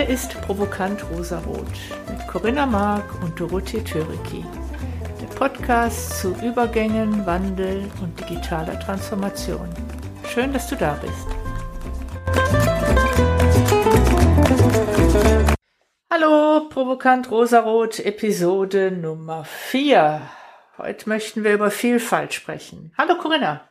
Hier 0.00 0.08
ist 0.08 0.40
Provokant 0.40 1.04
Rosarot 1.10 1.66
mit 2.08 2.26
Corinna 2.26 2.64
Mark 2.64 3.22
und 3.22 3.38
Dorothee 3.38 3.84
Töriki. 3.84 4.42
Der 5.20 5.26
Podcast 5.26 6.18
zu 6.20 6.34
Übergängen, 6.42 7.26
Wandel 7.26 7.84
und 8.00 8.18
digitaler 8.18 8.80
Transformation. 8.80 9.68
Schön, 10.26 10.54
dass 10.54 10.70
du 10.70 10.76
da 10.76 10.98
bist. 11.02 11.26
Hallo, 16.10 16.66
Provokant 16.70 17.30
Rosarot, 17.30 17.98
Episode 17.98 18.90
Nummer 18.90 19.44
4. 19.44 20.22
Heute 20.78 21.10
möchten 21.10 21.44
wir 21.44 21.52
über 21.52 21.70
Vielfalt 21.70 22.32
sprechen. 22.32 22.94
Hallo 22.96 23.18
Corinna. 23.18 23.69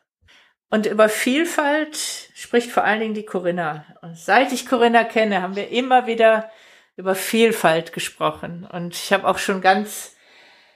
Und 0.69 0.85
über 0.85 1.09
Vielfalt 1.09 1.97
spricht 2.35 2.71
vor 2.71 2.83
allen 2.83 2.99
Dingen 2.99 3.13
die 3.15 3.25
Corinna. 3.25 3.85
Und 4.01 4.17
seit 4.17 4.51
ich 4.51 4.67
Corinna 4.67 5.03
kenne, 5.03 5.41
haben 5.41 5.55
wir 5.55 5.69
immer 5.69 6.05
wieder 6.05 6.51
über 6.95 7.15
Vielfalt 7.15 7.91
gesprochen. 7.91 8.67
Und 8.71 8.93
ich 8.93 9.11
habe 9.11 9.27
auch 9.27 9.39
schon 9.39 9.61
ganz, 9.61 10.15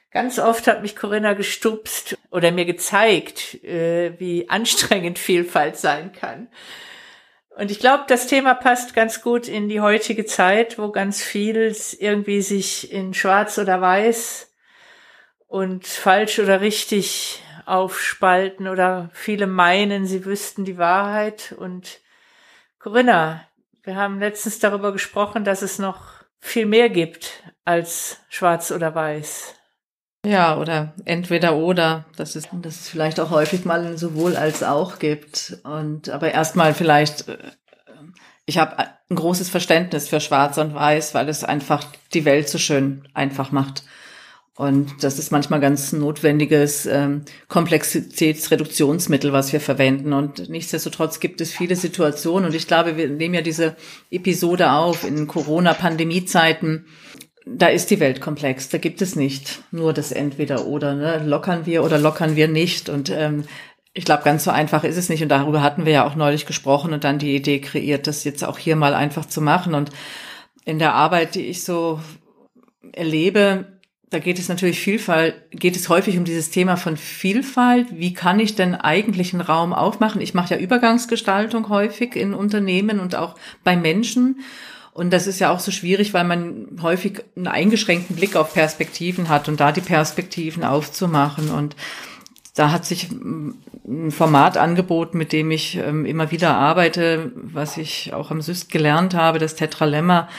ganz 0.09 0.39
oft 0.39 0.65
hat 0.67 0.81
mich 0.81 0.95
Corinna 0.95 1.33
gestupst 1.33 2.17
oder 2.31 2.51
mir 2.51 2.65
gezeigt, 2.65 3.63
äh, 3.63 4.19
wie 4.19 4.49
anstrengend 4.49 5.19
Vielfalt 5.19 5.77
sein 5.77 6.11
kann. 6.11 6.47
Und 7.55 7.69
ich 7.69 7.79
glaube, 7.79 8.05
das 8.07 8.25
Thema 8.25 8.55
passt 8.55 8.95
ganz 8.95 9.21
gut 9.21 9.47
in 9.47 9.69
die 9.69 9.79
heutige 9.79 10.25
Zeit, 10.25 10.79
wo 10.79 10.89
ganz 10.89 11.21
viel 11.21 11.75
irgendwie 11.99 12.41
sich 12.41 12.91
in 12.91 13.13
schwarz 13.13 13.59
oder 13.59 13.79
weiß 13.79 14.51
und 15.47 15.85
falsch 15.85 16.39
oder 16.39 16.61
richtig 16.61 17.42
aufspalten 17.65 18.67
oder 18.67 19.09
viele 19.13 19.47
meinen, 19.47 20.05
sie 20.05 20.25
wüssten 20.25 20.65
die 20.65 20.77
Wahrheit. 20.77 21.55
Und 21.57 21.99
Corinna, 22.79 23.41
wir 23.83 23.95
haben 23.95 24.19
letztens 24.19 24.59
darüber 24.59 24.91
gesprochen, 24.91 25.43
dass 25.43 25.61
es 25.61 25.79
noch 25.79 26.23
viel 26.39 26.65
mehr 26.65 26.89
gibt 26.89 27.43
als 27.65 28.17
schwarz 28.29 28.71
oder 28.71 28.93
weiß. 28.93 29.55
Ja, 30.25 30.57
oder 30.57 30.93
entweder 31.03 31.55
oder, 31.55 32.05
dass 32.15 32.35
es, 32.35 32.47
dass 32.51 32.79
es 32.79 32.89
vielleicht 32.89 33.19
auch 33.19 33.29
häufig 33.29 33.65
mal 33.65 33.85
ein 33.85 33.97
sowohl 33.97 34.37
als 34.37 34.63
auch 34.63 34.99
gibt. 34.99 35.57
Und 35.63 36.09
aber 36.09 36.31
erstmal 36.31 36.73
vielleicht, 36.73 37.27
äh, 37.27 37.37
ich 38.45 38.57
habe 38.57 38.77
ein 38.79 39.15
großes 39.15 39.49
Verständnis 39.49 40.07
für 40.07 40.21
Schwarz 40.21 40.57
und 40.57 40.73
Weiß, 40.73 41.13
weil 41.13 41.27
es 41.27 41.43
einfach 41.43 41.85
die 42.13 42.23
Welt 42.23 42.47
so 42.47 42.57
schön 42.57 43.07
einfach 43.13 43.51
macht. 43.51 43.83
Und 44.55 45.03
das 45.03 45.17
ist 45.17 45.31
manchmal 45.31 45.59
ganz 45.59 45.93
notwendiges 45.93 46.85
ähm, 46.85 47.23
Komplexitätsreduktionsmittel, 47.47 49.33
was 49.33 49.51
wir 49.51 49.59
verwenden. 49.59 50.13
Und 50.13 50.47
nichtsdestotrotz 50.49 51.19
gibt 51.19 51.41
es 51.41 51.51
viele 51.51 51.75
Situationen. 51.75 52.45
Und 52.45 52.55
ich 52.55 52.67
glaube, 52.67 52.95
wir 52.95 53.09
nehmen 53.09 53.33
ja 53.33 53.41
diese 53.41 53.75
Episode 54.11 54.71
auf 54.71 55.05
in 55.05 55.25
Corona-Pandemie-Zeiten. 55.25 56.85
Da 57.47 57.67
ist 57.67 57.89
die 57.89 57.99
Welt 57.99 58.21
komplex. 58.21 58.69
Da 58.69 58.77
gibt 58.77 59.01
es 59.01 59.15
nicht 59.15 59.63
nur 59.71 59.91
das 59.91 60.11
Entweder-Oder. 60.11 60.93
Ne? 60.93 61.23
Lockern 61.25 61.65
wir 61.65 61.83
oder 61.83 61.97
lockern 61.97 62.35
wir 62.35 62.47
nicht. 62.47 62.89
Und 62.89 63.09
ähm, 63.09 63.45
ich 63.95 64.05
glaube, 64.05 64.23
ganz 64.23 64.43
so 64.43 64.51
einfach 64.51 64.83
ist 64.83 64.97
es 64.97 65.09
nicht. 65.09 65.23
Und 65.23 65.29
darüber 65.29 65.63
hatten 65.63 65.85
wir 65.85 65.93
ja 65.93 66.07
auch 66.07 66.15
neulich 66.15 66.45
gesprochen 66.45 66.93
und 66.93 67.03
dann 67.03 67.17
die 67.17 67.35
Idee 67.35 67.59
kreiert, 67.59 68.05
das 68.05 68.23
jetzt 68.23 68.43
auch 68.43 68.59
hier 68.59 68.75
mal 68.75 68.93
einfach 68.93 69.25
zu 69.25 69.41
machen. 69.41 69.73
Und 69.73 69.89
in 70.63 70.77
der 70.77 70.93
Arbeit, 70.93 71.33
die 71.33 71.47
ich 71.47 71.63
so 71.63 71.99
erlebe, 72.91 73.72
da 74.13 74.19
geht 74.19 74.37
es 74.37 74.47
natürlich 74.47 74.79
Vielfalt, 74.79 75.33
geht 75.49 75.75
es 75.75 75.89
häufig 75.89 76.19
um 76.19 76.23
dieses 76.23 76.51
Thema 76.51 76.77
von 76.77 76.97
Vielfalt. 76.97 77.87
Wie 77.91 78.13
kann 78.13 78.39
ich 78.39 78.53
denn 78.53 78.75
eigentlich 78.75 79.33
einen 79.33 79.41
Raum 79.41 79.73
aufmachen? 79.73 80.21
Ich 80.21 80.35
mache 80.35 80.53
ja 80.53 80.59
Übergangsgestaltung 80.59 81.67
häufig 81.69 82.15
in 82.15 82.35
Unternehmen 82.35 82.99
und 82.99 83.15
auch 83.15 83.35
bei 83.63 83.75
Menschen. 83.75 84.41
Und 84.93 85.11
das 85.11 85.25
ist 85.25 85.39
ja 85.39 85.49
auch 85.49 85.59
so 85.59 85.71
schwierig, 85.71 86.13
weil 86.13 86.25
man 86.25 86.67
häufig 86.83 87.23
einen 87.35 87.47
eingeschränkten 87.47 88.15
Blick 88.15 88.35
auf 88.35 88.53
Perspektiven 88.53 89.29
hat 89.29 89.49
und 89.49 89.59
da 89.59 89.71
die 89.71 89.81
Perspektiven 89.81 90.63
aufzumachen. 90.63 91.49
Und 91.49 91.75
da 92.53 92.71
hat 92.71 92.85
sich 92.85 93.09
ein 93.09 94.11
Format 94.11 94.57
angeboten, 94.57 95.17
mit 95.17 95.33
dem 95.33 95.49
ich 95.49 95.77
ähm, 95.77 96.05
immer 96.05 96.29
wieder 96.29 96.55
arbeite, 96.55 97.31
was 97.35 97.77
ich 97.77 98.13
auch 98.13 98.29
am 98.29 98.43
SYST 98.43 98.71
gelernt 98.71 99.15
habe, 99.15 99.39
das 99.39 99.55
Tetralemma. 99.55 100.29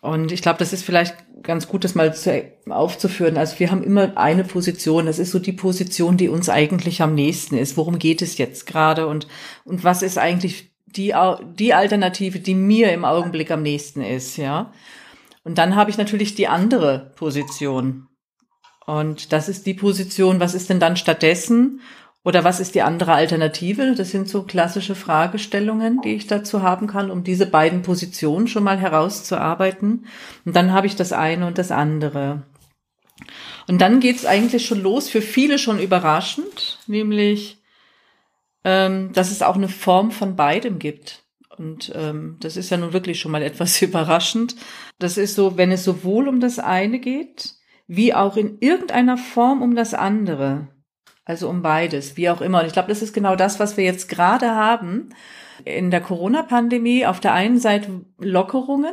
Und 0.00 0.30
ich 0.30 0.42
glaube, 0.42 0.58
das 0.60 0.72
ist 0.72 0.84
vielleicht 0.84 1.16
ganz 1.44 1.68
gut, 1.68 1.84
das 1.84 1.94
mal 1.94 2.14
zu, 2.14 2.42
aufzuführen. 2.68 3.36
Also 3.36 3.60
wir 3.60 3.70
haben 3.70 3.84
immer 3.84 4.16
eine 4.16 4.44
Position. 4.44 5.06
Das 5.06 5.18
ist 5.18 5.30
so 5.30 5.38
die 5.38 5.52
Position, 5.52 6.16
die 6.16 6.28
uns 6.28 6.48
eigentlich 6.48 7.00
am 7.02 7.14
nächsten 7.14 7.56
ist. 7.56 7.76
Worum 7.76 7.98
geht 7.98 8.22
es 8.22 8.38
jetzt 8.38 8.66
gerade 8.66 9.06
und, 9.06 9.28
und 9.64 9.84
was 9.84 10.02
ist 10.02 10.18
eigentlich 10.18 10.72
die, 10.86 11.14
die 11.58 11.74
Alternative, 11.74 12.40
die 12.40 12.54
mir 12.54 12.92
im 12.92 13.04
Augenblick 13.04 13.50
am 13.50 13.62
nächsten 13.62 14.02
ist, 14.02 14.36
ja? 14.36 14.72
Und 15.42 15.58
dann 15.58 15.76
habe 15.76 15.90
ich 15.90 15.98
natürlich 15.98 16.34
die 16.34 16.48
andere 16.48 17.12
Position. 17.16 18.08
Und 18.86 19.32
das 19.32 19.48
ist 19.48 19.66
die 19.66 19.74
Position, 19.74 20.40
was 20.40 20.54
ist 20.54 20.70
denn 20.70 20.80
dann 20.80 20.96
stattdessen? 20.96 21.80
Oder 22.24 22.42
was 22.42 22.58
ist 22.58 22.74
die 22.74 22.80
andere 22.80 23.12
Alternative? 23.12 23.94
Das 23.94 24.10
sind 24.10 24.28
so 24.28 24.44
klassische 24.44 24.94
Fragestellungen, 24.94 26.00
die 26.00 26.14
ich 26.14 26.26
dazu 26.26 26.62
haben 26.62 26.86
kann, 26.86 27.10
um 27.10 27.22
diese 27.22 27.44
beiden 27.44 27.82
Positionen 27.82 28.48
schon 28.48 28.64
mal 28.64 28.78
herauszuarbeiten. 28.78 30.06
Und 30.46 30.56
dann 30.56 30.72
habe 30.72 30.86
ich 30.86 30.96
das 30.96 31.12
eine 31.12 31.46
und 31.46 31.58
das 31.58 31.70
andere. 31.70 32.42
Und 33.68 33.82
dann 33.82 34.00
geht 34.00 34.16
es 34.16 34.24
eigentlich 34.24 34.66
schon 34.66 34.82
los, 34.82 35.10
für 35.10 35.20
viele 35.20 35.58
schon 35.58 35.78
überraschend, 35.78 36.78
nämlich, 36.86 37.58
ähm, 38.64 39.12
dass 39.12 39.30
es 39.30 39.42
auch 39.42 39.56
eine 39.56 39.68
Form 39.68 40.10
von 40.10 40.34
beidem 40.34 40.78
gibt. 40.78 41.24
Und 41.58 41.92
ähm, 41.94 42.38
das 42.40 42.56
ist 42.56 42.70
ja 42.70 42.78
nun 42.78 42.94
wirklich 42.94 43.20
schon 43.20 43.32
mal 43.32 43.42
etwas 43.50 43.80
überraschend. 43.82 44.56
Das 44.98 45.18
ist 45.18 45.34
so, 45.34 45.58
wenn 45.58 45.70
es 45.70 45.84
sowohl 45.84 46.28
um 46.28 46.40
das 46.40 46.58
eine 46.58 46.98
geht, 47.00 47.54
wie 47.86 48.14
auch 48.14 48.38
in 48.38 48.58
irgendeiner 48.60 49.18
Form 49.18 49.60
um 49.60 49.74
das 49.74 49.92
andere. 49.92 50.68
Also 51.24 51.48
um 51.48 51.62
beides, 51.62 52.16
wie 52.16 52.28
auch 52.28 52.40
immer. 52.40 52.60
Und 52.60 52.66
ich 52.66 52.72
glaube, 52.72 52.88
das 52.88 53.02
ist 53.02 53.14
genau 53.14 53.36
das, 53.36 53.58
was 53.58 53.76
wir 53.76 53.84
jetzt 53.84 54.08
gerade 54.08 54.50
haben. 54.50 55.10
In 55.64 55.90
der 55.90 56.00
Corona-Pandemie 56.00 57.06
auf 57.06 57.20
der 57.20 57.32
einen 57.32 57.58
Seite 57.58 58.04
Lockerungen 58.18 58.92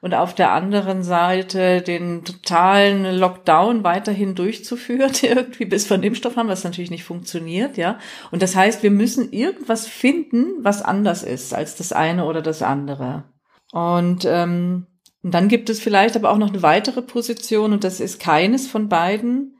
und 0.00 0.14
auf 0.14 0.34
der 0.34 0.52
anderen 0.52 1.02
Seite 1.02 1.80
den 1.80 2.24
totalen 2.24 3.16
Lockdown 3.16 3.82
weiterhin 3.82 4.34
durchzuführen, 4.34 5.12
irgendwie 5.22 5.64
bis 5.64 5.88
wir 5.88 5.94
einen 5.94 6.04
Impfstoff 6.04 6.36
haben, 6.36 6.48
was 6.48 6.64
natürlich 6.64 6.90
nicht 6.90 7.04
funktioniert, 7.04 7.76
ja. 7.76 7.98
Und 8.30 8.42
das 8.42 8.54
heißt, 8.54 8.82
wir 8.82 8.90
müssen 8.90 9.32
irgendwas 9.32 9.86
finden, 9.86 10.46
was 10.58 10.82
anders 10.82 11.22
ist 11.22 11.54
als 11.54 11.76
das 11.76 11.92
eine 11.92 12.26
oder 12.26 12.42
das 12.42 12.62
andere. 12.62 13.24
Und 13.72 14.24
ähm, 14.26 14.86
und 15.22 15.32
dann 15.34 15.48
gibt 15.48 15.70
es 15.70 15.80
vielleicht 15.80 16.16
aber 16.16 16.30
auch 16.30 16.38
noch 16.38 16.48
eine 16.48 16.62
weitere 16.62 17.00
Position 17.00 17.72
und 17.72 17.84
das 17.84 18.00
ist 18.00 18.18
keines 18.18 18.66
von 18.66 18.88
beiden, 18.88 19.56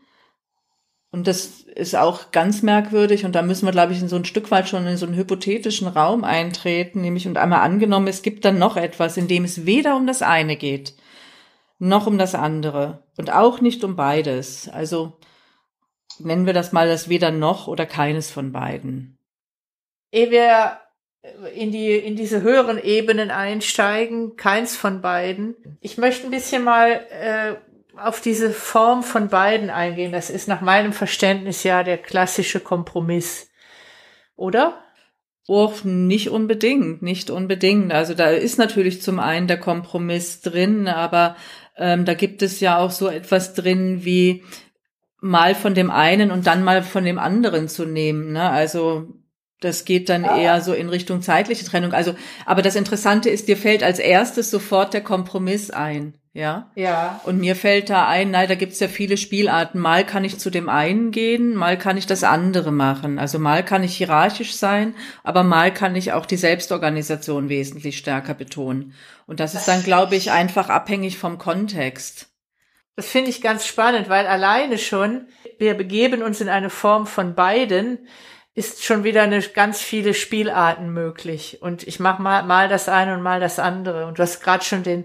und 1.13 1.27
das 1.27 1.61
ist 1.61 1.95
auch 1.95 2.33
ganz 2.33 2.63
merkwürdig 2.63 3.25
und 3.25 3.35
da 3.35 3.43
müssen 3.43 3.67
wir, 3.67 3.73
glaube 3.73 3.93
ich, 3.93 4.01
in 4.01 4.09
so 4.09 4.17
ein 4.17 4.25
Stück 4.25 4.51
weit 4.51 4.69
schon 4.69 4.87
in 4.87 4.97
so 4.97 5.07
einen 5.07 5.15
hypothetischen 5.15 5.87
Raum 5.87 6.25
eintreten, 6.25 7.03
nämlich 7.03 7.29
und 7.29 7.37
einmal 7.37 7.61
angenommen, 7.61 8.09
es 8.09 8.23
gibt 8.23 8.45
dann 8.45 8.59
noch 8.59 8.77
etwas, 8.77 9.17
in 9.19 9.29
dem 9.29 9.45
es 9.45 9.67
weder 9.67 9.95
um 9.97 10.07
das 10.07 10.23
eine 10.23 10.57
geht, 10.57 10.95
noch 11.79 12.07
um 12.07 12.17
das 12.17 12.35
andere 12.35 13.05
und 13.19 13.31
auch 13.31 13.61
nicht 13.61 13.85
um 13.85 13.95
beides. 13.95 14.69
Also 14.71 15.19
nennen 16.19 16.47
wir 16.47 16.55
das 16.55 16.73
mal 16.73 16.89
das 16.89 17.09
weder 17.11 17.31
noch 17.31 17.69
oder 17.69 17.87
keines 17.87 18.31
von 18.31 18.51
beiden. 18.51 19.19
Ehe 20.11 20.31
wir 20.31 20.79
in 21.55 21.71
die, 21.71 21.93
in 21.93 22.17
diese 22.17 22.43
höheren 22.43 22.83
Ebenen 22.83 23.31
einsteigen, 23.31 24.37
keins 24.37 24.77
von 24.77 25.03
beiden. 25.03 25.55
Ich 25.81 25.99
möchte 25.99 26.27
ein 26.27 26.31
bisschen 26.31 26.65
mal 26.65 26.91
äh, 27.11 27.55
auf 27.97 28.21
diese 28.21 28.51
Form 28.51 29.03
von 29.03 29.29
beiden 29.29 29.71
eingehen. 29.71 30.13
Das 30.13 30.31
ist 30.31 30.49
nach 30.49 30.61
meinem 30.61 30.93
Verständnis 30.93 31.63
ja 31.63 31.83
der 31.83 31.99
klassische 31.99 32.61
Kompromiss. 32.61 33.51
Oder? 34.37 34.83
Oh, 35.49 35.73
nicht 35.85 36.31
unbedingt, 36.31 37.03
nicht 37.03 37.31
unbedingt. 37.31 37.93
Also 37.93 38.15
da 38.15 38.31
ist 38.31 38.59
natürlich 38.59 39.03
zum 39.03 39.19
einen 39.19 39.49
der 39.49 39.59
Kompromiss 39.59 40.41
drin, 40.41 40.89
aber 40.89 41.37
ähm, 41.77 42.05
da 42.05 42.15
gibt 42.15 42.43
es 42.43 42.61
ja 42.61 42.79
auch 42.79 42.91
so 42.91 43.09
etwas 43.09 43.55
drin 43.55 44.05
wie 44.05 44.45
mal 45.21 45.55
von 45.55 45.75
dem 45.75 45.91
einen 45.91 46.31
und 46.31 46.47
dann 46.47 46.65
mal 46.65 46.83
von 46.83 47.05
dem 47.05 47.19
anderen 47.19 47.69
zu 47.69 47.85
nehmen. 47.85 48.33
Ne? 48.33 48.49
Also 48.49 49.09
das 49.61 49.85
geht 49.85 50.09
dann 50.09 50.25
eher 50.25 50.61
so 50.61 50.73
in 50.73 50.89
Richtung 50.89 51.23
zeitliche 51.23 51.65
Trennung. 51.65 51.93
Also, 51.93 52.15
aber 52.47 52.63
das 52.63 52.75
Interessante 52.75 53.31
ist, 53.31 53.49
dir 53.49 53.57
fällt 53.57 53.83
als 53.83 54.01
erstes 54.01 54.51
sofort 54.51 54.93
der 54.93 55.03
Kompromiss 55.03 55.71
ein. 55.71 56.19
Ja. 56.35 56.71
Ja. 56.75 57.21
Und 57.25 57.41
mir 57.41 57.55
fällt 57.55 57.91
da 57.91 58.09
ein, 58.09 58.31
nein, 58.31 58.49
da 58.49 58.55
gibt's 58.55 58.81
ja 58.81 58.89
viele 58.89 59.19
Spielarten. 59.19 59.79
Mal 59.79 60.07
kann 60.07 60.25
ich 60.25 60.39
zu 60.39 60.49
dem 60.49 60.71
einen 60.71 61.11
gehen, 61.11 61.55
mal 61.55 61.77
kann 61.77 61.99
ich 61.99 62.07
das 62.07 62.25
andere 62.25 62.73
machen. 62.73 63.19
Also 63.19 63.39
mal 63.39 63.63
kann 63.63 63.85
ich 63.85 63.97
hierarchisch 63.97 64.55
sein, 64.55 64.95
aber 65.25 65.43
mal 65.43 65.75
kann 65.75 65.95
ich 65.95 66.13
auch 66.13 66.25
die 66.25 66.39
Selbstorganisation 66.39 67.51
wesentlich 67.51 67.99
stärker 67.99 68.33
betonen. 68.33 68.95
Und 69.27 69.41
das 69.41 69.55
ist 69.55 69.69
dann, 69.69 69.83
glaube 69.83 70.17
ich, 70.17 70.31
einfach 70.31 70.71
abhängig 70.71 71.19
vom 71.19 71.37
Kontext. 71.37 72.29
Das 72.97 73.09
finde 73.09 73.31
ich 73.31 73.43
ganz 73.43 73.67
spannend, 73.67 74.09
weil 74.09 74.27
alleine 74.27 74.79
schon, 74.79 75.27
wir 75.59 75.75
begeben 75.75 76.23
uns 76.23 76.41
in 76.41 76.49
eine 76.49 76.71
Form 76.71 77.07
von 77.07 77.35
beiden, 77.35 78.07
ist 78.55 78.85
schon 78.85 79.05
wieder 79.05 79.23
eine 79.23 79.41
ganz 79.41 79.81
viele 79.81 80.15
Spielarten 80.15 80.93
möglich. 80.93 81.59
Und 81.63 81.87
ich 81.87 82.01
mache 82.01 82.23
mal, 82.23 82.43
mal 82.43 82.69
das 82.69 82.89
eine 82.89 83.15
und 83.15 83.23
mal 83.23 83.41
das 83.41 83.59
andere. 83.59 84.07
Und 84.07 84.19
du 84.19 84.23
hast 84.23 84.43
gerade 84.43 84.65
schon 84.65 84.83
den 84.83 85.05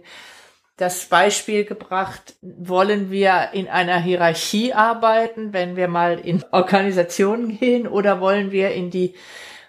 das 0.77 1.05
Beispiel 1.05 1.65
gebracht, 1.65 2.35
wollen 2.41 3.09
wir 3.09 3.49
in 3.53 3.67
einer 3.67 3.99
Hierarchie 3.99 4.73
arbeiten, 4.73 5.51
wenn 5.51 5.75
wir 5.75 5.87
mal 5.87 6.19
in 6.19 6.45
Organisationen 6.51 7.57
gehen, 7.57 7.87
oder 7.87 8.21
wollen 8.21 8.51
wir 8.51 8.71
in 8.71 8.91
die 8.91 9.15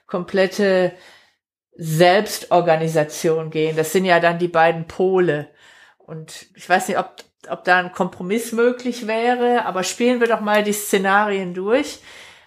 komplette 0.06 0.92
Selbstorganisation 1.72 3.50
gehen? 3.50 3.74
Das 3.74 3.92
sind 3.92 4.04
ja 4.04 4.20
dann 4.20 4.38
die 4.38 4.48
beiden 4.48 4.86
Pole. 4.86 5.48
Und 5.96 6.46
ich 6.54 6.68
weiß 6.68 6.88
nicht, 6.88 6.98
ob, 6.98 7.16
ob 7.48 7.64
da 7.64 7.78
ein 7.78 7.92
Kompromiss 7.92 8.52
möglich 8.52 9.06
wäre, 9.06 9.64
aber 9.64 9.84
spielen 9.84 10.20
wir 10.20 10.28
doch 10.28 10.40
mal 10.40 10.62
die 10.62 10.74
Szenarien 10.74 11.54
durch. 11.54 12.00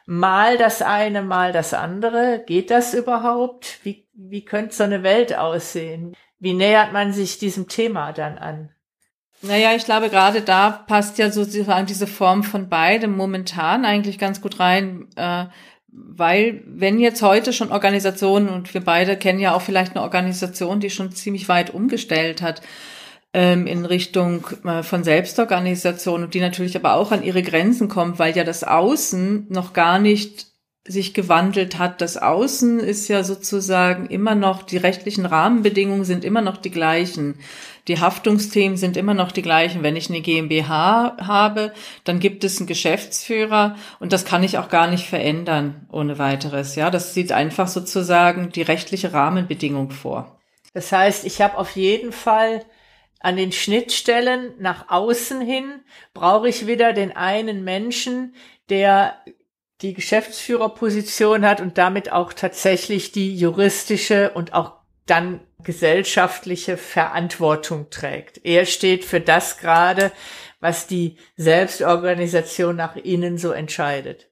Mal 0.05 0.57
das 0.57 0.83
eine, 0.83 1.23
mal 1.23 1.51
das 1.51 1.73
andere. 1.73 2.43
Geht 2.45 2.69
das 2.69 2.93
überhaupt? 2.93 3.79
Wie, 3.83 4.07
wie 4.13 4.45
könnte 4.45 4.75
so 4.75 4.83
eine 4.83 5.01
Welt 5.01 5.35
aussehen? 5.35 6.15
Wie 6.41 6.53
nähert 6.53 6.91
man 6.91 7.13
sich 7.13 7.37
diesem 7.37 7.67
Thema 7.67 8.13
dann 8.13 8.39
an? 8.39 8.69
Naja, 9.43 9.75
ich 9.75 9.85
glaube, 9.85 10.09
gerade 10.09 10.41
da 10.41 10.71
passt 10.71 11.19
ja 11.19 11.31
sozusagen 11.31 11.85
diese 11.85 12.07
Form 12.07 12.43
von 12.43 12.67
beidem 12.67 13.15
momentan 13.15 13.85
eigentlich 13.85 14.17
ganz 14.17 14.41
gut 14.41 14.59
rein, 14.59 15.07
äh, 15.15 15.45
weil 15.87 16.63
wenn 16.65 16.99
jetzt 16.99 17.21
heute 17.21 17.53
schon 17.53 17.71
Organisationen, 17.71 18.49
und 18.49 18.73
wir 18.73 18.81
beide 18.81 19.17
kennen 19.17 19.39
ja 19.39 19.53
auch 19.53 19.61
vielleicht 19.61 19.95
eine 19.95 20.01
Organisation, 20.01 20.79
die 20.79 20.89
schon 20.89 21.11
ziemlich 21.11 21.47
weit 21.47 21.71
umgestellt 21.71 22.41
hat, 22.41 22.61
ähm, 23.33 23.67
in 23.67 23.85
Richtung 23.85 24.45
äh, 24.65 24.81
von 24.81 25.03
Selbstorganisation 25.03 26.23
und 26.23 26.33
die 26.33 26.39
natürlich 26.39 26.75
aber 26.75 26.95
auch 26.95 27.11
an 27.11 27.23
ihre 27.23 27.43
Grenzen 27.43 27.87
kommt, 27.87 28.17
weil 28.17 28.35
ja 28.35 28.43
das 28.43 28.63
Außen 28.63 29.45
noch 29.49 29.73
gar 29.73 29.99
nicht 29.99 30.50
sich 30.87 31.13
gewandelt 31.13 31.77
hat. 31.77 32.01
Das 32.01 32.17
Außen 32.17 32.79
ist 32.79 33.07
ja 33.07 33.23
sozusagen 33.23 34.07
immer 34.07 34.33
noch, 34.33 34.63
die 34.63 34.77
rechtlichen 34.77 35.27
Rahmenbedingungen 35.27 36.05
sind 36.05 36.25
immer 36.25 36.41
noch 36.41 36.57
die 36.57 36.71
gleichen. 36.71 37.37
Die 37.87 37.99
Haftungsthemen 37.99 38.77
sind 38.77 38.97
immer 38.97 39.13
noch 39.13 39.31
die 39.31 39.43
gleichen. 39.43 39.83
Wenn 39.83 39.95
ich 39.95 40.09
eine 40.09 40.21
GmbH 40.21 41.17
habe, 41.19 41.73
dann 42.03 42.19
gibt 42.19 42.43
es 42.43 42.57
einen 42.57 42.67
Geschäftsführer 42.67 43.75
und 43.99 44.11
das 44.11 44.25
kann 44.25 44.43
ich 44.43 44.57
auch 44.57 44.69
gar 44.69 44.87
nicht 44.87 45.07
verändern 45.07 45.87
ohne 45.91 46.17
weiteres. 46.17 46.75
Ja, 46.75 46.89
das 46.89 47.13
sieht 47.13 47.31
einfach 47.31 47.67
sozusagen 47.67 48.49
die 48.49 48.63
rechtliche 48.63 49.13
Rahmenbedingung 49.13 49.91
vor. 49.91 50.39
Das 50.73 50.91
heißt, 50.91 51.25
ich 51.25 51.41
habe 51.41 51.57
auf 51.57 51.75
jeden 51.75 52.11
Fall 52.11 52.65
an 53.19 53.37
den 53.37 53.51
Schnittstellen 53.51 54.53
nach 54.57 54.89
außen 54.89 55.41
hin 55.41 55.81
brauche 56.15 56.49
ich 56.49 56.65
wieder 56.65 56.91
den 56.93 57.15
einen 57.15 57.63
Menschen, 57.63 58.33
der 58.69 59.15
die 59.81 59.93
Geschäftsführerposition 59.93 61.45
hat 61.45 61.61
und 61.61 61.77
damit 61.77 62.11
auch 62.11 62.33
tatsächlich 62.33 63.11
die 63.11 63.35
juristische 63.35 64.31
und 64.31 64.53
auch 64.53 64.73
dann 65.05 65.41
gesellschaftliche 65.63 66.77
Verantwortung 66.77 67.89
trägt. 67.89 68.41
Er 68.43 68.65
steht 68.65 69.05
für 69.05 69.19
das 69.19 69.57
gerade, 69.57 70.11
was 70.59 70.87
die 70.87 71.17
Selbstorganisation 71.37 72.75
nach 72.75 72.95
innen 72.95 73.37
so 73.37 73.51
entscheidet. 73.51 74.29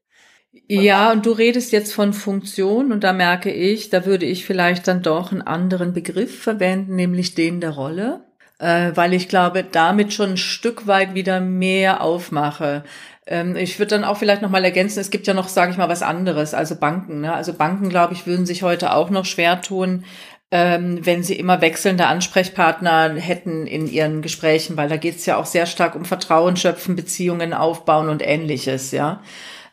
Ja, 0.68 1.12
und 1.12 1.26
du 1.26 1.32
redest 1.32 1.72
jetzt 1.72 1.94
von 1.94 2.14
Funktion 2.14 2.92
und 2.92 3.04
da 3.04 3.14
merke 3.14 3.52
ich, 3.52 3.90
da 3.90 4.06
würde 4.06 4.26
ich 4.26 4.46
vielleicht 4.46 4.88
dann 4.88 5.04
doch 5.04 5.32
einen 5.32 5.42
anderen 5.42 5.94
Begriff 5.94 6.42
verwenden, 6.42 6.96
nämlich 6.96 7.36
den 7.36 7.62
der 7.62 7.72
Rolle, 7.72 8.26
äh, 8.60 8.92
weil 8.96 9.14
ich 9.14 9.30
glaube, 9.30 9.64
damit 9.64 10.14
schon 10.14 10.32
ein 10.32 10.38
Stück 10.38 10.88
weit 10.88 11.14
wieder 11.14 11.40
mehr 11.40 12.02
aufmache. 12.02 12.84
Ähm, 13.30 13.56
ich 13.56 13.80
würde 13.80 13.92
dann 13.92 14.04
auch 14.04 14.18
vielleicht 14.18 14.42
noch 14.42 14.50
mal 14.50 14.66
ergänzen, 14.66 15.00
es 15.00 15.12
gibt 15.12 15.28
ja 15.28 15.34
noch, 15.34 15.48
sage 15.48 15.72
ich 15.72 15.78
mal, 15.78 15.88
was 15.88 16.02
anderes, 16.02 16.54
also 16.54 16.76
Banken. 16.76 17.22
Ne? 17.22 17.34
Also 17.34 17.54
Banken, 17.54 17.90
glaube 17.90 18.14
ich, 18.14 18.26
würden 18.26 18.46
sich 18.46 18.64
heute 18.64 18.92
auch 18.92 19.12
noch 19.12 19.26
schwer 19.26 19.62
tun, 19.62 20.04
ähm, 20.52 21.06
wenn 21.06 21.22
sie 21.22 21.36
immer 21.36 21.62
wechselnde 21.62 22.08
Ansprechpartner 22.08 23.14
hätten 23.16 23.68
in 23.68 23.88
ihren 23.88 24.24
Gesprächen, 24.24 24.78
weil 24.78 24.90
da 24.90 24.98
geht 24.98 25.18
es 25.18 25.28
ja 25.28 25.38
auch 25.38 25.46
sehr 25.46 25.68
stark 25.68 25.96
um 25.96 26.06
Vertrauen 26.06 26.58
schöpfen, 26.58 26.96
Beziehungen 26.96 27.54
aufbauen 27.54 28.10
und 28.10 28.26
ähnliches, 28.26 28.92
ja. 28.92 29.22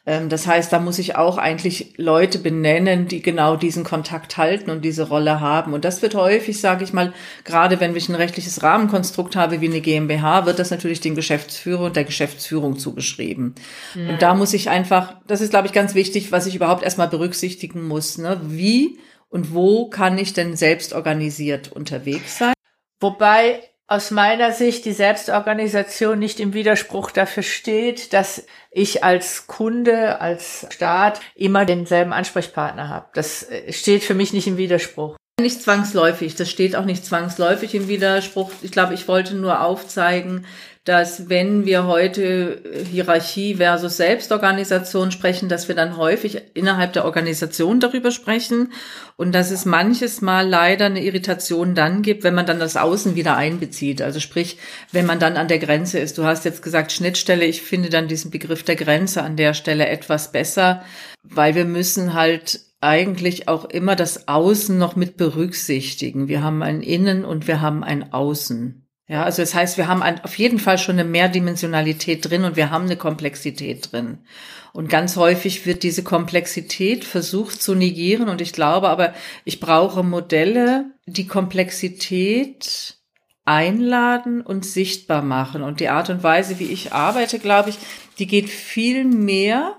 Ähm, 0.07 0.29
das 0.29 0.47
heißt, 0.47 0.73
da 0.73 0.79
muss 0.79 0.99
ich 0.99 1.17
auch 1.17 1.37
eigentlich 1.37 1.95
Leute 1.97 2.39
benennen, 2.39 3.09
die 3.09 3.21
genau 3.21 3.57
diesen 3.57 3.85
Kontakt 3.85 4.37
halten 4.37 4.71
und 4.71 4.85
diese 4.85 5.09
Rolle 5.09 5.41
haben. 5.41 5.75
Und 5.75 5.85
das 5.85 6.01
wird 6.01 6.15
häufig, 6.15 6.61
sage 6.61 6.85
ich 6.85 6.93
mal, 6.93 7.13
gerade 7.45 7.81
wenn 7.81 7.95
ich 7.95 8.09
ein 8.09 8.15
rechtliches 8.15 8.63
Rahmenkonstrukt 8.63 9.35
habe 9.37 9.61
wie 9.61 9.69
eine 9.69 9.81
GmbH, 9.81 10.47
wird 10.47 10.59
das 10.59 10.71
natürlich 10.71 11.01
den 11.01 11.17
Geschäftsführer 11.17 11.87
und 11.87 11.97
der 11.97 12.05
Geschäftsführung 12.05 12.79
zugeschrieben. 12.79 13.57
Ja. 13.95 14.11
Und 14.11 14.23
da 14.23 14.35
muss 14.35 14.55
ich 14.55 14.71
einfach, 14.71 15.17
das 15.27 15.41
ist, 15.41 15.51
glaube 15.51 15.67
ich, 15.67 15.73
ganz 15.73 15.95
wichtig, 15.95 16.31
was 16.31 16.47
ich 16.47 16.55
überhaupt 16.55 16.85
erstmal 16.85 17.09
berücksichtigen 17.09 17.87
muss. 17.87 18.19
Ne? 18.19 18.41
Wie 18.45 18.99
und 19.29 19.53
wo 19.53 19.91
kann 19.91 20.17
ich 20.19 20.33
denn 20.33 20.57
selbst 20.57 20.93
organisiert 20.93 21.73
unterwegs 21.73 22.39
sein? 22.39 22.55
Wobei 23.01 23.61
aus 23.89 24.11
meiner 24.11 24.53
Sicht 24.53 24.85
die 24.85 24.93
Selbstorganisation 24.93 26.19
nicht 26.19 26.41
im 26.41 26.55
Widerspruch 26.55 27.11
dafür 27.11 27.43
steht, 27.43 28.13
dass 28.13 28.47
ich 28.71 29.05
als 29.05 29.47
Kunde, 29.47 30.21
als 30.21 30.67
Staat 30.71 31.21
immer 31.35 31.65
denselben 31.65 32.13
Ansprechpartner 32.13 32.89
habe. 32.89 33.07
Das 33.15 33.45
äh, 33.45 33.73
steht 33.73 34.03
für 34.03 34.15
mich 34.15 34.33
nicht 34.33 34.49
im 34.49 34.57
Widerspruch. 34.57 35.17
Nicht 35.39 35.61
zwangsläufig, 35.61 36.35
das 36.35 36.49
steht 36.49 36.77
auch 36.77 36.87
nicht 36.87 37.05
zwangsläufig 37.05 37.75
im 37.75 37.89
Widerspruch. 37.89 38.51
Ich 38.63 38.71
glaube, 38.71 38.95
ich 38.95 39.07
wollte 39.07 39.37
nur 39.37 39.61
aufzeigen, 39.61 40.47
dass 40.85 41.29
wenn 41.29 41.67
wir 41.67 41.85
heute 41.87 42.63
Hierarchie 42.91 43.57
versus 43.57 43.99
Selbstorganisation 43.99 45.11
sprechen, 45.11 45.51
dass 45.51 45.69
wir 45.69 45.75
dann 45.75 45.99
häufig 45.99 46.41
innerhalb 46.55 46.95
der 46.95 47.05
Organisation 47.05 47.81
darüber 47.81 48.13
sprechen 48.13 48.73
und 49.17 49.35
dass 49.35 49.51
es 49.51 49.67
manches 49.67 50.23
Mal 50.23 50.49
leider 50.49 50.87
eine 50.87 51.05
Irritation 51.05 51.75
dann 51.75 52.01
gibt, 52.01 52.25
wenn 52.25 52.35
man 52.35 52.47
dann 52.47 52.59
das 52.59 52.79
Außen 52.79 53.15
wieder 53.15 53.37
einbezieht. 53.37 54.01
Also 54.01 54.21
sprich, 54.21 54.57
wenn 54.91 55.05
man 55.05 55.19
dann 55.19 55.37
an 55.37 55.49
der 55.49 55.59
Grenze 55.59 55.99
ist. 55.99 56.17
Du 56.17 56.25
hast 56.25 56.47
jetzt 56.47 56.63
gesagt 56.63 56.93
Schnittstelle. 56.93 57.45
Ich 57.45 57.61
finde 57.61 57.91
dann 57.91 58.09
diesen 58.09 58.31
Begriff 58.31 58.63
der 58.63 58.77
Grenze 58.77 59.23
an 59.23 59.37
der 59.37 59.53
Stelle 59.53 59.87
etwas 59.87 60.33
besser, 60.33 60.83
weil 61.23 61.55
wir 61.55 61.67
müssen 61.67 62.15
halt 62.15 62.61
eigentlich 62.87 63.49
auch 63.49 63.65
immer 63.65 63.97
das 63.97 64.29
Außen 64.29 64.79
noch 64.79 64.97
mit 64.97 65.17
berücksichtigen. 65.17 66.29
Wir 66.29 66.43
haben 66.43 66.63
ein 66.63 66.83
Innen 66.83 67.25
und 67.25 67.49
wir 67.49 67.61
haben 67.61 67.83
ein 67.83 68.13
Außen. 68.13 68.87
Ja, 69.09 69.23
also 69.23 69.43
das 69.43 69.55
heißt, 69.55 69.77
wir 69.77 69.87
haben 69.87 70.03
auf 70.03 70.37
jeden 70.39 70.59
Fall 70.59 70.79
schon 70.79 70.99
eine 70.99 71.09
Mehrdimensionalität 71.09 72.29
drin 72.29 72.45
und 72.45 72.57
wir 72.57 72.71
haben 72.71 72.87
eine 72.87 72.97
Komplexität 72.97 73.93
drin. 73.93 74.19
Und 74.73 74.89
ganz 74.89 75.17
häufig 75.17 75.65
wird 75.65 75.85
diese 75.85 76.03
Komplexität 76.03 77.05
versucht 77.05 77.63
zu 77.63 77.75
negieren 77.75 78.29
und 78.29 78.41
ich 78.41 78.53
glaube 78.53 78.89
aber, 78.89 79.15
ich 79.45 79.61
brauche 79.61 80.03
Modelle, 80.03 80.93
die 81.07 81.27
Komplexität 81.27 82.97
einladen 83.45 84.43
und 84.43 84.67
sichtbar 84.67 85.23
machen. 85.23 85.63
Und 85.63 85.79
die 85.81 85.89
Art 85.89 86.11
und 86.11 86.23
Weise, 86.23 86.59
wie 86.59 86.65
ich 86.65 86.93
arbeite, 86.93 87.39
glaube 87.39 87.71
ich, 87.71 87.79
die 88.19 88.27
geht 88.27 88.51
viel 88.51 89.05
mehr 89.05 89.77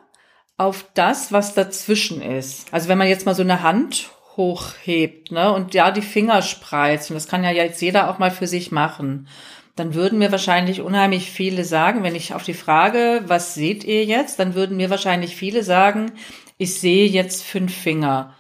auf 0.57 0.85
das, 0.93 1.31
was 1.31 1.53
dazwischen 1.53 2.21
ist. 2.21 2.73
Also 2.73 2.89
wenn 2.89 2.97
man 2.97 3.07
jetzt 3.07 3.25
mal 3.25 3.35
so 3.35 3.43
eine 3.43 3.61
Hand 3.61 4.09
hochhebt, 4.35 5.31
ne, 5.31 5.53
und 5.53 5.73
ja, 5.73 5.91
die 5.91 6.01
Finger 6.01 6.41
spreizt, 6.41 7.09
und 7.09 7.15
das 7.15 7.27
kann 7.27 7.43
ja 7.43 7.51
jetzt 7.51 7.81
jeder 7.81 8.09
auch 8.09 8.19
mal 8.19 8.31
für 8.31 8.47
sich 8.47 8.71
machen, 8.71 9.27
dann 9.75 9.93
würden 9.93 10.17
mir 10.17 10.31
wahrscheinlich 10.31 10.81
unheimlich 10.81 11.29
viele 11.29 11.63
sagen, 11.63 12.01
wenn 12.01 12.15
ich 12.15 12.33
auf 12.33 12.43
die 12.43 12.55
Frage, 12.55 13.23
was 13.27 13.53
seht 13.53 13.83
ihr 13.83 14.05
jetzt, 14.05 14.39
dann 14.39 14.55
würden 14.55 14.77
mir 14.77 14.89
wahrscheinlich 14.89 15.35
viele 15.35 15.63
sagen, 15.63 16.11
ich 16.57 16.79
sehe 16.79 17.07
jetzt 17.07 17.43
fünf 17.43 17.75
Finger. 17.75 18.33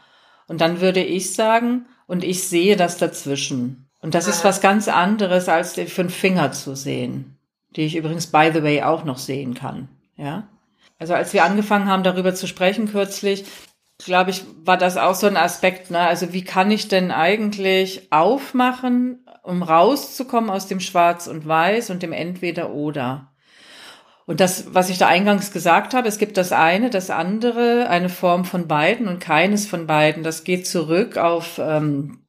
Und 0.47 0.61
dann 0.61 0.81
würde 0.81 1.03
ich 1.03 1.33
sagen, 1.33 1.85
und 2.07 2.23
ich 2.23 2.47
sehe 2.47 2.75
das 2.75 2.97
dazwischen. 2.97 3.87
Und 4.01 4.15
das 4.15 4.27
ist 4.27 4.43
was 4.43 4.61
ganz 4.61 4.87
anderes, 4.87 5.49
als 5.49 5.73
die 5.73 5.85
fünf 5.85 6.15
Finger 6.15 6.51
zu 6.51 6.75
sehen, 6.75 7.37
die 7.75 7.81
ich 7.83 7.95
übrigens, 7.95 8.27
by 8.27 8.49
the 8.53 8.63
way, 8.63 8.81
auch 8.81 9.03
noch 9.03 9.17
sehen 9.17 9.53
kann. 9.53 9.89
Ja. 10.15 10.47
Also 10.99 11.13
als 11.13 11.33
wir 11.33 11.43
angefangen 11.43 11.87
haben, 11.87 12.03
darüber 12.03 12.33
zu 12.33 12.47
sprechen 12.47 12.89
kürzlich, 12.91 13.45
glaube 14.03 14.31
ich, 14.31 14.43
war 14.63 14.77
das 14.77 14.97
auch 14.97 15.15
so 15.15 15.27
ein 15.27 15.37
Aspekt, 15.37 15.91
ne? 15.91 15.99
Also 15.99 16.33
wie 16.33 16.43
kann 16.43 16.71
ich 16.71 16.87
denn 16.87 17.11
eigentlich 17.11 18.11
aufmachen, 18.11 19.25
um 19.43 19.63
rauszukommen 19.63 20.49
aus 20.49 20.67
dem 20.67 20.79
Schwarz 20.79 21.27
und 21.27 21.47
Weiß 21.47 21.89
und 21.89 22.03
dem 22.03 22.13
Entweder 22.13 22.71
oder? 22.71 23.33
Und 24.25 24.41
das, 24.41 24.73
was 24.73 24.89
ich 24.89 24.97
da 24.97 25.07
eingangs 25.07 25.51
gesagt 25.51 25.93
habe, 25.93 26.07
es 26.07 26.17
gibt 26.17 26.35
das 26.35 26.51
eine, 26.51 26.89
das 26.89 27.09
andere, 27.09 27.89
eine 27.89 28.09
Form 28.09 28.43
von 28.43 28.67
beiden 28.67 29.07
und 29.07 29.19
keines 29.19 29.67
von 29.67 29.87
beiden. 29.87 30.21
Das 30.23 30.43
geht 30.43 30.67
zurück 30.67 31.17
auf 31.17 31.59
ähm, 31.59 32.27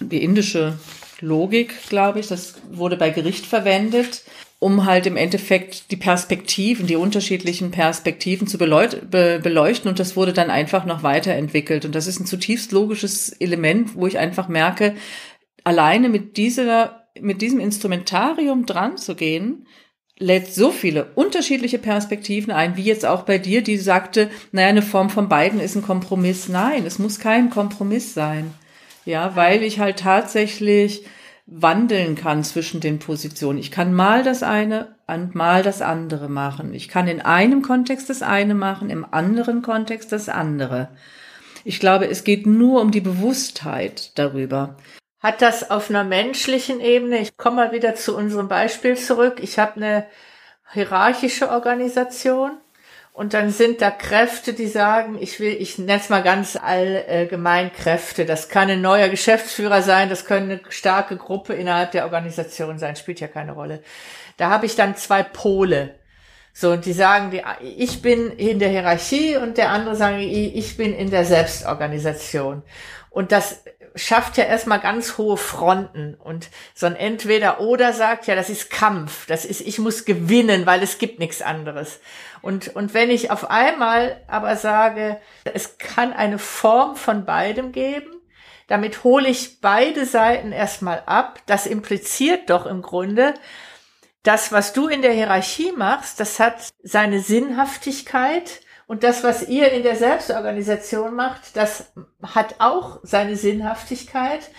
die 0.00 0.24
indische 0.24 0.76
Logik, 1.20 1.88
glaube 1.88 2.18
ich. 2.18 2.26
Das 2.26 2.56
wurde 2.70 2.96
bei 2.96 3.10
Gericht 3.10 3.46
verwendet 3.46 4.24
um 4.60 4.84
halt 4.84 5.06
im 5.06 5.16
Endeffekt 5.16 5.90
die 5.90 5.96
Perspektiven, 5.96 6.86
die 6.86 6.94
unterschiedlichen 6.94 7.70
Perspektiven 7.70 8.46
zu 8.46 8.58
be 8.58 9.40
beleuchten. 9.42 9.88
Und 9.88 9.98
das 9.98 10.16
wurde 10.16 10.34
dann 10.34 10.50
einfach 10.50 10.84
noch 10.84 11.02
weiterentwickelt. 11.02 11.86
Und 11.86 11.94
das 11.94 12.06
ist 12.06 12.20
ein 12.20 12.26
zutiefst 12.26 12.70
logisches 12.70 13.30
Element, 13.30 13.96
wo 13.96 14.06
ich 14.06 14.18
einfach 14.18 14.48
merke, 14.48 14.94
alleine 15.64 16.10
mit 16.10 16.36
dieser, 16.36 17.06
mit 17.18 17.40
diesem 17.40 17.58
Instrumentarium 17.58 18.66
dran 18.66 18.98
zu 18.98 19.14
gehen, 19.14 19.66
lädt 20.18 20.52
so 20.52 20.70
viele 20.70 21.06
unterschiedliche 21.14 21.78
Perspektiven 21.78 22.52
ein, 22.52 22.76
wie 22.76 22.84
jetzt 22.84 23.06
auch 23.06 23.22
bei 23.22 23.38
dir, 23.38 23.62
die 23.62 23.78
sagte, 23.78 24.30
naja, 24.52 24.68
eine 24.68 24.82
Form 24.82 25.08
von 25.08 25.30
beiden 25.30 25.58
ist 25.58 25.74
ein 25.74 25.82
Kompromiss. 25.82 26.50
Nein, 26.50 26.84
es 26.84 26.98
muss 26.98 27.18
kein 27.18 27.48
Kompromiss 27.48 28.12
sein. 28.12 28.52
Ja, 29.06 29.34
weil 29.36 29.62
ich 29.62 29.78
halt 29.78 30.00
tatsächlich 30.00 31.04
wandeln 31.50 32.14
kann 32.14 32.44
zwischen 32.44 32.80
den 32.80 33.00
Positionen. 33.00 33.58
Ich 33.58 33.72
kann 33.72 33.92
mal 33.92 34.22
das 34.22 34.42
eine 34.42 34.94
und 35.08 35.34
mal 35.34 35.62
das 35.62 35.82
andere 35.82 36.28
machen. 36.28 36.72
Ich 36.72 36.88
kann 36.88 37.08
in 37.08 37.20
einem 37.20 37.62
Kontext 37.62 38.08
das 38.08 38.22
eine 38.22 38.54
machen, 38.54 38.88
im 38.88 39.04
anderen 39.10 39.60
Kontext 39.60 40.12
das 40.12 40.28
andere. 40.28 40.88
Ich 41.64 41.80
glaube, 41.80 42.06
es 42.08 42.24
geht 42.24 42.46
nur 42.46 42.80
um 42.80 42.92
die 42.92 43.00
Bewusstheit 43.00 44.16
darüber. 44.16 44.76
Hat 45.18 45.42
das 45.42 45.70
auf 45.70 45.90
einer 45.90 46.04
menschlichen 46.04 46.80
Ebene, 46.80 47.18
ich 47.18 47.36
komme 47.36 47.56
mal 47.56 47.72
wieder 47.72 47.94
zu 47.94 48.16
unserem 48.16 48.48
Beispiel 48.48 48.96
zurück, 48.96 49.40
ich 49.42 49.58
habe 49.58 49.76
eine 49.76 50.06
hierarchische 50.72 51.50
Organisation 51.50 52.52
und 53.12 53.34
dann 53.34 53.50
sind 53.50 53.82
da 53.82 53.90
Kräfte, 53.90 54.52
die 54.52 54.68
sagen, 54.68 55.18
ich 55.20 55.40
will, 55.40 55.56
ich 55.58 55.78
nenne 55.78 56.00
es 56.00 56.08
mal 56.08 56.22
ganz 56.22 56.56
allgemein 56.56 57.72
Kräfte. 57.72 58.24
Das 58.24 58.48
kann 58.48 58.70
ein 58.70 58.80
neuer 58.80 59.08
Geschäftsführer 59.08 59.82
sein, 59.82 60.08
das 60.08 60.24
können 60.24 60.50
eine 60.50 60.60
starke 60.68 61.16
Gruppe 61.16 61.54
innerhalb 61.54 61.90
der 61.90 62.04
Organisation 62.04 62.78
sein, 62.78 62.96
spielt 62.96 63.20
ja 63.20 63.28
keine 63.28 63.52
Rolle. 63.52 63.82
Da 64.36 64.48
habe 64.48 64.66
ich 64.66 64.76
dann 64.76 64.96
zwei 64.96 65.22
Pole. 65.22 65.96
So, 66.52 66.72
und 66.72 66.84
die 66.84 66.92
sagen, 66.92 67.30
die, 67.30 67.42
ich 67.62 68.02
bin 68.02 68.30
in 68.30 68.58
der 68.58 68.70
Hierarchie 68.70 69.36
und 69.36 69.58
der 69.58 69.70
andere 69.70 69.96
sagen, 69.96 70.18
ich 70.20 70.76
bin 70.76 70.94
in 70.94 71.10
der 71.10 71.24
Selbstorganisation. 71.24 72.62
Und 73.10 73.32
das 73.32 73.64
schafft 73.94 74.36
ja 74.36 74.44
erstmal 74.44 74.80
ganz 74.80 75.18
hohe 75.18 75.36
Fronten 75.36 76.14
und 76.14 76.48
so 76.74 76.86
ein 76.86 76.96
Entweder-Oder 76.96 77.92
sagt 77.92 78.26
ja, 78.26 78.34
das 78.34 78.50
ist 78.50 78.70
Kampf, 78.70 79.26
das 79.26 79.44
ist, 79.44 79.60
ich 79.60 79.78
muss 79.78 80.04
gewinnen, 80.04 80.66
weil 80.66 80.82
es 80.82 80.98
gibt 80.98 81.18
nichts 81.18 81.42
anderes. 81.42 82.00
Und, 82.42 82.74
und 82.74 82.94
wenn 82.94 83.10
ich 83.10 83.30
auf 83.30 83.50
einmal 83.50 84.22
aber 84.26 84.56
sage, 84.56 85.20
es 85.44 85.78
kann 85.78 86.12
eine 86.12 86.38
Form 86.38 86.96
von 86.96 87.24
beidem 87.24 87.72
geben, 87.72 88.20
damit 88.66 89.02
hole 89.02 89.28
ich 89.28 89.60
beide 89.60 90.06
Seiten 90.06 90.52
erstmal 90.52 91.02
ab, 91.06 91.40
das 91.46 91.66
impliziert 91.66 92.50
doch 92.50 92.66
im 92.66 92.82
Grunde, 92.82 93.34
das, 94.22 94.52
was 94.52 94.72
du 94.72 94.86
in 94.86 95.02
der 95.02 95.12
Hierarchie 95.12 95.72
machst, 95.72 96.20
das 96.20 96.38
hat 96.38 96.68
seine 96.82 97.20
Sinnhaftigkeit 97.20 98.60
und 98.90 99.04
das, 99.04 99.22
was 99.22 99.46
ihr 99.46 99.70
in 99.70 99.84
der 99.84 99.94
Selbstorganisation 99.94 101.14
macht, 101.14 101.56
das 101.56 101.92
hat 102.24 102.56
auch 102.58 102.98
seine 103.04 103.36
Sinnhaftigkeit. 103.36 104.50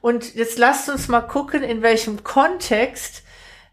Und 0.00 0.34
jetzt 0.34 0.58
lasst 0.58 0.88
uns 0.88 1.06
mal 1.06 1.20
gucken, 1.20 1.62
in 1.62 1.82
welchem 1.82 2.24
Kontext 2.24 3.22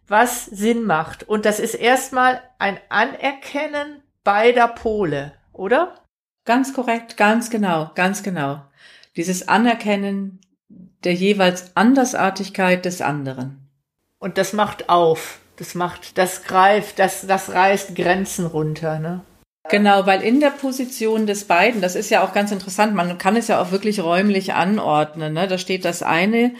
was 0.07 0.45
Sinn 0.45 0.83
macht. 0.83 1.27
Und 1.27 1.45
das 1.45 1.59
ist 1.59 1.73
erstmal 1.73 2.43
ein 2.59 2.77
Anerkennen 2.89 4.03
beider 4.23 4.67
Pole, 4.67 5.33
oder? 5.51 5.95
Ganz 6.45 6.75
korrekt, 6.75 7.17
ganz 7.17 7.49
genau, 7.49 7.89
ganz 7.95 8.21
genau. 8.21 8.61
Dieses 9.15 9.47
Anerkennen 9.47 10.41
der 11.03 11.15
jeweils 11.15 11.75
Andersartigkeit 11.75 12.85
des 12.85 13.01
anderen. 13.01 13.67
Und 14.19 14.37
das 14.37 14.53
macht 14.53 14.89
auf, 14.89 15.39
das 15.55 15.73
macht, 15.73 16.19
das 16.19 16.43
greift, 16.43 16.99
das, 16.99 17.25
das 17.25 17.49
reißt 17.49 17.95
Grenzen 17.95 18.45
runter, 18.45 18.99
ne? 18.99 19.25
Genau, 19.69 20.05
weil 20.05 20.21
in 20.21 20.39
der 20.41 20.49
Position 20.49 21.25
des 21.25 21.45
beiden, 21.45 21.81
das 21.81 21.95
ist 21.95 22.09
ja 22.09 22.23
auch 22.23 22.33
ganz 22.33 22.51
interessant, 22.51 22.95
man 22.95 23.17
kann 23.17 23.37
es 23.37 23.47
ja 23.47 23.61
auch 23.61 23.71
wirklich 23.71 24.01
räumlich 24.01 24.53
anordnen. 24.53 25.33
Ne? 25.33 25.47
Da 25.47 25.57
steht 25.57 25.85
das 25.85 26.03
eine 26.03 26.53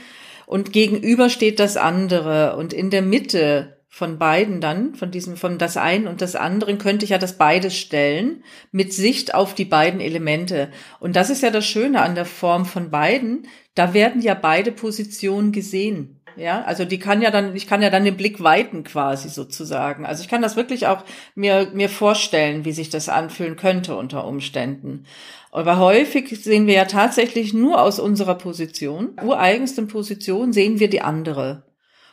und 0.45 0.71
gegenüber 0.71 1.29
steht 1.29 1.59
das 1.59 1.75
andere. 1.75 2.55
Und 2.55 2.71
in 2.71 2.89
der 2.89 3.01
Mitte 3.01 3.77
von 3.89 4.17
beiden 4.17 4.59
dann, 4.61 4.95
von 4.95 5.11
diesem, 5.11 5.35
von 5.37 5.57
das 5.57 5.77
einen 5.77 6.07
und 6.07 6.21
das 6.21 6.35
anderen, 6.35 6.77
könnte 6.79 7.03
ich 7.03 7.11
ja 7.11 7.17
das 7.17 7.37
beides 7.37 7.77
stellen, 7.77 8.43
mit 8.71 8.93
Sicht 8.93 9.35
auf 9.35 9.53
die 9.53 9.65
beiden 9.65 9.99
Elemente. 9.99 10.69
Und 10.99 11.15
das 11.15 11.29
ist 11.29 11.43
ja 11.43 11.51
das 11.51 11.65
Schöne 11.65 12.01
an 12.01 12.15
der 12.15 12.25
Form 12.25 12.65
von 12.65 12.89
beiden. 12.89 13.47
Da 13.75 13.93
werden 13.93 14.21
ja 14.21 14.33
beide 14.33 14.71
Positionen 14.71 15.51
gesehen. 15.51 16.22
Ja, 16.35 16.63
also 16.63 16.85
die 16.85 16.99
kann 16.99 17.21
ja 17.21 17.31
dann, 17.31 17.55
ich 17.55 17.67
kann 17.67 17.81
ja 17.81 17.89
dann 17.89 18.05
den 18.05 18.17
Blick 18.17 18.41
weiten 18.43 18.83
quasi 18.83 19.29
sozusagen. 19.29 20.05
Also 20.05 20.23
ich 20.23 20.29
kann 20.29 20.41
das 20.41 20.55
wirklich 20.55 20.87
auch 20.87 21.03
mir, 21.35 21.69
mir 21.73 21.89
vorstellen, 21.89 22.65
wie 22.65 22.71
sich 22.71 22.89
das 22.89 23.09
anfühlen 23.09 23.55
könnte 23.55 23.95
unter 23.95 24.25
Umständen. 24.25 25.05
Aber 25.51 25.77
häufig 25.77 26.43
sehen 26.43 26.65
wir 26.65 26.73
ja 26.73 26.85
tatsächlich 26.85 27.53
nur 27.53 27.81
aus 27.81 27.99
unserer 27.99 28.35
Position, 28.35 29.11
ureigensten 29.21 29.87
Position 29.87 30.51
sehen 30.51 30.79
wir 30.79 30.89
die 30.89 31.01
andere. 31.01 31.63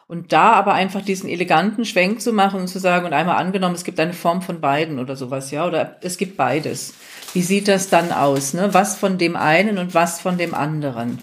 Und 0.06 0.32
da 0.32 0.54
aber 0.54 0.74
einfach 0.74 1.02
diesen 1.02 1.30
eleganten 1.30 1.84
Schwenk 1.84 2.20
zu 2.20 2.32
machen 2.32 2.62
und 2.62 2.66
zu 2.66 2.80
sagen, 2.80 3.06
und 3.06 3.12
einmal 3.12 3.36
angenommen, 3.36 3.76
es 3.76 3.84
gibt 3.84 4.00
eine 4.00 4.12
Form 4.12 4.42
von 4.42 4.60
beiden 4.60 4.98
oder 4.98 5.14
sowas, 5.14 5.52
ja, 5.52 5.64
oder 5.64 5.98
es 6.02 6.18
gibt 6.18 6.36
beides. 6.36 6.94
Wie 7.32 7.42
sieht 7.42 7.68
das 7.68 7.90
dann 7.90 8.10
aus, 8.10 8.52
ne? 8.52 8.74
Was 8.74 8.96
von 8.96 9.18
dem 9.18 9.36
einen 9.36 9.78
und 9.78 9.94
was 9.94 10.20
von 10.20 10.36
dem 10.36 10.52
anderen? 10.52 11.20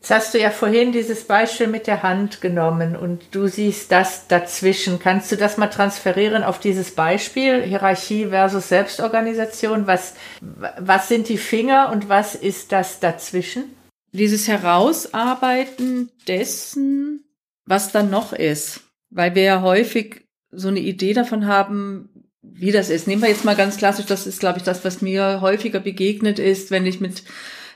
Jetzt 0.00 0.10
hast 0.10 0.34
du 0.34 0.40
ja 0.40 0.48
vorhin 0.48 0.92
dieses 0.92 1.24
Beispiel 1.24 1.66
mit 1.66 1.86
der 1.86 2.02
Hand 2.02 2.40
genommen 2.40 2.96
und 2.96 3.22
du 3.32 3.48
siehst 3.48 3.92
das 3.92 4.26
dazwischen. 4.28 4.98
Kannst 4.98 5.30
du 5.30 5.36
das 5.36 5.58
mal 5.58 5.66
transferieren 5.66 6.42
auf 6.42 6.58
dieses 6.58 6.92
Beispiel, 6.94 7.62
Hierarchie 7.62 8.28
versus 8.28 8.70
Selbstorganisation? 8.70 9.86
Was, 9.86 10.14
was 10.40 11.08
sind 11.08 11.28
die 11.28 11.36
Finger 11.36 11.90
und 11.92 12.08
was 12.08 12.34
ist 12.34 12.72
das 12.72 13.00
dazwischen? 13.00 13.64
Dieses 14.12 14.48
Herausarbeiten 14.48 16.10
dessen, 16.26 17.24
was 17.66 17.92
dann 17.92 18.08
noch 18.08 18.32
ist. 18.32 18.80
Weil 19.10 19.34
wir 19.34 19.42
ja 19.42 19.60
häufig 19.60 20.26
so 20.50 20.68
eine 20.68 20.80
Idee 20.80 21.12
davon 21.12 21.46
haben, 21.46 22.08
wie 22.40 22.72
das 22.72 22.88
ist. 22.88 23.06
Nehmen 23.06 23.20
wir 23.20 23.28
jetzt 23.28 23.44
mal 23.44 23.54
ganz 23.54 23.76
klassisch, 23.76 24.06
das 24.06 24.26
ist, 24.26 24.40
glaube 24.40 24.58
ich, 24.58 24.64
das, 24.64 24.82
was 24.82 25.02
mir 25.02 25.42
häufiger 25.42 25.78
begegnet 25.78 26.38
ist, 26.38 26.70
wenn 26.70 26.86
ich 26.86 27.00
mit 27.00 27.22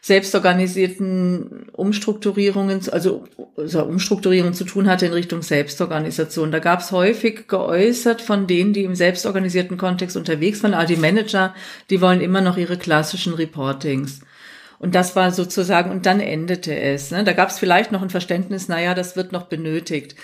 selbstorganisierten 0.05 1.71
Umstrukturierungen, 1.73 2.83
also, 2.93 3.25
also 3.57 3.85
Umstrukturierungen 3.85 4.53
zu 4.53 4.65
tun 4.65 4.87
hatte 4.87 5.07
in 5.07 5.15
Richtung 5.15 5.41
Selbstorganisation. 5.41 6.53
Da 6.53 6.59
gab 6.59 6.81
es 6.81 6.93
häufig 6.93 7.49
geäußert 7.49 8.21
von 8.21 8.47
denen, 8.47 8.75
die 8.75 8.85
im 8.85 8.95
selbstorganisierten 8.95 9.79
Kontext 9.79 10.19
unterwegs 10.19 10.63
waren, 10.63 10.75
also 10.75 10.95
die 10.95 11.01
Manager, 11.01 11.55
die 11.89 12.03
wollen 12.03 12.21
immer 12.21 12.43
noch 12.43 12.59
ihre 12.59 12.77
klassischen 12.77 13.33
Reportings. 13.33 14.21
Und 14.79 14.95
das 14.95 15.17
war 15.17 15.31
sozusagen, 15.31 15.91
und 15.91 16.05
dann 16.05 16.21
endete 16.21 16.79
es. 16.79 17.11
Ne? 17.11 17.25
Da 17.25 17.33
gab 17.33 17.49
es 17.49 17.59
vielleicht 17.59 17.91
noch 17.91 18.03
ein 18.03 18.11
Verständnis, 18.11 18.69
naja, 18.69 18.93
das 18.93 19.17
wird 19.17 19.33
noch 19.33 19.45
benötigt. 19.45 20.17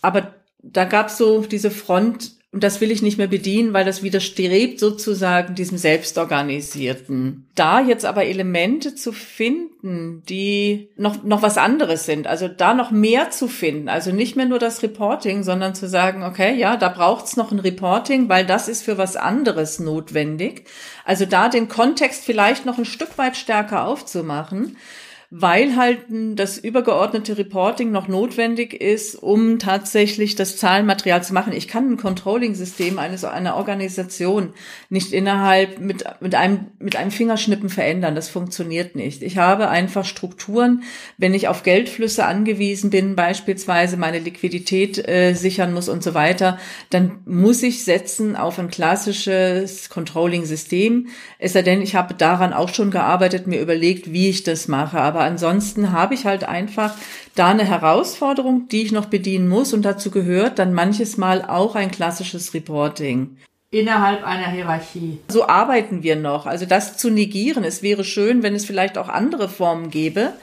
Aber 0.00 0.32
da 0.62 0.84
gab 0.84 1.08
es 1.08 1.18
so 1.18 1.42
diese 1.42 1.70
Front, 1.70 2.37
und 2.50 2.64
das 2.64 2.80
will 2.80 2.90
ich 2.90 3.02
nicht 3.02 3.18
mehr 3.18 3.26
bedienen, 3.26 3.74
weil 3.74 3.84
das 3.84 4.02
widerstrebt 4.02 4.80
sozusagen 4.80 5.54
diesem 5.54 5.76
Selbstorganisierten. 5.76 7.46
Da 7.54 7.80
jetzt 7.82 8.06
aber 8.06 8.24
Elemente 8.24 8.94
zu 8.94 9.12
finden, 9.12 10.22
die 10.30 10.88
noch, 10.96 11.22
noch 11.24 11.42
was 11.42 11.58
anderes 11.58 12.06
sind, 12.06 12.26
also 12.26 12.48
da 12.48 12.72
noch 12.72 12.90
mehr 12.90 13.30
zu 13.30 13.48
finden, 13.48 13.90
also 13.90 14.12
nicht 14.12 14.34
mehr 14.34 14.46
nur 14.46 14.58
das 14.58 14.82
Reporting, 14.82 15.42
sondern 15.42 15.74
zu 15.74 15.88
sagen, 15.88 16.22
okay, 16.22 16.54
ja, 16.56 16.78
da 16.78 16.88
braucht's 16.88 17.36
noch 17.36 17.52
ein 17.52 17.58
Reporting, 17.58 18.30
weil 18.30 18.46
das 18.46 18.66
ist 18.66 18.82
für 18.82 18.96
was 18.96 19.16
anderes 19.16 19.78
notwendig. 19.78 20.64
Also 21.04 21.26
da 21.26 21.50
den 21.50 21.68
Kontext 21.68 22.24
vielleicht 22.24 22.64
noch 22.64 22.78
ein 22.78 22.86
Stück 22.86 23.18
weit 23.18 23.36
stärker 23.36 23.86
aufzumachen 23.86 24.78
weil 25.30 25.76
halt 25.76 26.06
das 26.08 26.56
übergeordnete 26.56 27.36
Reporting 27.36 27.90
noch 27.90 28.08
notwendig 28.08 28.72
ist, 28.72 29.14
um 29.14 29.58
tatsächlich 29.58 30.36
das 30.36 30.56
Zahlenmaterial 30.56 31.22
zu 31.22 31.34
machen. 31.34 31.52
Ich 31.52 31.68
kann 31.68 31.90
ein 31.90 31.96
Controlling-System 31.98 32.98
eines 32.98 33.24
einer 33.24 33.56
Organisation 33.56 34.54
nicht 34.88 35.12
innerhalb 35.12 35.80
mit 35.80 36.04
mit 36.20 36.34
einem 36.34 36.68
mit 36.78 36.96
einem 36.96 37.10
Fingerschnippen 37.10 37.68
verändern. 37.68 38.14
Das 38.14 38.30
funktioniert 38.30 38.96
nicht. 38.96 39.22
Ich 39.22 39.36
habe 39.36 39.68
einfach 39.68 40.06
Strukturen. 40.06 40.82
Wenn 41.18 41.34
ich 41.34 41.48
auf 41.48 41.62
Geldflüsse 41.62 42.24
angewiesen 42.24 42.88
bin, 42.88 43.14
beispielsweise 43.14 43.98
meine 43.98 44.20
Liquidität 44.20 45.06
äh, 45.06 45.34
sichern 45.34 45.74
muss 45.74 45.90
und 45.90 46.02
so 46.02 46.14
weiter, 46.14 46.58
dann 46.88 47.18
muss 47.26 47.62
ich 47.62 47.84
setzen 47.84 48.34
auf 48.34 48.58
ein 48.58 48.70
klassisches 48.70 49.90
Controlling-System. 49.90 51.08
Es 51.38 51.52
sei 51.52 51.60
denn, 51.60 51.82
ich 51.82 51.94
habe 51.94 52.14
daran 52.14 52.54
auch 52.54 52.70
schon 52.70 52.90
gearbeitet, 52.90 53.46
mir 53.46 53.60
überlegt, 53.60 54.10
wie 54.10 54.30
ich 54.30 54.42
das 54.42 54.68
mache. 54.68 54.98
Aber 54.98 55.17
aber 55.18 55.26
ansonsten 55.26 55.90
habe 55.90 56.14
ich 56.14 56.26
halt 56.26 56.44
einfach 56.44 56.94
da 57.34 57.48
eine 57.48 57.64
Herausforderung, 57.64 58.68
die 58.68 58.82
ich 58.82 58.92
noch 58.92 59.06
bedienen 59.06 59.48
muss 59.48 59.72
und 59.72 59.82
dazu 59.82 60.12
gehört 60.12 60.60
dann 60.60 60.72
manches 60.72 61.16
Mal 61.16 61.44
auch 61.44 61.74
ein 61.74 61.90
klassisches 61.90 62.54
Reporting. 62.54 63.36
Innerhalb 63.72 64.24
einer 64.24 64.48
Hierarchie. 64.48 65.18
So 65.26 65.48
arbeiten 65.48 66.04
wir 66.04 66.14
noch. 66.14 66.46
Also 66.46 66.66
das 66.66 66.98
zu 66.98 67.10
negieren, 67.10 67.64
es 67.64 67.82
wäre 67.82 68.04
schön, 68.04 68.44
wenn 68.44 68.54
es 68.54 68.64
vielleicht 68.64 68.96
auch 68.96 69.08
andere 69.08 69.48
Formen 69.48 69.90
gäbe. 69.90 70.34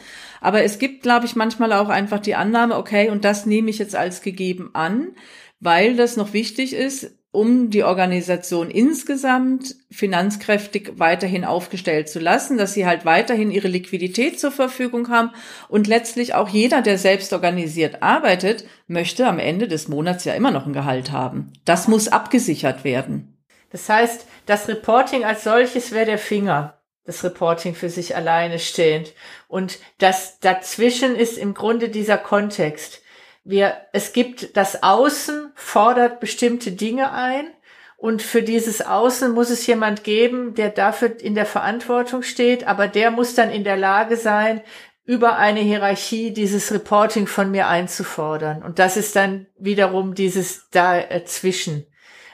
Aber 0.42 0.62
es 0.64 0.78
gibt, 0.78 1.04
glaube 1.04 1.26
ich, 1.26 1.38
manchmal 1.38 1.72
auch 1.72 1.88
einfach 1.88 2.20
die 2.20 2.36
Annahme, 2.36 2.76
okay, 2.76 3.10
und 3.10 3.24
das 3.24 3.46
nehme 3.46 3.70
ich 3.70 3.80
jetzt 3.80 3.96
als 3.96 4.22
gegeben 4.22 4.72
an, 4.74 5.14
weil 5.62 5.96
das 5.96 6.18
noch 6.18 6.34
wichtig 6.34 6.74
ist, 6.74 7.18
um 7.36 7.70
die 7.70 7.84
Organisation 7.84 8.72
insgesamt 8.72 9.76
finanzkräftig 9.92 10.94
weiterhin 10.96 11.46
aufgestellt 11.46 12.10
zu 12.10 12.20
lassen, 12.20 12.58
dass 12.58 12.74
sie 12.74 12.86
halt 12.86 13.06
weiterhin 13.06 13.52
ihre 13.52 13.68
Liquidität 13.68 14.40
zur 14.40 14.52
Verfügung 14.52 15.10
haben 15.10 15.32
und 15.68 15.88
letztlich 15.88 16.34
auch 16.34 16.50
jeder, 16.50 16.82
der 16.82 16.98
selbst 16.98 17.34
organisiert 17.34 18.02
arbeitet, 18.02 18.66
möchte 18.88 19.28
am 19.28 19.40
Ende 19.40 19.68
des 19.68 19.88
Monats 19.88 20.26
ja 20.26 20.34
immer 20.34 20.52
noch 20.52 20.66
ein 20.66 20.74
Gehalt 20.74 21.12
haben. 21.12 21.54
Das 21.66 21.88
muss 21.88 22.08
abgesichert 22.08 22.84
werden. 22.84 23.38
Das 23.72 23.90
heißt, 23.90 24.26
das 24.46 24.68
Reporting 24.68 25.24
als 25.26 25.44
solches 25.44 25.92
wäre 25.92 26.06
der 26.06 26.18
Finger, 26.18 26.80
das 27.04 27.24
Reporting 27.24 27.76
für 27.76 27.90
sich 27.90 28.16
alleine 28.16 28.60
stehend. 28.60 29.14
Und 29.48 29.80
das 29.98 30.40
dazwischen 30.40 31.16
ist 31.16 31.38
im 31.38 31.54
Grunde 31.54 31.90
dieser 31.90 32.18
Kontext 32.18 33.02
Wir, 33.46 33.78
es 33.94 34.12
gibt 34.12 34.58
das 34.58 34.84
Außen 34.84 35.52
fordert 35.56 36.20
bestimmte 36.20 36.72
Dinge 36.72 37.12
ein 37.12 37.48
und 37.96 38.22
für 38.22 38.44
dieses 38.44 38.86
Außen 38.86 39.32
muss 39.32 39.50
es 39.50 39.66
jemand 39.68 40.04
geben, 40.04 40.54
der 40.56 40.70
dafür 40.70 41.20
in 41.20 41.36
der 41.36 41.46
Verantwortung 41.46 42.24
steht, 42.24 42.68
aber 42.68 42.88
der 42.88 43.12
muss 43.12 43.36
dann 43.36 43.52
in 43.52 43.64
der 43.64 43.78
Lage 43.78 44.18
sein, 44.18 44.62
über 45.06 45.38
eine 45.38 45.60
Hierarchie 45.60 46.34
dieses 46.34 46.74
Reporting 46.74 47.28
von 47.28 47.52
mir 47.52 47.68
einzufordern. 47.68 48.64
Und 48.64 48.80
das 48.80 48.98
ist 48.98 49.16
dann 49.16 49.46
wiederum 49.58 50.16
dieses 50.16 50.70
dazwischen. 50.72 51.86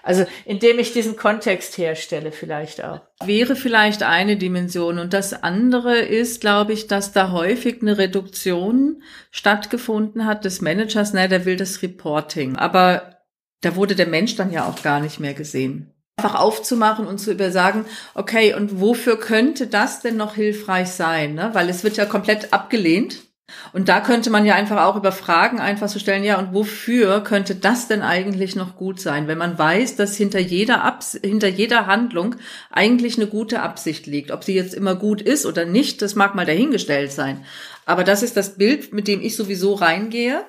Also 0.03 0.25
indem 0.45 0.79
ich 0.79 0.93
diesen 0.93 1.15
Kontext 1.15 1.77
herstelle 1.77 2.31
vielleicht 2.31 2.83
auch. 2.83 3.01
Wäre 3.23 3.55
vielleicht 3.55 4.03
eine 4.03 4.37
Dimension. 4.37 4.99
Und 4.99 5.13
das 5.13 5.33
andere 5.43 5.99
ist, 5.99 6.41
glaube 6.41 6.73
ich, 6.73 6.87
dass 6.87 7.11
da 7.11 7.31
häufig 7.31 7.81
eine 7.81 7.97
Reduktion 7.97 9.03
stattgefunden 9.29 10.25
hat 10.25 10.45
des 10.45 10.61
Managers. 10.61 11.13
Na, 11.13 11.27
der 11.27 11.45
will 11.45 11.55
das 11.55 11.81
Reporting. 11.81 12.55
Aber 12.55 13.17
da 13.61 13.75
wurde 13.75 13.95
der 13.95 14.07
Mensch 14.07 14.35
dann 14.35 14.51
ja 14.51 14.65
auch 14.65 14.81
gar 14.81 14.99
nicht 14.99 15.19
mehr 15.19 15.33
gesehen. 15.33 15.93
Einfach 16.17 16.39
aufzumachen 16.39 17.07
und 17.07 17.19
zu 17.19 17.31
übersagen, 17.31 17.85
okay, 18.13 18.53
und 18.53 18.79
wofür 18.79 19.19
könnte 19.19 19.67
das 19.67 20.01
denn 20.01 20.17
noch 20.17 20.35
hilfreich 20.35 20.89
sein? 20.89 21.35
Ne? 21.35 21.51
Weil 21.53 21.69
es 21.69 21.83
wird 21.83 21.97
ja 21.97 22.05
komplett 22.05 22.53
abgelehnt. 22.53 23.23
Und 23.73 23.89
da 23.89 24.01
könnte 24.01 24.29
man 24.29 24.45
ja 24.45 24.55
einfach 24.55 24.83
auch 24.83 24.95
über 24.95 25.11
Fragen 25.11 25.59
einfach 25.59 25.87
so 25.89 25.99
stellen, 25.99 26.23
ja, 26.23 26.39
und 26.39 26.53
wofür 26.53 27.21
könnte 27.23 27.55
das 27.55 27.87
denn 27.87 28.01
eigentlich 28.01 28.55
noch 28.55 28.75
gut 28.75 28.99
sein, 28.99 29.27
wenn 29.27 29.37
man 29.37 29.57
weiß, 29.57 29.95
dass 29.95 30.15
hinter 30.15 30.39
jeder, 30.39 30.83
Abs 30.83 31.19
hinter 31.21 31.47
jeder 31.47 31.87
Handlung 31.87 32.35
eigentlich 32.69 33.17
eine 33.17 33.27
gute 33.27 33.61
Absicht 33.61 34.07
liegt. 34.07 34.31
Ob 34.31 34.43
sie 34.43 34.53
jetzt 34.53 34.73
immer 34.73 34.95
gut 34.95 35.21
ist 35.21 35.45
oder 35.45 35.65
nicht, 35.65 36.01
das 36.01 36.15
mag 36.15 36.35
mal 36.35 36.45
dahingestellt 36.45 37.11
sein. 37.11 37.45
Aber 37.85 38.03
das 38.03 38.23
ist 38.23 38.37
das 38.37 38.57
Bild, 38.57 38.93
mit 38.93 39.07
dem 39.07 39.21
ich 39.21 39.35
sowieso 39.35 39.73
reingehe, 39.73 40.45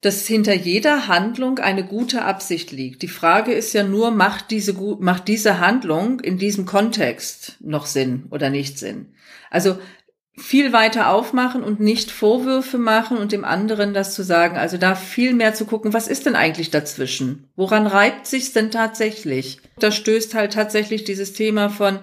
dass 0.00 0.26
hinter 0.26 0.54
jeder 0.54 1.08
Handlung 1.08 1.58
eine 1.58 1.84
gute 1.84 2.22
Absicht 2.22 2.70
liegt. 2.70 3.02
Die 3.02 3.08
Frage 3.08 3.52
ist 3.52 3.72
ja 3.72 3.82
nur, 3.82 4.10
macht 4.10 4.50
diese, 4.50 4.74
macht 5.00 5.26
diese 5.26 5.58
Handlung 5.58 6.20
in 6.20 6.38
diesem 6.38 6.66
Kontext 6.66 7.56
noch 7.60 7.86
Sinn 7.86 8.26
oder 8.30 8.50
nicht 8.50 8.78
Sinn? 8.78 9.06
Also 9.50 9.78
viel 10.38 10.72
weiter 10.72 11.10
aufmachen 11.10 11.62
und 11.62 11.80
nicht 11.80 12.10
Vorwürfe 12.10 12.76
machen 12.76 13.16
und 13.16 13.32
dem 13.32 13.44
anderen 13.44 13.94
das 13.94 14.14
zu 14.14 14.22
sagen. 14.22 14.56
Also 14.56 14.76
da 14.76 14.94
viel 14.94 15.32
mehr 15.32 15.54
zu 15.54 15.64
gucken, 15.64 15.94
was 15.94 16.08
ist 16.08 16.26
denn 16.26 16.36
eigentlich 16.36 16.70
dazwischen? 16.70 17.48
Woran 17.56 17.86
reibt 17.86 18.26
sich's 18.26 18.52
denn 18.52 18.70
tatsächlich? 18.70 19.60
Da 19.78 19.90
stößt 19.90 20.34
halt 20.34 20.52
tatsächlich 20.52 21.04
dieses 21.04 21.32
Thema 21.32 21.70
von 21.70 22.00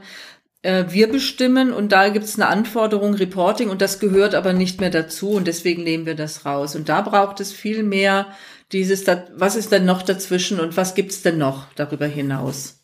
äh, 0.64 0.86
wir 0.90 1.12
bestimmen 1.12 1.72
und 1.72 1.92
da 1.92 2.10
gibt's 2.10 2.36
eine 2.36 2.48
Anforderung 2.48 3.14
Reporting 3.14 3.70
und 3.70 3.82
das 3.82 4.00
gehört 4.00 4.34
aber 4.34 4.54
nicht 4.54 4.82
mehr 4.82 4.90
dazu 4.90 5.32
und 5.32 5.46
deswegen 5.46 5.84
nehmen 5.84 6.08
wir 6.08 6.16
das 6.16 6.46
raus. 6.46 6.76
Und 6.76 6.90
da 6.90 7.02
braucht 7.02 7.40
es 7.40 7.52
viel 7.52 7.84
mehr 7.84 8.28
dieses, 8.72 9.06
was 9.36 9.56
ist 9.56 9.72
denn 9.72 9.86
noch 9.86 10.02
dazwischen 10.02 10.60
und 10.60 10.76
was 10.76 10.96
gibt's 10.96 11.22
denn 11.22 11.38
noch 11.38 11.72
darüber 11.76 12.08
hinaus? 12.08 12.82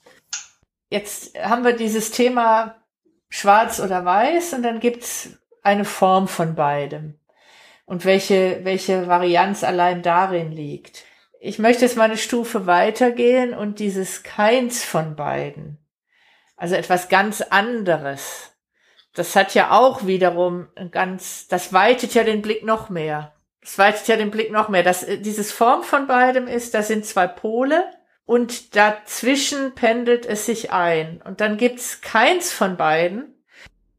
Jetzt 0.91 1.37
haben 1.39 1.63
wir 1.63 1.73
dieses 1.73 2.11
Thema 2.11 2.75
schwarz 3.29 3.79
oder 3.79 4.05
weiß 4.05 4.53
und 4.53 4.63
dann 4.63 4.79
gibt's 4.79 5.38
eine 5.63 5.85
Form 5.85 6.27
von 6.27 6.55
beidem 6.55 7.19
und 7.85 8.05
welche, 8.05 8.59
welche 8.63 9.07
Varianz 9.07 9.63
allein 9.63 10.01
darin 10.01 10.51
liegt. 10.51 11.05
Ich 11.39 11.59
möchte 11.59 11.85
jetzt 11.85 11.97
mal 11.97 12.03
eine 12.03 12.17
Stufe 12.17 12.67
weitergehen 12.67 13.53
und 13.53 13.79
dieses 13.79 14.23
keins 14.23 14.83
von 14.83 15.15
beiden, 15.15 15.77
also 16.55 16.75
etwas 16.75 17.09
ganz 17.09 17.41
anderes, 17.41 18.49
das 19.13 19.35
hat 19.35 19.53
ja 19.53 19.71
auch 19.71 20.05
wiederum 20.05 20.67
ganz, 20.91 21.47
das 21.47 21.73
weitet 21.73 22.13
ja 22.13 22.23
den 22.23 22.41
Blick 22.41 22.63
noch 22.63 22.89
mehr. 22.89 23.33
Das 23.61 23.77
weitet 23.77 24.07
ja 24.07 24.15
den 24.15 24.31
Blick 24.31 24.51
noch 24.51 24.69
mehr. 24.69 24.83
Das, 24.83 25.05
dieses 25.05 25.51
Form 25.51 25.83
von 25.83 26.07
beidem 26.07 26.47
ist, 26.47 26.73
das 26.73 26.87
sind 26.87 27.05
zwei 27.05 27.27
Pole 27.27 27.83
und 28.25 28.75
dazwischen 28.75 29.73
pendelt 29.75 30.25
es 30.25 30.45
sich 30.45 30.71
ein. 30.71 31.21
Und 31.23 31.41
dann 31.41 31.57
gibt's 31.57 32.01
keins 32.01 32.53
von 32.53 32.77
beiden, 32.77 33.38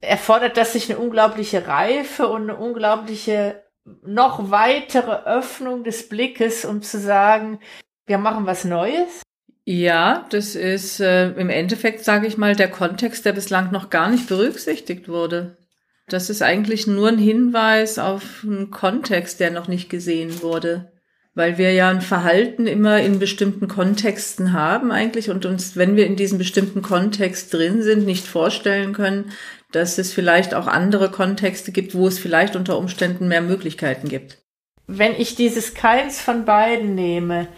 erfordert 0.00 0.56
das 0.56 0.72
sich 0.72 0.90
eine 0.90 0.98
unglaubliche 0.98 1.66
Reife 1.66 2.28
und 2.28 2.42
eine 2.42 2.56
unglaubliche 2.56 3.62
noch 4.04 4.50
weitere 4.50 5.24
Öffnung 5.24 5.84
des 5.84 6.08
Blickes, 6.08 6.64
um 6.64 6.82
zu 6.82 6.98
sagen, 6.98 7.60
wir 8.06 8.18
machen 8.18 8.46
was 8.46 8.64
Neues? 8.64 9.22
Ja, 9.64 10.26
das 10.30 10.54
ist 10.54 11.00
äh, 11.00 11.30
im 11.30 11.50
Endeffekt, 11.50 12.04
sage 12.04 12.26
ich 12.26 12.36
mal, 12.38 12.56
der 12.56 12.70
Kontext, 12.70 13.24
der 13.24 13.32
bislang 13.32 13.72
noch 13.72 13.90
gar 13.90 14.10
nicht 14.10 14.28
berücksichtigt 14.28 15.08
wurde. 15.08 15.56
Das 16.08 16.28
ist 16.28 16.42
eigentlich 16.42 16.86
nur 16.86 17.08
ein 17.08 17.18
Hinweis 17.18 17.98
auf 17.98 18.42
einen 18.42 18.70
Kontext, 18.70 19.38
der 19.38 19.50
noch 19.50 19.68
nicht 19.68 19.88
gesehen 19.88 20.42
wurde 20.42 20.90
weil 21.34 21.58
wir 21.58 21.72
ja 21.72 21.88
ein 21.88 22.00
Verhalten 22.00 22.66
immer 22.66 23.00
in 23.00 23.18
bestimmten 23.18 23.68
Kontexten 23.68 24.52
haben 24.52 24.90
eigentlich 24.90 25.30
und 25.30 25.46
uns, 25.46 25.76
wenn 25.76 25.96
wir 25.96 26.06
in 26.06 26.16
diesem 26.16 26.38
bestimmten 26.38 26.82
Kontext 26.82 27.54
drin 27.54 27.82
sind, 27.82 28.04
nicht 28.04 28.26
vorstellen 28.26 28.92
können, 28.92 29.30
dass 29.72 29.98
es 29.98 30.12
vielleicht 30.12 30.54
auch 30.54 30.66
andere 30.66 31.10
Kontexte 31.10 31.72
gibt, 31.72 31.94
wo 31.94 32.06
es 32.06 32.18
vielleicht 32.18 32.56
unter 32.56 32.78
Umständen 32.78 33.28
mehr 33.28 33.42
Möglichkeiten 33.42 34.08
gibt. 34.08 34.38
Wenn 34.86 35.14
ich 35.14 35.36
dieses 35.36 35.74
keins 35.74 36.20
von 36.20 36.44
beiden 36.44 36.94
nehme, 36.94 37.48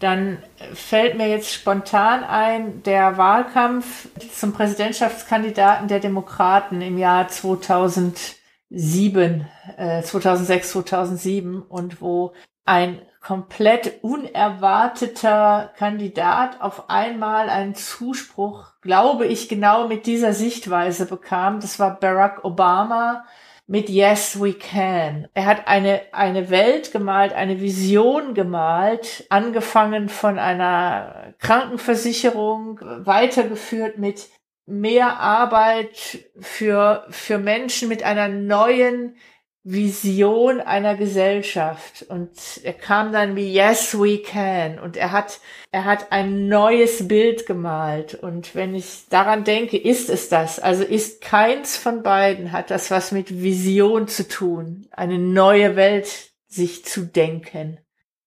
dann 0.00 0.38
fällt 0.72 1.16
mir 1.16 1.28
jetzt 1.28 1.52
spontan 1.52 2.24
ein, 2.24 2.82
der 2.82 3.18
Wahlkampf 3.18 4.08
zum 4.34 4.52
Präsidentschaftskandidaten 4.52 5.86
der 5.88 6.00
Demokraten 6.00 6.80
im 6.80 6.98
Jahr 6.98 7.28
2007, 7.28 9.46
äh, 9.76 10.02
2006, 10.02 10.72
2007 10.72 11.62
und 11.62 12.00
wo 12.00 12.32
ein 12.64 13.00
komplett 13.20 14.02
unerwarteter 14.02 15.72
Kandidat 15.76 16.60
auf 16.60 16.88
einmal 16.88 17.50
einen 17.50 17.74
Zuspruch, 17.74 18.72
glaube 18.80 19.26
ich, 19.26 19.48
genau 19.48 19.88
mit 19.88 20.06
dieser 20.06 20.32
Sichtweise 20.32 21.06
bekam. 21.06 21.60
Das 21.60 21.78
war 21.78 22.00
Barack 22.00 22.44
Obama 22.44 23.24
mit 23.66 23.88
Yes, 23.88 24.40
we 24.40 24.54
can. 24.54 25.28
Er 25.32 25.46
hat 25.46 25.68
eine, 25.68 26.00
eine 26.12 26.50
Welt 26.50 26.90
gemalt, 26.90 27.32
eine 27.34 27.60
Vision 27.60 28.34
gemalt, 28.34 29.26
angefangen 29.28 30.08
von 30.08 30.40
einer 30.40 31.34
Krankenversicherung, 31.38 32.80
weitergeführt 33.04 33.96
mit 33.98 34.28
mehr 34.66 35.20
Arbeit 35.20 36.24
für, 36.40 37.06
für 37.10 37.38
Menschen 37.38 37.88
mit 37.88 38.02
einer 38.02 38.28
neuen 38.28 39.16
Vision 39.62 40.60
einer 40.60 40.96
Gesellschaft. 40.96 42.06
Und 42.08 42.30
er 42.62 42.72
kam 42.72 43.12
dann 43.12 43.36
wie 43.36 43.52
Yes 43.52 43.98
we 43.98 44.18
can. 44.18 44.78
Und 44.78 44.96
er 44.96 45.12
hat 45.12 45.40
er 45.72 45.84
hat 45.84 46.10
ein 46.10 46.48
neues 46.48 47.06
Bild 47.06 47.46
gemalt. 47.46 48.14
Und 48.14 48.54
wenn 48.54 48.74
ich 48.74 49.08
daran 49.08 49.44
denke, 49.44 49.76
ist 49.76 50.10
es 50.10 50.28
das, 50.28 50.58
also 50.58 50.82
ist 50.82 51.20
keins 51.20 51.76
von 51.76 52.02
beiden 52.02 52.52
hat 52.52 52.70
das 52.70 52.90
was 52.90 53.12
mit 53.12 53.42
Vision 53.42 54.08
zu 54.08 54.26
tun, 54.26 54.88
eine 54.90 55.18
neue 55.18 55.76
Welt 55.76 56.32
sich 56.48 56.84
zu 56.84 57.06
denken. 57.06 57.78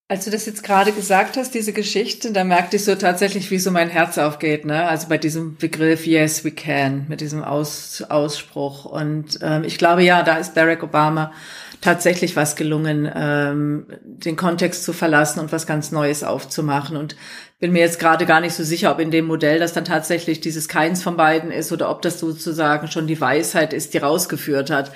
Als 0.09 0.25
du 0.25 0.31
das 0.31 0.45
jetzt 0.45 0.63
gerade 0.63 0.91
gesagt 0.91 1.37
hast, 1.37 1.53
diese 1.53 1.71
Geschichte, 1.71 2.33
da 2.33 2.43
merkte 2.43 2.75
ich 2.75 2.83
so 2.83 2.93
tatsächlich, 2.95 3.49
wie 3.51 3.57
so 3.57 3.71
mein 3.71 3.89
Herz 3.89 4.17
aufgeht, 4.17 4.65
ne? 4.65 4.85
Also 4.87 5.07
bei 5.07 5.17
diesem 5.17 5.55
Begriff 5.55 6.05
Yes, 6.05 6.43
we 6.43 6.51
can, 6.51 7.05
mit 7.07 7.21
diesem 7.21 7.43
Aus, 7.43 8.03
Ausspruch. 8.09 8.85
Und 8.85 9.39
ähm, 9.41 9.63
ich 9.63 9.77
glaube, 9.77 10.03
ja, 10.03 10.21
da 10.21 10.35
ist 10.37 10.55
Barack 10.55 10.83
Obama 10.83 11.31
tatsächlich 11.79 12.35
was 12.35 12.55
gelungen, 12.55 13.09
ähm, 13.13 13.87
den 14.03 14.35
Kontext 14.35 14.83
zu 14.83 14.93
verlassen 14.93 15.39
und 15.39 15.51
was 15.51 15.67
ganz 15.67 15.91
Neues 15.91 16.23
aufzumachen. 16.23 16.97
Und 16.97 17.15
bin 17.59 17.71
mir 17.71 17.79
jetzt 17.79 17.99
gerade 17.99 18.25
gar 18.25 18.41
nicht 18.41 18.55
so 18.55 18.63
sicher, 18.63 18.91
ob 18.91 18.99
in 18.99 19.09
dem 19.09 19.25
Modell 19.25 19.59
das 19.59 19.71
dann 19.71 19.85
tatsächlich 19.85 20.41
dieses 20.41 20.67
Keins 20.67 21.01
von 21.01 21.15
beiden 21.15 21.49
ist 21.49 21.71
oder 21.71 21.89
ob 21.89 22.01
das 22.01 22.19
sozusagen 22.19 22.87
schon 22.87 23.07
die 23.07 23.21
Weisheit 23.21 23.73
ist, 23.73 23.93
die 23.93 23.99
rausgeführt 23.99 24.69
hat. 24.69 24.91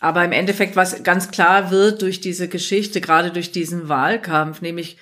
Aber 0.00 0.24
im 0.24 0.32
Endeffekt, 0.32 0.74
was 0.74 1.02
ganz 1.04 1.30
klar 1.30 1.70
wird 1.70 2.02
durch 2.02 2.20
diese 2.20 2.48
Geschichte, 2.48 3.00
gerade 3.00 3.30
durch 3.30 3.52
diesen 3.52 3.88
Wahlkampf, 3.88 4.60
nämlich 4.60 4.96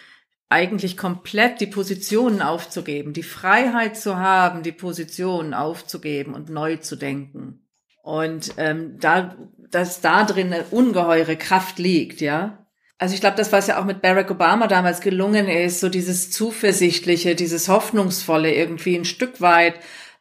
eigentlich 0.50 0.96
komplett 0.96 1.60
die 1.60 1.66
Positionen 1.66 2.42
aufzugeben, 2.42 3.12
die 3.12 3.22
Freiheit 3.22 3.96
zu 3.96 4.18
haben, 4.18 4.62
die 4.62 4.72
Positionen 4.72 5.54
aufzugeben 5.54 6.34
und 6.34 6.50
neu 6.50 6.76
zu 6.76 6.96
denken. 6.96 7.60
Und 8.02 8.54
ähm, 8.56 8.98
da, 8.98 9.36
dass 9.70 10.00
da 10.00 10.24
drin 10.24 10.52
eine 10.52 10.64
ungeheure 10.64 11.36
Kraft 11.36 11.78
liegt, 11.78 12.20
ja. 12.20 12.66
Also 12.98 13.14
ich 13.14 13.20
glaube, 13.20 13.36
das, 13.36 13.52
was 13.52 13.68
ja 13.68 13.80
auch 13.80 13.84
mit 13.84 14.02
Barack 14.02 14.30
Obama 14.30 14.66
damals 14.66 15.00
gelungen 15.00 15.48
ist, 15.48 15.80
so 15.80 15.88
dieses 15.88 16.30
Zuversichtliche, 16.30 17.34
dieses 17.34 17.68
Hoffnungsvolle 17.68 18.52
irgendwie 18.52 18.96
ein 18.96 19.06
Stück 19.06 19.40
weit 19.40 19.76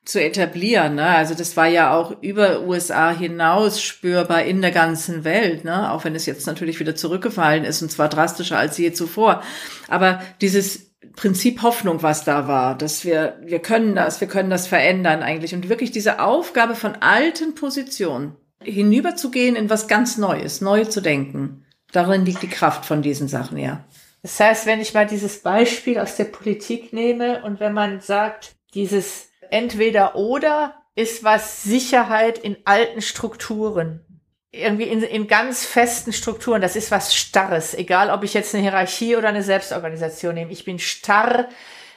zu 0.09 0.21
etablieren. 0.21 0.95
Ne? 0.95 1.05
Also 1.05 1.33
das 1.33 1.55
war 1.55 1.67
ja 1.67 1.93
auch 1.93 2.15
über 2.21 2.61
USA 2.61 3.11
hinaus 3.11 3.81
spürbar 3.81 4.43
in 4.43 4.61
der 4.61 4.71
ganzen 4.71 5.23
Welt, 5.23 5.63
ne? 5.63 5.91
auch 5.91 6.03
wenn 6.03 6.15
es 6.15 6.25
jetzt 6.25 6.47
natürlich 6.47 6.79
wieder 6.79 6.95
zurückgefallen 6.95 7.63
ist 7.63 7.81
und 7.81 7.91
zwar 7.91 8.09
drastischer 8.09 8.57
als 8.57 8.77
je 8.77 8.91
zuvor. 8.91 9.43
Aber 9.87 10.21
dieses 10.41 10.89
Prinzip 11.15 11.61
Hoffnung, 11.61 12.03
was 12.03 12.25
da 12.25 12.47
war, 12.47 12.77
dass 12.77 13.05
wir, 13.05 13.37
wir 13.41 13.59
können 13.59 13.95
das, 13.95 14.19
wir 14.21 14.27
können 14.27 14.49
das 14.49 14.67
verändern 14.67 15.23
eigentlich 15.23 15.53
und 15.53 15.69
wirklich 15.69 15.91
diese 15.91 16.19
Aufgabe 16.19 16.75
von 16.75 16.95
alten 16.95 17.55
Positionen 17.55 18.35
hinüberzugehen 18.61 19.55
in 19.55 19.69
was 19.69 19.87
ganz 19.87 20.17
Neues, 20.17 20.61
neu 20.61 20.85
zu 20.85 21.01
denken. 21.01 21.65
Darin 21.91 22.25
liegt 22.25 22.41
die 22.43 22.49
Kraft 22.49 22.85
von 22.85 23.01
diesen 23.01 23.27
Sachen, 23.27 23.57
ja. 23.57 23.85
Das 24.21 24.39
heißt, 24.39 24.65
wenn 24.65 24.81
ich 24.81 24.93
mal 24.93 25.07
dieses 25.07 25.41
Beispiel 25.41 25.97
aus 25.97 26.17
der 26.17 26.25
Politik 26.25 26.91
nehme 26.91 27.41
und 27.43 27.59
wenn 27.59 27.73
man 27.73 28.01
sagt, 28.01 28.55
dieses 28.73 29.28
entweder 29.51 30.15
oder 30.15 30.75
ist 30.95 31.23
was 31.23 31.63
Sicherheit 31.63 32.37
in 32.37 32.57
alten 32.65 33.01
Strukturen. 33.01 34.05
Irgendwie 34.51 34.85
in, 34.85 35.03
in 35.03 35.27
ganz 35.27 35.65
festen 35.65 36.11
Strukturen. 36.11 36.61
Das 36.61 36.75
ist 36.75 36.91
was 36.91 37.15
Starres. 37.15 37.73
Egal, 37.73 38.09
ob 38.09 38.23
ich 38.23 38.33
jetzt 38.33 38.53
eine 38.53 38.63
Hierarchie 38.63 39.15
oder 39.15 39.29
eine 39.29 39.43
Selbstorganisation 39.43 40.33
nehme. 40.33 40.51
Ich 40.51 40.65
bin 40.65 40.79
starr 40.79 41.47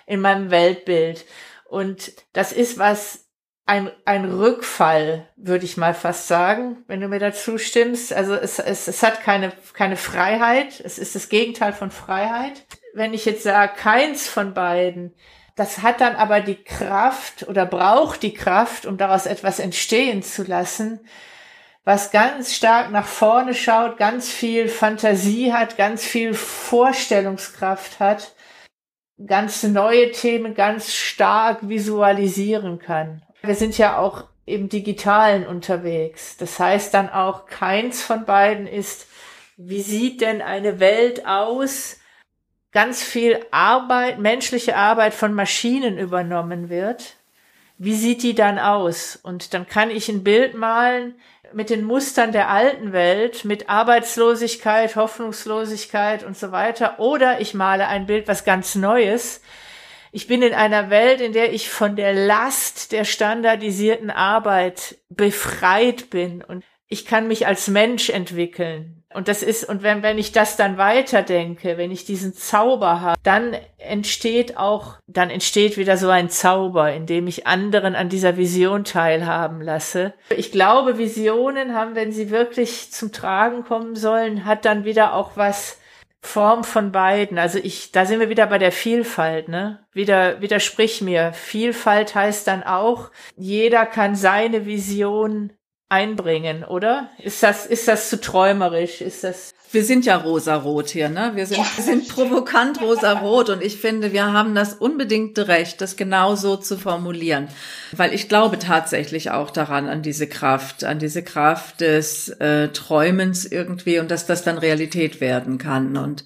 in 0.07 0.21
meinem 0.21 0.51
Weltbild. 0.51 1.25
Und 1.65 2.13
das 2.33 2.53
ist 2.53 2.79
was 2.79 3.23
ein, 3.65 3.91
ein 4.05 4.25
Rückfall, 4.25 5.29
würde 5.37 5.65
ich 5.65 5.77
mal 5.77 5.95
fast 5.95 6.29
sagen, 6.29 6.85
wenn 6.89 7.01
du 7.01 7.09
mir 7.09 7.21
dazu 7.21 7.59
stimmst. 7.59 8.13
Also 8.13 8.35
es, 8.35 8.59
es, 8.59 8.89
es 8.89 9.03
hat 9.03 9.23
keine, 9.23 9.53
keine 9.73 9.97
Freiheit. 9.97 10.81
Es 10.85 10.99
ist 10.99 11.15
das 11.15 11.29
Gegenteil 11.29 11.73
von 11.73 11.91
Freiheit. 11.91 12.67
Wenn 12.93 13.15
ich 13.15 13.25
jetzt 13.25 13.45
sage, 13.45 13.73
keins 13.77 14.29
von 14.29 14.53
beiden, 14.53 15.15
das 15.57 15.83
hat 15.83 16.01
dann 16.01 16.17
aber 16.17 16.41
die 16.41 16.63
Kraft 16.63 17.47
oder 17.49 17.67
braucht 17.67 18.23
die 18.23 18.35
Kraft, 18.35 18.87
um 18.87 18.97
daraus 18.97 19.27
etwas 19.27 19.59
entstehen 19.59 20.23
zu 20.23 20.45
lassen, 20.45 21.01
was 21.85 22.11
ganz 22.11 22.55
stark 22.55 22.91
nach 22.91 23.07
vorne 23.07 23.55
schaut, 23.55 23.97
ganz 23.99 24.31
viel 24.31 24.69
Fantasie 24.69 25.53
hat, 25.53 25.77
ganz 25.77 26.05
viel 26.05 26.33
Vorstellungskraft 26.33 27.99
hat, 27.99 28.35
ganz 29.27 29.63
neue 29.65 30.13
Themen 30.13 30.55
ganz 30.55 30.93
stark 30.93 31.69
visualisieren 31.69 32.79
kann. 32.79 33.23
Wir 33.43 33.57
sind 33.57 33.77
ja 33.79 33.99
auch 33.99 34.25
im 34.45 34.69
Digitalen 34.69 35.47
unterwegs. 35.47 36.37
Das 36.37 36.59
heißt 36.59 36.95
dann 36.95 37.09
auch, 37.09 37.47
keins 37.47 38.03
von 38.03 38.25
beiden 38.25 38.67
ist, 38.67 39.07
wie 39.57 39.83
sieht 39.83 40.21
denn 40.21 40.43
eine 40.43 40.81
Welt 40.81 41.27
aus, 41.27 41.99
ganz 42.73 43.03
viel 43.03 43.41
Arbeit, 43.51 44.19
menschliche 44.19 44.77
Arbeit 44.77 45.15
von 45.15 45.35
Maschinen 45.35 45.99
übernommen 45.99 46.69
wird. 46.69 47.17
Wie 47.79 47.95
sieht 47.95 48.23
die 48.23 48.35
dann 48.35 48.59
aus? 48.59 49.17
Und 49.17 49.55
dann 49.55 49.67
kann 49.67 49.91
ich 49.91 50.09
ein 50.09 50.25
Bild 50.25 50.55
malen 50.55 51.15
mit 51.53 51.69
den 51.69 51.85
Mustern 51.85 52.33
der 52.33 52.49
alten 52.49 52.93
Welt, 52.93 53.45
mit 53.45 53.69
Arbeitslosigkeit, 53.69 54.97
Hoffnungslosigkeit 54.97 56.25
und 56.25 56.37
so 56.37 56.53
weiter. 56.53 56.99
Oder 56.99 57.41
ich 57.41 57.55
male 57.55 57.89
ein 57.89 58.07
Bild, 58.07 58.29
was 58.29 58.45
ganz 58.45 58.75
Neues, 58.75 59.43
ich 60.15 60.27
bin 60.27 60.43
in 60.43 60.53
einer 60.53 60.91
Welt, 60.91 61.23
in 61.23 61.33
der 61.33 61.55
ich 61.55 61.71
von 61.71 61.97
der 61.97 62.13
Last 62.13 62.93
der 62.93 63.05
standardisierten 63.05 64.11
Arbeit 64.11 64.99
befreit 65.09 66.11
bin 66.11 66.45
und 66.45 66.63
ich 66.87 67.07
kann 67.07 67.29
mich 67.29 67.47
als 67.47 67.69
Mensch 67.69 68.11
entwickeln. 68.11 69.02
Und 69.15 69.29
das 69.29 69.43
ist, 69.43 69.69
und 69.69 69.83
wenn, 69.83 70.03
wenn 70.03 70.19
ich 70.19 70.33
das 70.33 70.57
dann 70.57 70.79
weiterdenke, 70.79 71.79
wenn 71.79 71.91
ich 71.91 72.05
diesen 72.05 72.35
Zauber 72.35 73.01
habe, 73.01 73.19
dann 73.23 73.57
entsteht 73.79 74.57
auch, 74.57 74.99
dann 75.07 75.31
entsteht 75.31 75.77
wieder 75.77 75.97
so 75.97 76.09
ein 76.09 76.31
Zauber, 76.31 76.93
in 76.93 77.07
dem 77.07 77.27
ich 77.27 77.47
anderen 77.47 77.95
an 77.95 78.09
dieser 78.09 78.37
Vision 78.37 78.85
teilhaben 78.85 79.61
lasse. 79.61 80.15
Ich 80.37 80.53
glaube, 80.53 80.99
Visionen 80.99 81.75
haben, 81.75 81.95
wenn 81.95 82.13
sie 82.13 82.31
wirklich 82.31 82.93
zum 82.93 83.13
Tragen 83.13 83.65
kommen 83.65 83.97
sollen, 83.97 84.45
hat 84.45 84.65
dann 84.65 84.85
wieder 84.85 85.15
auch 85.15 85.33
was 85.37 85.79
Form 86.25 86.63
von 86.63 86.93
beiden. 86.93 87.37
Also 87.37 87.59
ich, 87.59 87.91
da 87.91 88.07
sind 88.07 88.21
wir 88.21 88.29
wieder 88.29 88.47
bei 88.47 88.59
der 88.59 88.71
Vielfalt, 88.71 89.49
ne? 89.49 89.81
Wieder, 89.93 90.41
widersprich 90.41 91.03
mir. 91.03 91.33
Vielfalt 91.33 92.15
heißt 92.15 92.47
dann 92.47 92.63
auch, 92.63 93.11
jeder 93.37 93.87
kann 93.87 94.15
seine 94.15 94.65
Vision 94.65 95.53
einbringen, 95.93 96.65
oder? 96.65 97.11
Ist 97.19 97.43
das, 97.43 97.67
ist 97.67 97.87
das 97.87 98.09
zu 98.09 98.19
träumerisch? 98.19 99.03
Ist 99.03 99.25
das? 99.25 99.55
Wir 99.71 99.85
sind 99.85 100.07
ja 100.07 100.17
rosarot 100.17 100.89
hier, 100.89 101.11
ne? 101.11 101.33
Wir 101.35 101.47
sind, 101.47 101.59
ja. 101.59 101.67
wir 101.77 101.85
sind 101.85 102.09
provokant 102.09 102.81
rosarot 102.81 103.51
und 103.51 103.63
ich 103.63 103.77
finde, 103.77 104.13
wir 104.13 104.33
haben 104.33 104.55
das 104.55 104.73
unbedingte 104.73 105.49
Recht, 105.49 105.83
das 105.83 105.97
genau 105.97 106.35
so 106.35 106.57
zu 106.57 106.79
formulieren. 106.79 107.49
Weil 107.93 108.15
ich 108.15 108.31
glaube 108.31 108.59
tatsächlich 108.59 109.31
auch 109.31 109.51
daran, 109.51 109.87
an 109.87 110.01
diese 110.01 110.27
Kraft, 110.27 110.83
an 110.83 110.99
diese 110.99 111.23
Kraft 111.23 111.83
des 111.83 112.31
äh, 112.31 112.69
Träumens 112.69 113.45
irgendwie 113.45 113.99
und 113.99 114.11
dass 114.11 114.25
das 114.25 114.43
dann 114.43 114.57
Realität 114.57 115.21
werden 115.21 115.59
kann 115.59 115.99
und 115.99 116.25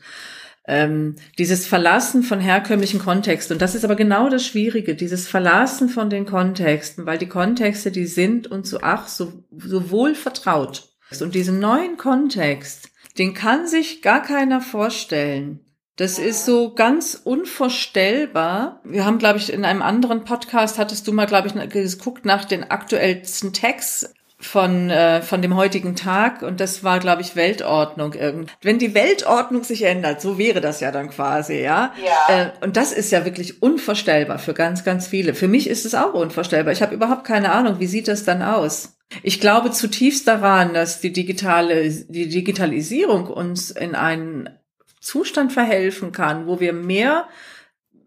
ähm, 0.67 1.17
dieses 1.39 1.67
Verlassen 1.67 2.23
von 2.23 2.41
herkömmlichen 2.41 3.01
Kontexten. 3.01 3.55
Und 3.55 3.63
das 3.63 3.75
ist 3.75 3.85
aber 3.85 3.97
genau 3.97 4.29
das 4.29 4.45
Schwierige, 4.45 4.95
dieses 4.95 5.29
Verlassen 5.29 5.89
von 5.89 6.11
den 6.11 6.27
Kontexten, 6.27 7.07
weil 7.07 7.19
die 7.19 7.29
Kontexte, 7.29 7.91
die 7.91 8.07
sind 8.07 8.49
uns 8.49 8.71
so 8.71 8.79
ach, 8.83 9.09
so, 9.09 9.45
so 9.57 9.91
wohl 9.91 10.15
vertraut. 10.15 10.89
Und 11.21 11.35
diesen 11.35 11.61
neuen 11.61 11.97
Kontext, 11.97 12.91
den 13.17 13.33
kann 13.33 13.67
sich 13.67 14.03
gar 14.03 14.23
keiner 14.23 14.61
vorstellen. 14.61 15.61
Das 15.97 16.19
ist 16.19 16.45
so 16.45 16.75
ganz 16.75 17.19
unvorstellbar. 17.25 18.83
Wir 18.85 19.07
haben, 19.07 19.19
glaube 19.19 19.39
ich, 19.39 19.51
in 19.51 19.65
einem 19.65 19.81
anderen 19.81 20.25
Podcast 20.25 20.79
hattest 20.79 21.09
du 21.09 21.13
mal, 21.13 21.27
glaube 21.27 21.49
ich, 21.49 21.71
geguckt 21.71 22.27
nach 22.27 22.45
den 22.45 22.65
aktuellsten 22.65 23.55
Tags 23.55 24.13
von, 24.39 24.91
äh, 24.91 25.23
von 25.23 25.41
dem 25.41 25.57
heutigen 25.57 25.97
Tag 25.97 26.43
und 26.43 26.61
das 26.61 26.85
war, 26.85 26.99
glaube 26.99 27.23
ich, 27.23 27.37
Weltordnung. 27.37 28.13
Irgend. 28.13 28.53
Wenn 28.61 28.79
die 28.79 28.95
Weltordnung 28.95 29.65
sich 29.65 29.83
ändert, 29.83 30.21
so 30.21 30.37
wäre 30.37 30.61
das 30.61 30.81
ja 30.81 30.91
dann 30.91 31.09
quasi, 31.09 31.61
ja. 31.61 31.95
ja. 32.05 32.35
Äh, 32.35 32.51
und 32.61 32.77
das 32.77 32.93
ist 32.93 33.11
ja 33.13 33.25
wirklich 33.25 33.63
unvorstellbar 33.63 34.39
für 34.39 34.53
ganz, 34.53 34.85
ganz 34.85 35.07
viele. 35.07 35.35
Für 35.35 35.49
mich 35.49 35.69
ist 35.69 35.87
es 35.87 35.95
auch 35.95 36.13
unvorstellbar. 36.13 36.73
Ich 36.73 36.83
habe 36.83 36.95
überhaupt 36.95 37.25
keine 37.25 37.53
Ahnung, 37.53 37.81
wie 37.81 37.87
sieht 37.87 38.09
das 38.09 38.25
dann 38.25 38.43
aus? 38.43 38.99
Ich 39.23 39.41
glaube 39.41 39.71
zutiefst 39.71 40.29
daran, 40.29 40.75
dass 40.75 41.01
die 41.01 41.13
digitale, 41.13 41.89
die 41.91 42.29
Digitalisierung 42.29 43.29
uns 43.29 43.71
in 43.71 43.95
einen 43.95 44.51
Zustand 45.01 45.53
verhelfen 45.53 46.13
kann, 46.13 46.47
wo 46.47 46.61
wir 46.61 46.75
mehr, 46.75 47.29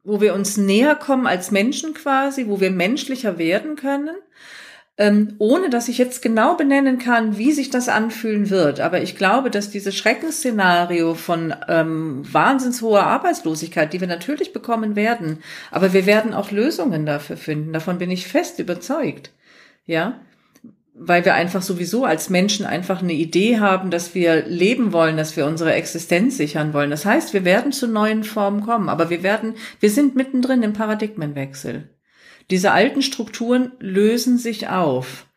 wo 0.03 0.21
wir 0.21 0.35
uns 0.35 0.57
näher 0.57 0.95
kommen 0.95 1.25
als 1.25 1.49
Menschen 1.49 1.93
quasi, 1.95 2.47
wo 2.47 2.59
wir 2.59 2.69
menschlicher 2.69 3.39
werden 3.39 3.75
können 3.75 4.15
ähm, 4.99 5.35
ohne 5.39 5.69
dass 5.69 5.87
ich 5.87 5.97
jetzt 5.97 6.21
genau 6.21 6.55
benennen 6.55 6.99
kann, 6.99 7.37
wie 7.37 7.53
sich 7.53 7.69
das 7.69 7.87
anfühlen 7.87 8.49
wird. 8.49 8.81
Aber 8.81 9.01
ich 9.01 9.15
glaube, 9.15 9.49
dass 9.49 9.71
dieses 9.71 9.95
Schreckensszenario 9.95 11.15
von 11.15 11.55
ähm, 11.69 12.21
wahnsinns 12.31 12.81
hoher 12.81 13.03
Arbeitslosigkeit, 13.03 13.93
die 13.93 14.01
wir 14.01 14.09
natürlich 14.09 14.51
bekommen 14.51 14.97
werden, 14.97 15.39
aber 15.71 15.93
wir 15.93 16.05
werden 16.05 16.33
auch 16.33 16.51
Lösungen 16.51 17.05
dafür 17.05 17.37
finden. 17.37 17.71
Davon 17.71 17.97
bin 17.97 18.11
ich 18.11 18.27
fest 18.27 18.59
überzeugt. 18.59 19.31
Ja, 19.85 20.19
weil 20.93 21.23
wir 21.23 21.33
einfach 21.33 21.61
sowieso 21.61 22.03
als 22.03 22.29
Menschen 22.29 22.65
einfach 22.65 23.01
eine 23.01 23.13
Idee 23.13 23.59
haben, 23.59 23.89
dass 23.89 24.13
wir 24.13 24.45
leben 24.45 24.91
wollen, 24.91 25.15
dass 25.15 25.37
wir 25.37 25.45
unsere 25.45 25.73
Existenz 25.73 26.35
sichern 26.35 26.73
wollen. 26.73 26.89
Das 26.89 27.05
heißt, 27.05 27.33
wir 27.33 27.45
werden 27.45 27.71
zu 27.71 27.87
neuen 27.87 28.25
Formen 28.25 28.61
kommen, 28.65 28.89
aber 28.89 29.09
wir 29.09 29.23
werden, 29.23 29.55
wir 29.79 29.89
sind 29.89 30.15
mittendrin 30.15 30.61
im 30.61 30.73
Paradigmenwechsel. 30.73 31.89
Diese 32.49 32.71
alten 32.71 33.01
Strukturen 33.01 33.71
lösen 33.79 34.37
sich 34.37 34.69
auf. 34.69 35.27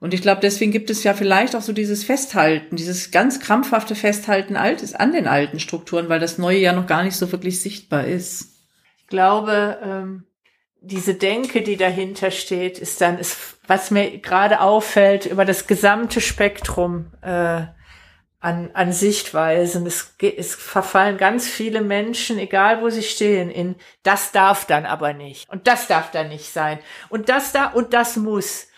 Und 0.00 0.14
ich 0.14 0.22
glaube, 0.22 0.40
deswegen 0.40 0.72
gibt 0.72 0.90
es 0.90 1.04
ja 1.04 1.14
vielleicht 1.14 1.54
auch 1.54 1.62
so 1.62 1.72
dieses 1.72 2.02
Festhalten, 2.02 2.74
dieses 2.74 3.12
ganz 3.12 3.38
krampfhafte 3.38 3.94
Festhalten 3.94 4.56
altes 4.56 4.94
an 4.94 5.12
den 5.12 5.28
alten 5.28 5.60
Strukturen, 5.60 6.08
weil 6.08 6.18
das 6.18 6.38
Neue 6.38 6.58
ja 6.58 6.72
noch 6.72 6.88
gar 6.88 7.04
nicht 7.04 7.14
so 7.14 7.30
wirklich 7.30 7.60
sichtbar 7.60 8.04
ist. 8.06 8.56
Ich 8.98 9.06
glaube, 9.06 9.78
ähm, 9.84 10.24
diese 10.80 11.14
Denke, 11.14 11.62
die 11.62 11.76
dahinter 11.76 12.32
steht, 12.32 12.78
ist 12.78 13.00
dann, 13.00 13.18
ist, 13.18 13.36
was 13.68 13.92
mir 13.92 14.18
gerade 14.18 14.60
auffällt, 14.60 15.26
über 15.26 15.44
das 15.44 15.68
gesamte 15.68 16.20
Spektrum 16.20 17.12
äh, 17.22 17.62
an, 18.42 18.70
an 18.74 18.92
Sichtweisen. 18.92 19.86
Es, 19.86 20.14
es 20.20 20.54
verfallen 20.54 21.16
ganz 21.16 21.48
viele 21.48 21.80
Menschen, 21.80 22.38
egal 22.38 22.82
wo 22.82 22.90
sie 22.90 23.04
stehen, 23.04 23.50
in 23.50 23.76
das 24.02 24.32
darf 24.32 24.66
dann 24.66 24.84
aber 24.84 25.14
nicht 25.14 25.48
und 25.48 25.66
das 25.66 25.86
darf 25.86 26.10
dann 26.10 26.28
nicht 26.28 26.52
sein 26.52 26.80
und 27.08 27.28
das 27.28 27.52
da 27.52 27.66
und 27.66 27.94
das 27.94 28.16
muss. 28.16 28.68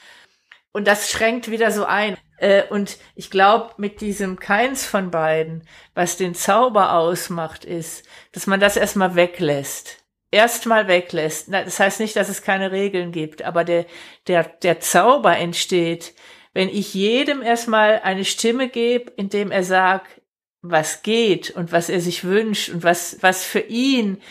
Und 0.72 0.86
das 0.88 1.08
schränkt 1.08 1.50
wieder 1.50 1.70
so 1.70 1.84
ein. 1.84 2.16
Äh, 2.36 2.64
und 2.64 2.98
ich 3.14 3.30
glaube, 3.30 3.74
mit 3.76 4.00
diesem 4.00 4.38
keins 4.38 4.84
von 4.84 5.10
beiden, 5.10 5.62
was 5.94 6.16
den 6.16 6.34
Zauber 6.34 6.94
ausmacht, 6.94 7.64
ist, 7.64 8.04
dass 8.32 8.46
man 8.46 8.58
das 8.60 8.76
erstmal 8.76 9.14
weglässt. 9.14 10.04
Erstmal 10.32 10.88
weglässt. 10.88 11.46
Das 11.52 11.78
heißt 11.78 12.00
nicht, 12.00 12.16
dass 12.16 12.28
es 12.28 12.42
keine 12.42 12.72
Regeln 12.72 13.12
gibt, 13.12 13.42
aber 13.42 13.62
der, 13.62 13.86
der, 14.26 14.42
der 14.42 14.80
Zauber 14.80 15.36
entsteht, 15.36 16.12
wenn 16.54 16.68
ich 16.68 16.94
jedem 16.94 17.42
erstmal 17.42 18.00
eine 18.02 18.24
Stimme 18.24 18.68
gebe, 18.68 19.12
indem 19.16 19.50
er 19.50 19.64
sagt, 19.64 20.22
was 20.62 21.02
geht 21.02 21.50
und 21.50 21.72
was 21.72 21.90
er 21.90 22.00
sich 22.00 22.24
wünscht 22.24 22.70
und 22.70 22.82
was, 22.82 23.18
was 23.20 23.44
für 23.44 23.60
ihn 23.60 24.22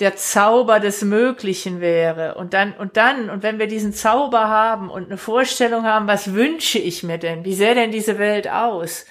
der 0.00 0.16
Zauber 0.16 0.80
des 0.80 1.02
Möglichen 1.02 1.80
wäre. 1.80 2.34
Und 2.34 2.52
dann, 2.52 2.74
und 2.74 2.96
dann, 2.96 3.30
und 3.30 3.42
wenn 3.44 3.60
wir 3.60 3.68
diesen 3.68 3.92
Zauber 3.92 4.48
haben 4.48 4.90
und 4.90 5.06
eine 5.06 5.16
Vorstellung 5.16 5.84
haben, 5.84 6.08
was 6.08 6.34
wünsche 6.34 6.80
ich 6.80 7.04
mir 7.04 7.18
denn? 7.18 7.44
Wie 7.44 7.54
sähe 7.54 7.76
denn 7.76 7.92
diese 7.92 8.18
Welt 8.18 8.50
aus? 8.50 9.06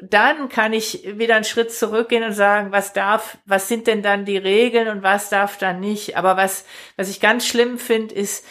Dann 0.00 0.48
kann 0.48 0.72
ich 0.72 1.18
wieder 1.18 1.36
einen 1.36 1.44
Schritt 1.44 1.72
zurückgehen 1.72 2.24
und 2.24 2.32
sagen, 2.32 2.72
was 2.72 2.92
darf, 2.92 3.38
was 3.46 3.68
sind 3.68 3.86
denn 3.86 4.02
dann 4.02 4.24
die 4.24 4.36
Regeln 4.36 4.88
und 4.88 5.02
was 5.02 5.30
darf 5.30 5.56
dann 5.56 5.80
nicht? 5.80 6.16
Aber 6.16 6.36
was, 6.36 6.64
was 6.96 7.08
ich 7.08 7.20
ganz 7.20 7.46
schlimm 7.46 7.78
finde, 7.78 8.14
ist, 8.14 8.44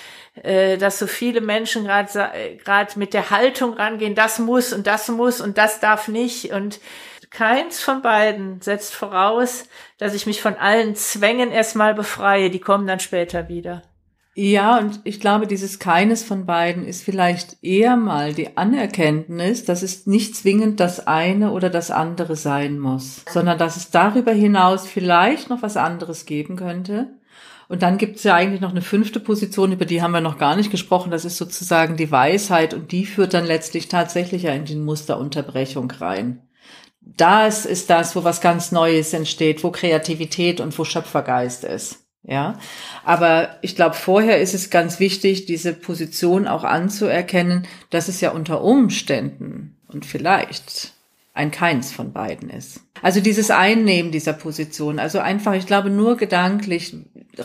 dass 0.43 0.99
so 0.99 1.07
viele 1.07 1.41
Menschen 1.41 1.83
gerade 1.85 2.31
gerade 2.63 2.99
mit 2.99 3.13
der 3.13 3.29
Haltung 3.29 3.73
rangehen, 3.73 4.15
das 4.15 4.39
muss 4.39 4.73
und 4.73 4.87
das 4.87 5.07
muss 5.09 5.41
und 5.41 5.57
das 5.57 5.79
darf 5.79 6.07
nicht 6.07 6.51
und 6.51 6.79
keins 7.29 7.81
von 7.81 8.01
beiden 8.01 8.61
setzt 8.61 8.93
voraus, 8.93 9.65
dass 9.97 10.13
ich 10.13 10.25
mich 10.25 10.41
von 10.41 10.55
allen 10.55 10.95
Zwängen 10.95 11.51
erstmal 11.51 11.93
befreie. 11.93 12.49
Die 12.49 12.59
kommen 12.59 12.87
dann 12.87 12.99
später 12.99 13.49
wieder. 13.49 13.81
Ja, 14.39 14.77
und 14.77 15.01
ich 15.03 15.19
glaube, 15.19 15.47
dieses 15.47 15.79
keines 15.79 16.23
von 16.23 16.45
beiden 16.45 16.85
ist 16.85 17.03
vielleicht 17.03 17.63
eher 17.63 17.95
mal 17.95 18.35
die 18.35 18.55
Anerkenntnis, 18.55 19.65
dass 19.65 19.81
es 19.81 20.05
nicht 20.05 20.35
zwingend 20.35 20.79
das 20.79 21.07
eine 21.07 21.51
oder 21.51 21.71
das 21.71 21.89
andere 21.89 22.35
sein 22.35 22.77
muss, 22.77 23.23
sondern 23.27 23.57
dass 23.57 23.77
es 23.77 23.89
darüber 23.89 24.31
hinaus 24.31 24.85
vielleicht 24.85 25.49
noch 25.49 25.63
was 25.63 25.75
anderes 25.75 26.27
geben 26.27 26.55
könnte. 26.55 27.07
Und 27.69 27.81
dann 27.81 27.97
gibt 27.97 28.17
es 28.17 28.23
ja 28.23 28.35
eigentlich 28.35 28.61
noch 28.61 28.71
eine 28.71 28.81
fünfte 28.81 29.19
Position, 29.19 29.73
über 29.73 29.85
die 29.85 30.01
haben 30.01 30.11
wir 30.11 30.21
noch 30.21 30.37
gar 30.37 30.55
nicht 30.55 30.71
gesprochen. 30.71 31.11
Das 31.11 31.25
ist 31.25 31.37
sozusagen 31.37 31.97
die 31.97 32.11
Weisheit 32.11 32.73
und 32.73 32.91
die 32.91 33.05
führt 33.05 33.33
dann 33.33 33.45
letztlich 33.45 33.89
tatsächlich 33.89 34.43
ja 34.43 34.53
in 34.53 34.65
die 34.65 34.75
Musterunterbrechung 34.75 35.91
rein. 35.91 36.41
Das 37.01 37.65
ist 37.65 37.89
das, 37.89 38.15
wo 38.15 38.23
was 38.23 38.41
ganz 38.41 38.71
Neues 38.71 39.13
entsteht, 39.13 39.63
wo 39.63 39.71
Kreativität 39.71 40.59
und 40.59 40.77
wo 40.77 40.83
Schöpfergeist 40.83 41.63
ist. 41.63 42.03
Ja, 42.23 42.59
aber 43.05 43.57
ich 43.61 43.77
glaube, 43.77 43.95
vorher 43.95 44.41
ist 44.41 44.53
es 44.53 44.69
ganz 44.69 44.99
wichtig, 44.99 45.45
diese 45.45 45.73
Position 45.73 46.45
auch 46.45 46.65
anzuerkennen, 46.65 47.65
dass 47.89 48.09
es 48.09 48.19
ja 48.19 48.31
unter 48.31 48.61
Umständen 48.61 49.77
und 49.87 50.05
vielleicht 50.05 50.96
ein 51.37 51.51
keins 51.51 51.91
von 51.91 52.11
beiden 52.11 52.49
ist. 52.49 52.81
Also 53.01 53.21
dieses 53.21 53.51
Einnehmen 53.51 54.11
dieser 54.11 54.33
Position, 54.33 54.99
also 54.99 55.19
einfach, 55.19 55.53
ich 55.53 55.67
glaube, 55.67 55.89
nur 55.89 56.17
gedanklich 56.17 56.95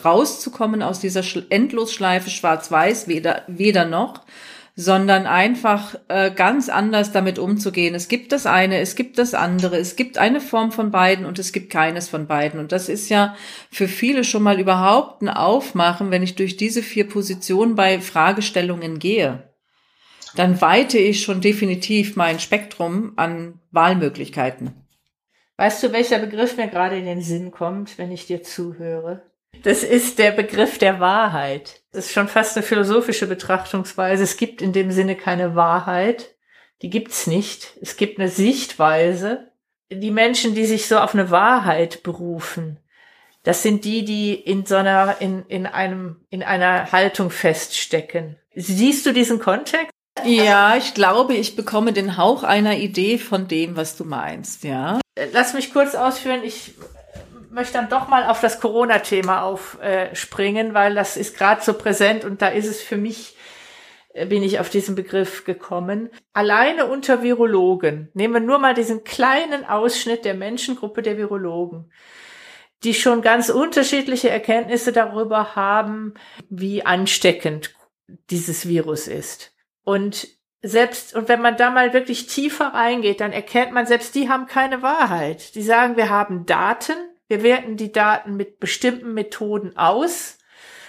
rauszukommen 0.05 0.83
aus 0.83 1.01
dieser 1.01 1.23
Endlosschleife 1.51 2.31
schwarz-weiß, 2.31 3.07
weder, 3.07 3.43
weder 3.47 3.85
noch, 3.85 4.23
sondern 4.75 5.27
einfach 5.27 5.97
äh, 6.09 6.31
ganz 6.31 6.71
anders 6.71 7.13
damit 7.13 7.39
umzugehen. 7.39 7.95
Es 7.95 8.09
gibt 8.09 8.33
das 8.33 8.47
eine, 8.47 8.79
es 8.79 8.97
gibt 8.97 9.19
das 9.19 9.35
andere, 9.35 9.77
es 9.77 9.97
gibt 9.97 10.17
eine 10.17 10.41
Form 10.41 10.73
von 10.73 10.91
beiden 10.91 11.27
und 11.27 11.39
es 11.39 11.53
gibt 11.53 11.71
keines 11.71 12.09
von 12.09 12.27
beiden. 12.27 12.59
Und 12.59 12.73
das 12.73 12.89
ist 12.89 13.11
ja 13.11 13.37
für 13.71 13.89
viele 13.89 14.25
schon 14.25 14.43
mal 14.43 14.59
überhaupt 14.59 15.21
ein 15.21 15.29
Aufmachen, 15.29 16.11
wenn 16.11 16.23
ich 16.23 16.37
durch 16.37 16.57
diese 16.57 16.83
vier 16.83 17.07
Positionen 17.07 17.75
bei 17.75 18.01
Fragestellungen 18.01 18.99
gehe. 18.99 19.52
Dann 20.37 20.61
weite 20.61 20.99
ich 20.99 21.23
schon 21.23 21.41
definitiv 21.41 22.17
mein 22.17 22.41
Spektrum 22.41 23.13
an 23.17 23.61
Wahlmöglichkeiten. 23.71 24.75
Weißt 25.57 25.83
du, 25.83 25.93
welcher 25.93 26.19
Begriff 26.19 26.57
mir 26.57 26.69
gerade 26.69 26.97
in 26.97 27.05
den 27.05 27.21
Sinn 27.21 27.51
kommt, 27.51 27.99
wenn 27.99 28.11
ich 28.11 28.27
dir 28.27 28.43
zuhöre? 28.43 29.23
Das 29.63 29.83
ist 29.83 30.19
der 30.19 30.33
Begriff 30.33 30.79
der 30.79 30.99
Wahrheit. 30.99 31.83
Das 31.93 32.07
ist 32.07 32.13
schon 32.13 32.29
fast 32.29 32.57
eine 32.57 32.65
philosophische 32.65 33.27
Betrachtungsweise. 33.27 34.25
Es 34.25 34.37
gibt 34.37 34.63
in 34.63 34.73
dem 34.73 34.91
Sinne 34.91 35.15
keine 35.15 35.55
Wahrheit. 35.55 36.35
Die 36.81 36.91
gibt's 36.91 37.27
nicht. 37.27 37.77
Es 37.81 37.97
gibt 37.97 38.19
eine 38.19 38.29
Sichtweise. 38.29 39.53
Die 39.91 40.11
Menschen, 40.11 40.55
die 40.55 40.65
sich 40.65 40.89
so 40.89 40.99
auf 40.99 41.15
eine 41.15 41.31
Wahrheit 41.31 42.03
berufen, 42.03 42.79
das 43.45 43.63
sind 43.63 43.85
die, 43.85 44.05
die 44.05 44.35
in 44.35 44.65
so 44.65 44.77
einer, 44.77 45.21
in, 45.21 45.45
in 45.47 45.67
einem, 45.67 46.25
in 46.31 46.43
einer 46.43 46.91
Haltung 46.93 47.31
feststecken. 47.31 48.37
Siehst 48.55 49.05
du 49.05 49.13
diesen 49.13 49.39
Kontext? 49.39 49.91
Ja, 50.25 50.77
ich 50.77 50.95
glaube, 50.95 51.35
ich 51.35 51.57
bekomme 51.57 51.93
den 51.93 52.17
Hauch 52.17 52.43
einer 52.43 52.77
Idee 52.77 53.19
von 53.19 53.49
dem, 53.49 53.77
was 53.77 53.97
du 53.97 54.05
meinst, 54.05 54.63
ja. 54.65 55.01
Lass 55.33 55.55
mich 55.55 55.73
kurz 55.73 55.95
ausführen. 55.95 56.43
Ich 56.45 56.75
möchte 57.51 57.75
dann 57.75 57.89
doch 57.89 58.09
mal 58.09 58.25
auf 58.27 58.41
das 58.41 58.61
Corona-Thema 58.61 59.43
aufspringen, 59.43 60.75
weil 60.75 60.95
das 60.95 61.17
ist 61.17 61.37
gerade 61.37 61.63
so 61.63 61.75
präsent 61.75 62.25
und 62.25 62.43
da 62.43 62.49
ist 62.49 62.67
es 62.67 62.81
für 62.81 62.97
mich, 62.97 63.37
äh, 64.15 64.27
bin 64.27 64.43
ich 64.43 64.59
auf 64.59 64.71
diesen 64.71 64.95
Begriff 64.95 65.45
gekommen. 65.45 66.11
Alleine 66.33 66.87
unter 66.87 67.23
Virologen, 67.23 68.11
nehmen 68.15 68.35
wir 68.35 68.41
nur 68.41 68.59
mal 68.59 68.75
diesen 68.75 69.05
kleinen 69.05 69.65
Ausschnitt 69.65 70.25
der 70.25 70.35
Menschengruppe 70.35 71.03
der 71.03 71.19
Virologen, 71.19 71.93
die 72.85 72.95
schon 72.95 73.23
ganz 73.23 73.51
unterschiedliche 73.51 74.31
Erkenntnisse 74.31 74.93
darüber 74.93 75.55
haben, 75.55 76.15
wie 76.49 76.85
ansteckend 76.85 77.75
dieses 78.31 78.67
Virus 78.67 79.09
ist. 79.09 79.52
Und 79.85 80.29
selbst, 80.63 81.15
und 81.15 81.29
wenn 81.29 81.41
man 81.41 81.57
da 81.57 81.71
mal 81.71 81.93
wirklich 81.93 82.27
tiefer 82.27 82.67
reingeht, 82.67 83.21
dann 83.21 83.33
erkennt 83.33 83.73
man, 83.73 83.87
selbst 83.87 84.15
die 84.15 84.29
haben 84.29 84.47
keine 84.47 84.83
Wahrheit. 84.83 85.55
Die 85.55 85.63
sagen, 85.63 85.97
wir 85.97 86.09
haben 86.09 86.47
Daten, 86.47 86.97
wir 87.29 87.43
werten 87.43 87.77
die 87.77 87.93
Daten 87.93 88.37
mit 88.37 88.61
bestimmten 88.61 89.13
Methoden 89.15 89.77
aus. 89.77 90.39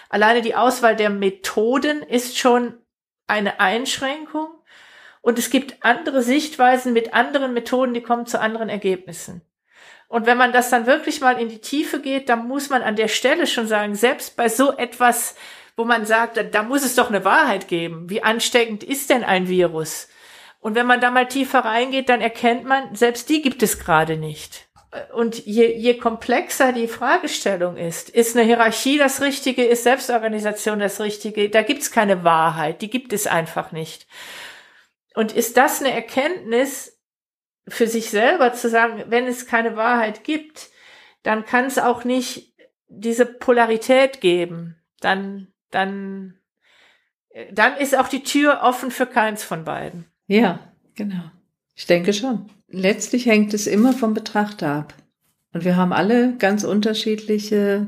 Alleine 0.10 0.42
die 0.42 0.56
Auswahl 0.56 0.96
der 0.96 1.10
Methoden 1.10 2.04
ist 2.04 2.38
schon 2.38 2.78
eine 3.26 3.60
Einschränkung. 3.60 4.48
Und 5.22 5.40
es 5.40 5.50
gibt 5.50 5.84
andere 5.84 6.22
Sichtweisen 6.22 6.94
mit 6.94 7.14
anderen 7.14 7.54
Methoden, 7.54 7.94
die 7.94 8.04
kommen 8.04 8.26
zu 8.26 8.40
anderen 8.40 8.70
Ergebnissen. 8.70 9.42
Und 10.08 10.28
wenn 10.28 10.38
man 10.38 10.52
das 10.52 10.70
dann 10.70 10.86
wirklich 10.86 11.22
mal 11.22 11.40
in 11.42 11.50
die 11.50 11.62
Tiefe 11.62 12.00
geht, 12.00 12.30
dann 12.30 12.48
muss 12.48 12.70
man 12.70 12.84
an 12.84 12.96
der 12.96 13.08
Stelle 13.08 13.48
schon 13.48 13.66
sagen, 13.66 13.96
selbst 13.96 14.36
bei 14.36 14.50
so 14.50 14.78
etwas, 14.78 15.36
wo 15.76 15.86
man 15.86 16.06
sagt, 16.06 16.40
da 16.54 16.64
muss 16.64 16.84
es 16.84 16.96
doch 16.96 17.10
eine 17.10 17.26
Wahrheit 17.26 17.68
geben. 17.68 18.10
Wie 18.10 18.24
ansteckend 18.24 18.84
ist 18.84 19.10
denn 19.10 19.24
ein 19.24 19.48
Virus? 19.48 20.08
Und 20.60 20.76
wenn 20.76 20.86
man 20.86 21.02
da 21.02 21.12
mal 21.12 21.28
tiefer 21.28 21.60
reingeht, 21.60 22.10
dann 22.10 22.22
erkennt 22.22 22.66
man, 22.66 22.96
selbst 22.96 23.30
die 23.30 23.42
gibt 23.42 23.64
es 23.64 23.80
gerade 23.80 24.18
nicht 24.18 24.68
und 25.14 25.46
je, 25.46 25.76
je 25.76 25.98
komplexer 25.98 26.72
die 26.72 26.88
Fragestellung 26.88 27.78
ist, 27.78 28.10
ist 28.10 28.36
eine 28.36 28.46
Hierarchie 28.46 28.98
das 28.98 29.22
Richtige, 29.22 29.66
ist 29.66 29.84
Selbstorganisation 29.84 30.80
das 30.80 31.00
Richtige, 31.00 31.50
da 31.50 31.64
gibt's 31.64 31.92
keine 31.92 32.24
Wahrheit, 32.24 32.82
die 32.82 32.90
gibt 32.90 33.14
es 33.14 33.26
einfach 33.26 33.72
nicht. 33.72 34.08
Und 35.16 35.32
ist 35.32 35.58
das 35.58 35.80
eine 35.80 35.94
Erkenntnis 35.94 37.00
für 37.68 37.88
sich 37.88 38.10
selber 38.10 38.54
zu 38.54 38.70
sagen, 38.70 39.04
wenn 39.08 39.26
es 39.28 39.48
keine 39.48 39.76
Wahrheit 39.76 40.24
gibt, 40.24 40.70
dann 41.24 41.46
kann 41.46 41.66
es 41.66 41.80
auch 41.80 42.04
nicht 42.04 42.54
diese 42.88 43.26
Polarität 43.26 44.22
geben. 44.22 44.78
Dann, 45.00 45.53
dann, 45.74 46.36
dann 47.52 47.78
ist 47.78 47.98
auch 47.98 48.08
die 48.08 48.24
Tür 48.24 48.62
offen 48.64 48.92
für 48.92 49.06
keins 49.06 49.44
von 49.44 49.64
beiden. 49.64 50.06
Ja, 50.28 50.60
genau. 50.96 51.32
Ich 51.76 51.88
denke 51.88 52.14
schon 52.14 52.50
letztlich 52.74 53.26
hängt 53.26 53.54
es 53.54 53.68
immer 53.68 53.94
vom 53.94 54.14
Betrachter 54.14 54.70
ab. 54.70 54.94
Und 55.54 55.64
wir 55.64 55.78
haben 55.78 55.94
alle 55.94 56.36
ganz 56.38 56.64
unterschiedliche 56.64 57.88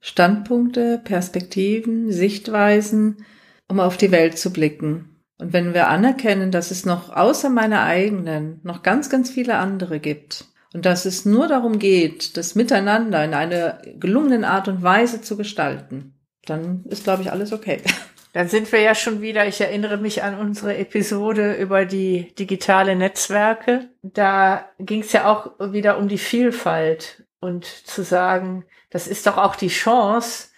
Standpunkte, 0.00 1.00
Perspektiven, 1.04 2.10
Sichtweisen, 2.10 3.24
um 3.68 3.78
auf 3.78 3.96
die 3.96 4.10
Welt 4.10 4.38
zu 4.38 4.52
blicken. 4.52 5.22
Und 5.38 5.52
wenn 5.52 5.74
wir 5.74 5.88
anerkennen, 5.88 6.50
dass 6.50 6.70
es 6.70 6.86
noch 6.86 7.14
außer 7.14 7.50
meiner 7.50 7.82
eigenen 7.82 8.60
noch 8.62 8.82
ganz, 8.82 9.10
ganz 9.10 9.30
viele 9.30 9.56
andere 9.56 10.00
gibt 10.00 10.46
und 10.72 10.86
dass 10.86 11.04
es 11.04 11.24
nur 11.24 11.46
darum 11.46 11.78
geht, 11.78 12.36
das 12.36 12.54
Miteinander 12.54 13.24
in 13.24 13.34
einer 13.34 13.82
gelungenen 13.98 14.44
Art 14.44 14.68
und 14.68 14.82
Weise 14.82 15.20
zu 15.20 15.36
gestalten, 15.36 16.11
dann 16.46 16.84
ist, 16.88 17.04
glaube 17.04 17.22
ich, 17.22 17.30
alles 17.30 17.52
okay. 17.52 17.80
Dann 18.34 18.48
sind 18.48 18.72
wir 18.72 18.80
ja 18.80 18.94
schon 18.94 19.20
wieder, 19.20 19.46
ich 19.46 19.60
erinnere 19.60 19.98
mich 19.98 20.22
an 20.22 20.38
unsere 20.38 20.78
Episode 20.78 21.52
über 21.56 21.84
die 21.84 22.34
digitale 22.34 22.96
Netzwerke. 22.96 23.90
Da 24.00 24.70
ging 24.78 25.02
es 25.02 25.12
ja 25.12 25.30
auch 25.30 25.50
wieder 25.58 25.98
um 25.98 26.08
die 26.08 26.16
Vielfalt 26.16 27.24
und 27.40 27.66
zu 27.66 28.02
sagen, 28.02 28.64
das 28.88 29.06
ist 29.06 29.26
doch 29.26 29.36
auch 29.36 29.54
die 29.54 29.68
Chance, 29.68 30.48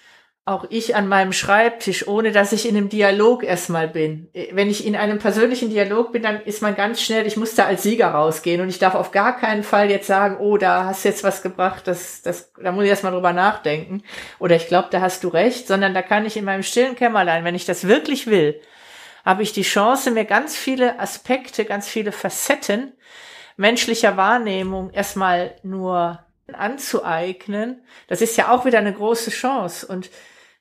auch 0.46 0.66
ich 0.68 0.94
an 0.94 1.08
meinem 1.08 1.32
Schreibtisch, 1.32 2.06
ohne 2.06 2.30
dass 2.30 2.52
ich 2.52 2.68
in 2.68 2.76
einem 2.76 2.90
Dialog 2.90 3.42
erstmal 3.42 3.88
bin. 3.88 4.28
Wenn 4.52 4.68
ich 4.68 4.86
in 4.86 4.94
einem 4.94 5.18
persönlichen 5.18 5.70
Dialog 5.70 6.12
bin, 6.12 6.22
dann 6.22 6.42
ist 6.42 6.60
man 6.60 6.74
ganz 6.74 7.00
schnell, 7.00 7.26
ich 7.26 7.38
muss 7.38 7.54
da 7.54 7.64
als 7.64 7.82
Sieger 7.82 8.08
rausgehen 8.08 8.60
und 8.60 8.68
ich 8.68 8.78
darf 8.78 8.94
auf 8.94 9.10
gar 9.10 9.38
keinen 9.38 9.62
Fall 9.62 9.90
jetzt 9.90 10.06
sagen, 10.06 10.36
oh, 10.38 10.58
da 10.58 10.84
hast 10.84 11.04
du 11.04 11.08
jetzt 11.08 11.24
was 11.24 11.42
gebracht, 11.42 11.86
das, 11.86 12.20
das, 12.20 12.52
da 12.62 12.72
muss 12.72 12.84
ich 12.84 12.90
erstmal 12.90 13.12
drüber 13.12 13.32
nachdenken. 13.32 14.02
Oder 14.38 14.56
ich 14.56 14.68
glaube, 14.68 14.88
da 14.90 15.00
hast 15.00 15.24
du 15.24 15.28
recht, 15.28 15.66
sondern 15.66 15.94
da 15.94 16.02
kann 16.02 16.26
ich 16.26 16.36
in 16.36 16.44
meinem 16.44 16.62
stillen 16.62 16.94
Kämmerlein, 16.94 17.44
wenn 17.44 17.54
ich 17.54 17.64
das 17.64 17.88
wirklich 17.88 18.26
will, 18.26 18.60
habe 19.24 19.42
ich 19.42 19.52
die 19.52 19.62
Chance, 19.62 20.10
mir 20.10 20.26
ganz 20.26 20.54
viele 20.54 21.00
Aspekte, 21.00 21.64
ganz 21.64 21.88
viele 21.88 22.12
Facetten 22.12 22.92
menschlicher 23.56 24.16
Wahrnehmung 24.18 24.90
erstmal 24.90 25.54
nur 25.62 26.18
anzueignen. 26.52 27.82
Das 28.08 28.20
ist 28.20 28.36
ja 28.36 28.50
auch 28.50 28.66
wieder 28.66 28.78
eine 28.78 28.92
große 28.92 29.30
Chance 29.30 29.86
und 29.86 30.10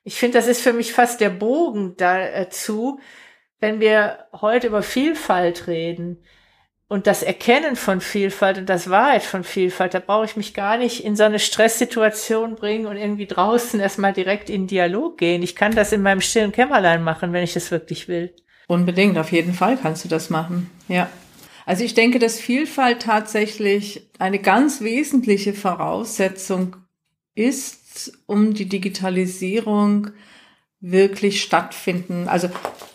ich 0.04 0.16
finde, 0.16 0.38
das 0.38 0.46
ist 0.46 0.60
für 0.60 0.72
mich 0.72 0.92
fast 0.92 1.20
der 1.20 1.30
Bogen 1.30 1.94
dazu, 1.96 3.00
wenn 3.58 3.80
wir 3.80 4.26
heute 4.32 4.66
über 4.66 4.82
Vielfalt 4.82 5.66
reden 5.66 6.22
und 6.88 7.06
das 7.06 7.22
Erkennen 7.22 7.76
von 7.76 8.02
Vielfalt 8.02 8.58
und 8.58 8.68
das 8.68 8.90
Wahrheit 8.90 9.22
von 9.22 9.42
Vielfalt, 9.42 9.94
da 9.94 10.00
brauche 10.00 10.26
ich 10.26 10.36
mich 10.36 10.52
gar 10.52 10.76
nicht 10.76 11.02
in 11.02 11.16
so 11.16 11.24
eine 11.24 11.38
Stresssituation 11.38 12.56
bringen 12.56 12.86
und 12.86 12.96
irgendwie 12.96 13.26
draußen 13.26 13.80
erstmal 13.80 14.12
direkt 14.12 14.50
in 14.50 14.66
Dialog 14.66 15.16
gehen. 15.16 15.42
Ich 15.42 15.56
kann 15.56 15.74
das 15.74 15.92
in 15.92 16.02
meinem 16.02 16.20
stillen 16.20 16.52
Kämmerlein 16.52 17.02
machen, 17.02 17.32
wenn 17.32 17.42
ich 17.42 17.54
das 17.54 17.70
wirklich 17.70 18.06
will. 18.06 18.34
Unbedingt, 18.66 19.16
auf 19.16 19.32
jeden 19.32 19.54
Fall 19.54 19.78
kannst 19.80 20.04
du 20.04 20.08
das 20.08 20.28
machen. 20.28 20.70
Ja. 20.88 21.08
Also 21.66 21.82
ich 21.82 21.94
denke, 21.94 22.18
dass 22.18 22.38
Vielfalt 22.38 23.00
tatsächlich 23.00 24.10
eine 24.18 24.38
ganz 24.38 24.82
wesentliche 24.82 25.54
Voraussetzung 25.54 26.76
ist, 27.34 27.83
um 28.26 28.54
die 28.54 28.68
Digitalisierung 28.68 30.10
wirklich 30.80 31.42
stattfinden. 31.42 32.28
Also 32.28 32.50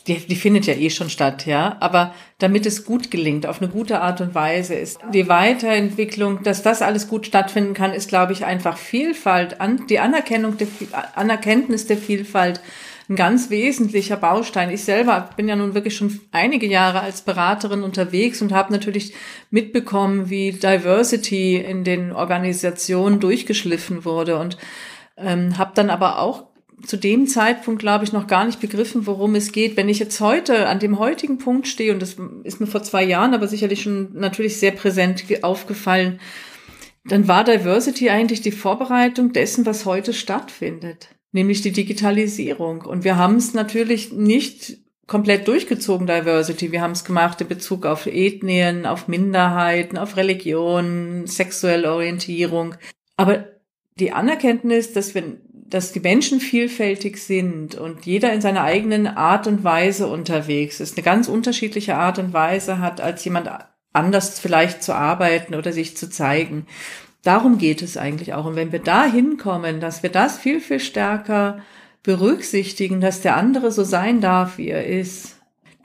die, 0.06 0.20
die 0.20 0.36
findet 0.36 0.68
ja 0.68 0.76
eh 0.76 0.92
schon 0.92 1.10
statt, 1.10 1.48
ja. 1.48 1.78
Aber 1.80 2.14
damit 2.38 2.68
es 2.68 2.86
gut 2.86 3.10
gelingt, 3.10 3.48
auf 3.48 3.62
eine 3.62 3.72
gute 3.72 4.02
Art 4.02 4.22
und 4.22 4.36
Weise 4.36 4.76
ist 4.76 5.00
die 5.12 5.28
Weiterentwicklung, 5.28 6.44
dass 6.44 6.62
das 6.62 6.84
alles 6.84 7.08
gut 7.08 7.26
stattfinden 7.26 7.74
kann, 7.74 7.94
ist, 7.94 8.08
glaube 8.08 8.34
ich, 8.34 8.46
einfach 8.46 8.78
Vielfalt, 8.78 9.60
an, 9.60 9.88
die 9.88 10.00
Anerkennung 10.00 10.58
der 10.58 10.68
Anerkenntnis 11.16 11.88
der 11.88 11.98
Vielfalt 11.98 12.62
ein 13.10 13.16
ganz 13.16 13.50
wesentlicher 13.50 14.18
Baustein. 14.18 14.70
Ich 14.70 14.84
selber 14.84 15.32
bin 15.36 15.48
ja 15.48 15.56
nun 15.56 15.74
wirklich 15.74 15.96
schon 15.96 16.20
einige 16.32 16.68
Jahre 16.68 17.02
als 17.02 17.22
Beraterin 17.22 17.82
unterwegs 17.82 18.42
und 18.42 18.54
habe 18.54 18.72
natürlich 18.72 19.14
mitbekommen, 19.50 20.30
wie 20.30 20.52
Diversity 20.52 21.56
in 21.58 21.84
den 21.84 22.12
Organisationen 22.12 23.20
durchgeschliffen 23.20 24.06
wurde 24.06 24.38
und 24.38 24.58
ähm, 25.18 25.58
habe 25.58 25.72
dann 25.74 25.90
aber 25.90 26.20
auch 26.20 26.50
zu 26.86 26.98
dem 26.98 27.28
Zeitpunkt, 27.28 27.82
glaube 27.82 28.06
ich, 28.06 28.14
noch 28.14 28.28
gar 28.28 28.46
nicht 28.46 28.62
begriffen, 28.62 29.06
worum 29.06 29.36
es 29.36 29.52
geht. 29.52 29.76
Wenn 29.76 29.90
ich 29.90 30.00
jetzt 30.00 30.22
heute 30.22 30.68
an 30.68 30.80
dem 30.80 31.00
heutigen 31.00 31.40
Punkt 31.40 31.68
stehe, 31.68 31.92
und 31.92 32.02
das 32.02 32.16
ist 32.44 32.62
mir 32.62 32.68
vor 32.68 32.84
zwei 32.84 33.04
Jahren 33.04 33.34
aber 33.34 33.48
sicherlich 33.48 33.82
schon 33.82 34.14
natürlich 34.14 34.58
sehr 34.58 34.72
präsent 34.72 35.26
aufgefallen, 35.42 36.20
dann 37.06 37.28
war 37.28 37.44
Diversity 37.44 38.10
eigentlich 38.10 38.42
die 38.42 38.52
Vorbereitung 38.52 39.34
dessen, 39.34 39.66
was 39.66 39.86
heute 39.86 40.14
stattfindet, 40.14 41.10
nämlich 41.32 41.62
die 41.62 41.72
Digitalisierung. 41.72 42.82
Und 42.82 43.04
wir 43.04 43.18
haben 43.18 43.36
es 43.36 43.54
natürlich 43.54 44.12
nicht 44.12 44.78
komplett 45.08 45.48
durchgezogen, 45.48 46.08
Diversity. 46.08 46.72
Wir 46.72 46.82
haben 46.82 46.92
es 46.92 47.04
gemacht 47.04 47.42
in 47.42 47.48
Bezug 47.48 47.86
auf 47.86 48.06
Ethnien, 48.06 48.86
auf 48.86 49.08
Minderheiten, 49.08 49.98
auf 49.98 50.18
Religion, 50.18 51.26
sexuelle 51.26 51.92
Orientierung. 51.92 52.76
Aber 53.18 53.46
die 54.00 54.12
Anerkenntnis, 54.12 54.94
dass 54.94 55.16
wir 55.16 55.24
dass 55.70 55.92
die 55.92 56.00
Menschen 56.00 56.40
vielfältig 56.40 57.18
sind 57.18 57.76
und 57.76 58.06
jeder 58.06 58.34
in 58.34 58.42
seiner 58.42 58.64
eigenen 58.64 59.08
Art 59.08 59.48
und 59.48 59.64
Weise 59.64 60.08
unterwegs 60.08 60.80
ist, 60.80 60.98
eine 60.98 61.04
ganz 61.04 61.28
unterschiedliche 61.28 61.96
Art 61.96 62.18
und 62.18 62.34
Weise 62.34 62.80
hat, 62.80 63.02
als 63.02 63.24
jemand 63.24 63.50
anders 63.94 64.40
vielleicht 64.40 64.84
zu 64.84 64.94
arbeiten 64.94 65.56
oder 65.56 65.72
sich 65.72 65.96
zu 65.96 66.10
zeigen. 66.10 66.66
Darum 67.24 67.58
geht 67.58 67.82
es 67.82 67.98
eigentlich 67.98 68.34
auch. 68.34 68.46
Und 68.46 68.56
wenn 68.56 68.72
wir 68.72 68.80
da 68.80 69.06
hinkommen, 69.06 69.80
dass 69.80 70.04
wir 70.04 70.10
das 70.10 70.38
viel, 70.38 70.62
viel 70.62 70.80
stärker 70.80 71.62
berücksichtigen, 72.04 73.02
dass 73.02 73.22
der 73.22 73.36
andere 73.36 73.72
so 73.72 73.84
sein 73.84 74.22
darf, 74.22 74.58
wie 74.58 74.70
er 74.70 74.86
ist, 74.86 75.36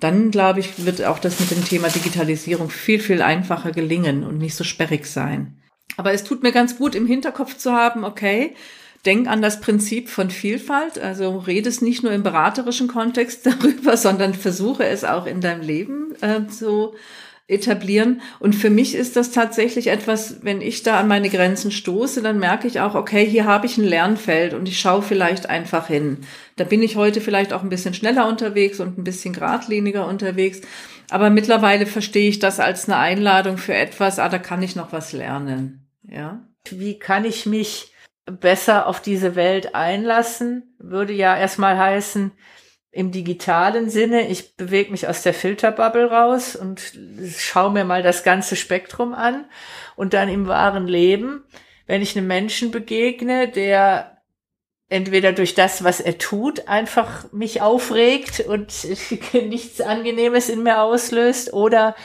dann 0.00 0.30
glaube 0.30 0.60
ich, 0.60 0.84
wird 0.84 1.02
auch 1.04 1.18
das 1.18 1.40
mit 1.40 1.50
dem 1.50 1.64
Thema 1.64 1.88
Digitalisierung 1.88 2.70
viel, 2.70 3.00
viel 3.00 3.22
einfacher 3.22 3.72
gelingen 3.72 4.22
und 4.24 4.38
nicht 4.38 4.54
so 4.54 4.64
sperrig 4.64 5.06
sein. 5.06 5.58
Aber 5.96 6.12
es 6.12 6.24
tut 6.24 6.42
mir 6.42 6.52
ganz 6.52 6.76
gut 6.76 6.94
im 6.94 7.06
Hinterkopf 7.06 7.56
zu 7.56 7.72
haben, 7.72 8.04
okay, 8.04 8.54
denk 9.06 9.28
an 9.28 9.42
das 9.42 9.60
Prinzip 9.60 10.08
von 10.08 10.30
Vielfalt. 10.30 10.98
Also 10.98 11.38
rede 11.38 11.68
es 11.68 11.82
nicht 11.82 12.02
nur 12.02 12.12
im 12.12 12.22
beraterischen 12.22 12.88
Kontext 12.88 13.46
darüber, 13.46 13.96
sondern 13.96 14.34
versuche 14.34 14.84
es 14.84 15.04
auch 15.04 15.26
in 15.26 15.40
deinem 15.40 15.62
Leben 15.62 16.14
äh, 16.20 16.46
zu 16.46 16.94
etablieren. 17.46 18.22
Und 18.40 18.54
für 18.54 18.70
mich 18.70 18.94
ist 18.94 19.16
das 19.16 19.30
tatsächlich 19.30 19.88
etwas, 19.88 20.42
wenn 20.42 20.62
ich 20.62 20.82
da 20.82 20.98
an 20.98 21.08
meine 21.08 21.28
Grenzen 21.28 21.70
stoße, 21.70 22.22
dann 22.22 22.38
merke 22.38 22.66
ich 22.66 22.80
auch, 22.80 22.94
okay, 22.94 23.26
hier 23.26 23.44
habe 23.44 23.66
ich 23.66 23.76
ein 23.76 23.84
Lernfeld 23.84 24.54
und 24.54 24.68
ich 24.68 24.80
schaue 24.80 25.02
vielleicht 25.02 25.50
einfach 25.50 25.88
hin. 25.88 26.18
Da 26.56 26.64
bin 26.64 26.82
ich 26.82 26.96
heute 26.96 27.20
vielleicht 27.20 27.52
auch 27.52 27.62
ein 27.62 27.68
bisschen 27.68 27.92
schneller 27.92 28.28
unterwegs 28.28 28.80
und 28.80 28.98
ein 28.98 29.04
bisschen 29.04 29.34
geradliniger 29.34 30.06
unterwegs. 30.06 30.62
Aber 31.10 31.28
mittlerweile 31.28 31.84
verstehe 31.84 32.30
ich 32.30 32.38
das 32.38 32.60
als 32.60 32.88
eine 32.88 32.96
Einladung 32.96 33.58
für 33.58 33.74
etwas, 33.74 34.18
ah, 34.18 34.30
da 34.30 34.38
kann 34.38 34.62
ich 34.62 34.74
noch 34.74 34.92
was 34.92 35.12
lernen. 35.12 35.86
Ja. 36.02 36.48
Wie 36.70 36.98
kann 36.98 37.26
ich 37.26 37.44
mich 37.44 37.92
besser 38.24 38.86
auf 38.86 39.02
diese 39.02 39.36
Welt 39.36 39.74
einlassen, 39.74 40.74
würde 40.78 41.12
ja 41.12 41.36
erstmal 41.36 41.76
heißen, 41.76 42.32
im 42.94 43.10
digitalen 43.10 43.90
Sinne, 43.90 44.28
ich 44.28 44.56
bewege 44.56 44.92
mich 44.92 45.08
aus 45.08 45.22
der 45.22 45.34
Filterbubble 45.34 46.10
raus 46.10 46.54
und 46.54 46.80
schaue 47.36 47.72
mir 47.72 47.84
mal 47.84 48.04
das 48.04 48.22
ganze 48.22 48.54
Spektrum 48.54 49.14
an 49.14 49.46
und 49.96 50.14
dann 50.14 50.28
im 50.28 50.46
wahren 50.46 50.86
Leben, 50.86 51.42
wenn 51.86 52.02
ich 52.02 52.16
einem 52.16 52.28
Menschen 52.28 52.70
begegne, 52.70 53.48
der 53.48 54.22
entweder 54.88 55.32
durch 55.32 55.54
das, 55.54 55.82
was 55.82 56.00
er 56.00 56.18
tut, 56.18 56.68
einfach 56.68 57.32
mich 57.32 57.60
aufregt 57.60 58.40
und 58.40 58.72
nichts 59.32 59.80
Angenehmes 59.80 60.48
in 60.48 60.62
mir 60.62 60.80
auslöst 60.80 61.52
oder 61.52 61.96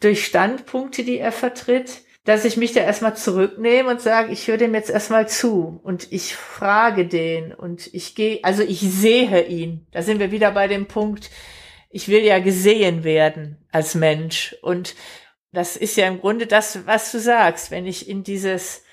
durch 0.00 0.26
Standpunkte, 0.26 1.02
die 1.02 1.18
er 1.18 1.32
vertritt, 1.32 2.02
dass 2.24 2.44
ich 2.44 2.56
mich 2.56 2.72
da 2.72 2.80
erstmal 2.80 3.16
zurücknehme 3.16 3.90
und 3.90 4.00
sage, 4.00 4.32
ich 4.32 4.46
höre 4.46 4.58
dem 4.58 4.74
jetzt 4.74 4.90
erstmal 4.90 5.28
zu 5.28 5.80
und 5.82 6.12
ich 6.12 6.34
frage 6.34 7.06
den 7.06 7.54
und 7.54 7.92
ich 7.94 8.14
gehe, 8.14 8.40
also 8.42 8.62
ich 8.62 8.80
sehe 8.80 9.46
ihn. 9.46 9.86
Da 9.90 10.02
sind 10.02 10.20
wir 10.20 10.30
wieder 10.30 10.50
bei 10.50 10.68
dem 10.68 10.86
Punkt, 10.86 11.30
ich 11.88 12.08
will 12.08 12.22
ja 12.22 12.38
gesehen 12.38 13.04
werden 13.04 13.66
als 13.72 13.94
Mensch 13.94 14.56
und 14.62 14.94
das 15.52 15.76
ist 15.76 15.96
ja 15.96 16.06
im 16.06 16.20
Grunde 16.20 16.46
das, 16.46 16.86
was 16.86 17.10
du 17.10 17.18
sagst, 17.18 17.70
wenn 17.70 17.86
ich 17.86 18.08
in 18.08 18.22
dieses 18.22 18.84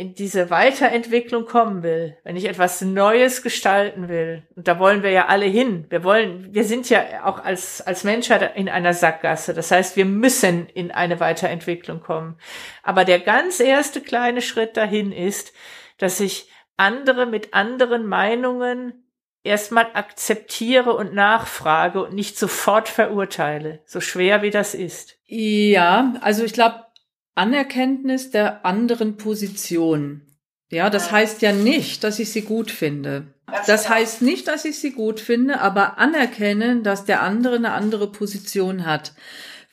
in 0.00 0.14
diese 0.14 0.48
Weiterentwicklung 0.48 1.44
kommen 1.44 1.82
will, 1.82 2.16
wenn 2.24 2.34
ich 2.34 2.46
etwas 2.46 2.80
Neues 2.80 3.42
gestalten 3.42 4.08
will, 4.08 4.44
und 4.56 4.66
da 4.66 4.78
wollen 4.78 5.02
wir 5.02 5.10
ja 5.10 5.26
alle 5.26 5.44
hin. 5.44 5.84
Wir 5.90 6.02
wollen, 6.04 6.54
wir 6.54 6.64
sind 6.64 6.88
ja 6.88 7.26
auch 7.26 7.44
als, 7.44 7.82
als 7.82 8.02
Menschheit 8.02 8.56
in 8.56 8.70
einer 8.70 8.94
Sackgasse. 8.94 9.52
Das 9.52 9.70
heißt, 9.70 9.96
wir 9.96 10.06
müssen 10.06 10.70
in 10.70 10.90
eine 10.90 11.20
Weiterentwicklung 11.20 12.00
kommen. 12.00 12.38
Aber 12.82 13.04
der 13.04 13.20
ganz 13.20 13.60
erste 13.60 14.00
kleine 14.00 14.40
Schritt 14.40 14.78
dahin 14.78 15.12
ist, 15.12 15.52
dass 15.98 16.18
ich 16.18 16.50
andere 16.78 17.26
mit 17.26 17.52
anderen 17.52 18.06
Meinungen 18.06 19.04
erstmal 19.42 19.88
akzeptiere 19.92 20.94
und 20.94 21.12
nachfrage 21.12 22.02
und 22.02 22.14
nicht 22.14 22.38
sofort 22.38 22.88
verurteile, 22.88 23.82
so 23.84 24.00
schwer 24.00 24.40
wie 24.40 24.50
das 24.50 24.74
ist. 24.74 25.18
Ja, 25.26 26.14
also 26.22 26.42
ich 26.42 26.54
glaube, 26.54 26.86
Anerkenntnis 27.34 28.30
der 28.30 28.64
anderen 28.64 29.16
Position. 29.16 30.22
Ja, 30.70 30.88
das 30.88 31.10
heißt 31.10 31.42
ja 31.42 31.52
nicht, 31.52 32.04
dass 32.04 32.18
ich 32.18 32.30
sie 32.32 32.42
gut 32.42 32.70
finde. 32.70 33.34
Das 33.66 33.88
heißt 33.88 34.22
nicht, 34.22 34.46
dass 34.46 34.64
ich 34.64 34.78
sie 34.78 34.92
gut 34.92 35.18
finde, 35.18 35.60
aber 35.60 35.98
anerkennen, 35.98 36.84
dass 36.84 37.04
der 37.04 37.22
andere 37.22 37.56
eine 37.56 37.72
andere 37.72 38.12
Position 38.12 38.86
hat. 38.86 39.12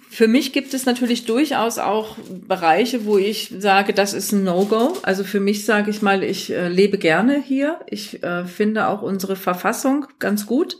Für 0.09 0.27
mich 0.27 0.53
gibt 0.53 0.73
es 0.73 0.85
natürlich 0.85 1.25
durchaus 1.25 1.79
auch 1.79 2.15
Bereiche, 2.47 3.05
wo 3.05 3.17
ich 3.17 3.53
sage, 3.59 3.93
das 3.93 4.13
ist 4.13 4.31
ein 4.31 4.43
No-Go. 4.43 4.97
Also 5.03 5.23
für 5.23 5.39
mich 5.39 5.65
sage 5.65 5.91
ich 5.91 6.01
mal, 6.01 6.23
ich 6.23 6.51
äh, 6.51 6.69
lebe 6.69 6.97
gerne 6.97 7.41
hier. 7.41 7.79
Ich 7.87 8.23
äh, 8.23 8.45
finde 8.45 8.87
auch 8.87 9.01
unsere 9.01 9.35
Verfassung 9.35 10.07
ganz 10.19 10.45
gut 10.45 10.77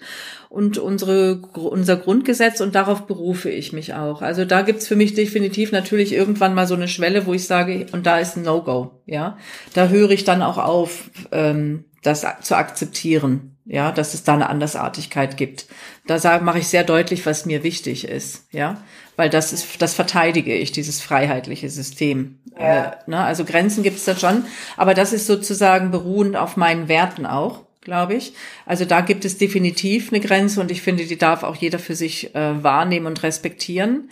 und 0.50 0.78
unsere, 0.78 1.42
unser 1.54 1.98
Grundgesetz 1.98 2.62
und 2.62 2.74
darauf 2.74 3.06
berufe 3.06 3.50
ich 3.50 3.74
mich 3.74 3.94
auch. 3.94 4.22
Also 4.22 4.46
da 4.46 4.62
gibt's 4.62 4.88
für 4.88 4.96
mich 4.96 5.14
definitiv 5.14 5.74
natürlich 5.74 6.14
irgendwann 6.14 6.56
mal 6.56 6.66
so 6.66 6.76
eine 6.76 6.88
Schwelle, 6.88 7.26
wo 7.26 7.34
ich 7.34 7.46
sage, 7.46 7.86
und 7.92 8.06
da 8.06 8.20
ist 8.20 8.38
ein 8.38 8.44
No-Go. 8.44 9.02
Ja, 9.06 9.38
da 9.74 9.90
höre 9.90 10.12
ich 10.12 10.24
dann 10.24 10.42
auch 10.42 10.58
auf, 10.58 11.10
ähm, 11.32 11.84
das 12.02 12.26
zu 12.42 12.56
akzeptieren 12.56 13.58
ja, 13.68 13.92
dass 13.92 14.14
es 14.14 14.24
da 14.24 14.34
eine 14.34 14.50
Andersartigkeit 14.50 15.36
gibt. 15.36 15.66
Da 16.06 16.40
mache 16.40 16.60
ich 16.60 16.68
sehr 16.68 16.86
deutlich, 16.86 17.26
was 17.26 17.46
mir 17.46 17.64
wichtig 17.64 18.08
ist, 18.08 18.48
ja, 18.52 18.82
weil 19.18 19.30
das 19.30 19.52
ist, 19.52 19.82
das 19.82 19.94
verteidige 19.94 20.56
ich, 20.56 20.72
dieses 20.72 21.02
freiheitliche 21.02 21.70
System. 21.70 22.40
Ja. 22.58 22.86
Äh, 22.86 22.92
ne? 23.08 23.20
Also 23.20 23.44
Grenzen 23.44 23.84
gibt 23.84 23.98
es 23.98 24.06
da 24.06 24.16
schon, 24.16 24.46
aber 24.78 24.94
das 24.94 25.12
ist 25.12 25.28
sozusagen 25.28 25.92
beruhend 25.92 26.38
auf 26.38 26.56
meinen 26.56 26.88
Werten 26.88 27.26
auch, 27.26 27.66
glaube 27.82 28.14
ich. 28.14 28.34
Also 28.66 28.86
da 28.86 29.02
gibt 29.02 29.26
es 29.26 29.38
definitiv 29.38 30.14
eine 30.14 30.22
Grenze 30.22 30.62
und 30.62 30.72
ich 30.72 30.82
finde, 30.82 31.06
die 31.06 31.18
darf 31.18 31.44
auch 31.44 31.56
jeder 31.56 31.80
für 31.80 31.96
sich 31.96 32.34
äh, 32.36 32.64
wahrnehmen 32.64 33.08
und 33.08 33.24
respektieren. 33.24 34.10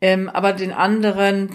Ähm, 0.00 0.28
aber 0.28 0.52
den 0.52 0.72
anderen 0.72 1.50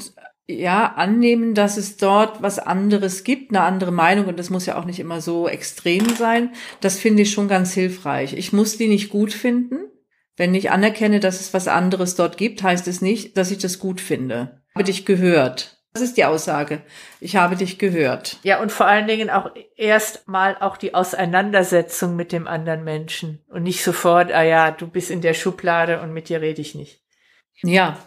ja, 0.48 0.94
annehmen, 0.96 1.54
dass 1.54 1.78
es 1.78 1.98
dort 1.98 2.42
was 2.42 2.58
anderes 2.58 3.24
gibt, 3.24 3.52
eine 3.52 3.62
andere 3.62 3.92
Meinung 3.92 4.26
und 4.26 4.40
das 4.40 4.50
muss 4.50 4.66
ja 4.66 4.80
auch 4.80 4.86
nicht 4.86 5.00
immer 5.00 5.22
so 5.22 5.48
extrem 5.48 6.10
sein. 6.16 6.52
Das 6.82 6.98
finde 6.98 7.22
ich 7.22 7.32
schon 7.32 7.48
ganz 7.48 7.74
hilfreich. 7.74 8.34
Ich 8.34 8.52
muss 8.52 8.78
die 8.78 8.88
nicht 8.88 9.10
gut 9.10 9.32
finden. 9.32 9.82
Wenn 10.40 10.56
ich 10.56 10.72
anerkenne, 10.72 11.20
dass 11.20 11.42
es 11.42 11.54
was 11.54 11.68
anderes 11.68 12.16
dort 12.16 12.38
gibt, 12.38 12.64
heißt 12.64 12.88
es 12.88 13.02
nicht, 13.02 13.36
dass 13.36 13.52
ich 13.52 13.58
das 13.58 13.78
gut 13.78 14.00
finde. 14.00 14.62
Ich 14.70 14.76
habe 14.76 14.84
dich 14.86 15.06
gehört. 15.06 15.84
Das 15.92 16.02
ist 16.02 16.16
die 16.16 16.24
Aussage. 16.24 16.82
Ich 17.20 17.36
habe 17.36 17.58
dich 17.58 17.78
gehört. 17.78 18.38
Ja, 18.44 18.62
und 18.62 18.72
vor 18.72 18.86
allen 18.86 19.06
Dingen 19.06 19.30
auch 19.30 19.52
erstmal 19.76 20.56
auch 20.62 20.78
die 20.78 20.96
Auseinandersetzung 20.96 22.16
mit 22.16 22.32
dem 22.32 22.48
anderen 22.48 22.86
Menschen 22.86 23.44
und 23.50 23.64
nicht 23.64 23.84
sofort, 23.84 24.32
ah 24.32 24.44
ja, 24.44 24.72
du 24.72 24.88
bist 24.88 25.12
in 25.12 25.20
der 25.20 25.34
Schublade 25.34 26.00
und 26.00 26.14
mit 26.14 26.30
dir 26.30 26.40
rede 26.40 26.62
ich 26.62 26.74
nicht. 26.74 27.02
Ja, 27.62 27.98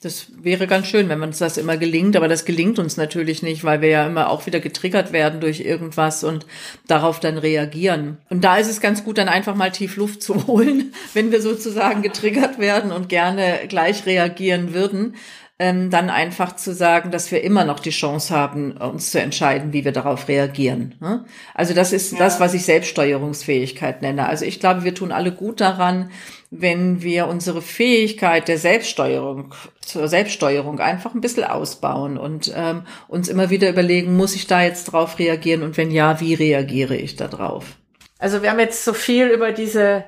das 0.00 0.26
wäre 0.40 0.68
ganz 0.68 0.86
schön, 0.86 1.08
wenn 1.08 1.22
uns 1.22 1.38
das 1.38 1.56
immer 1.56 1.76
gelingt, 1.76 2.16
aber 2.16 2.28
das 2.28 2.44
gelingt 2.44 2.78
uns 2.78 2.96
natürlich 2.96 3.42
nicht, 3.42 3.64
weil 3.64 3.80
wir 3.80 3.88
ja 3.88 4.06
immer 4.06 4.30
auch 4.30 4.46
wieder 4.46 4.60
getriggert 4.60 5.12
werden 5.12 5.40
durch 5.40 5.60
irgendwas 5.60 6.22
und 6.22 6.46
darauf 6.86 7.18
dann 7.18 7.36
reagieren. 7.36 8.18
Und 8.30 8.44
da 8.44 8.58
ist 8.58 8.70
es 8.70 8.80
ganz 8.80 9.02
gut, 9.02 9.18
dann 9.18 9.28
einfach 9.28 9.56
mal 9.56 9.72
tief 9.72 9.96
Luft 9.96 10.22
zu 10.22 10.46
holen, 10.46 10.92
wenn 11.14 11.32
wir 11.32 11.42
sozusagen 11.42 12.02
getriggert 12.02 12.60
werden 12.60 12.92
und 12.92 13.08
gerne 13.08 13.60
gleich 13.68 14.06
reagieren 14.06 14.72
würden. 14.72 15.16
ähm, 15.60 15.90
dann 15.90 16.08
einfach 16.08 16.54
zu 16.54 16.72
sagen, 16.72 17.10
dass 17.10 17.32
wir 17.32 17.42
immer 17.42 17.64
noch 17.64 17.80
die 17.80 17.90
Chance 17.90 18.32
haben, 18.32 18.76
uns 18.76 19.10
zu 19.10 19.20
entscheiden, 19.20 19.72
wie 19.72 19.84
wir 19.84 19.90
darauf 19.90 20.28
reagieren. 20.28 20.94
Ne? 21.00 21.24
Also 21.52 21.74
das 21.74 21.92
ist 21.92 22.12
ja. 22.12 22.18
das, 22.18 22.38
was 22.38 22.54
ich 22.54 22.64
Selbststeuerungsfähigkeit 22.64 24.00
nenne. 24.00 24.28
Also 24.28 24.44
ich 24.44 24.60
glaube, 24.60 24.84
wir 24.84 24.94
tun 24.94 25.10
alle 25.10 25.32
gut 25.32 25.60
daran, 25.60 26.10
wenn 26.50 27.02
wir 27.02 27.26
unsere 27.26 27.60
Fähigkeit 27.60 28.48
der 28.48 28.58
Selbststeuerung 28.58 29.54
zur 29.80 30.08
Selbststeuerung 30.08 30.80
einfach 30.80 31.14
ein 31.14 31.20
bisschen 31.20 31.44
ausbauen 31.44 32.16
und 32.16 32.52
ähm, 32.54 32.82
uns 33.06 33.28
immer 33.28 33.50
wieder 33.50 33.68
überlegen, 33.68 34.16
muss 34.16 34.34
ich 34.34 34.46
da 34.46 34.62
jetzt 34.62 34.84
drauf 34.84 35.18
reagieren 35.18 35.62
und 35.62 35.76
wenn 35.76 35.90
ja, 35.90 36.20
wie 36.20 36.34
reagiere 36.34 36.96
ich 36.96 37.16
da 37.16 37.28
drauf? 37.28 37.76
Also 38.18 38.42
wir 38.42 38.50
haben 38.50 38.58
jetzt 38.58 38.84
so 38.84 38.94
viel 38.94 39.28
über 39.28 39.52
diese 39.52 40.04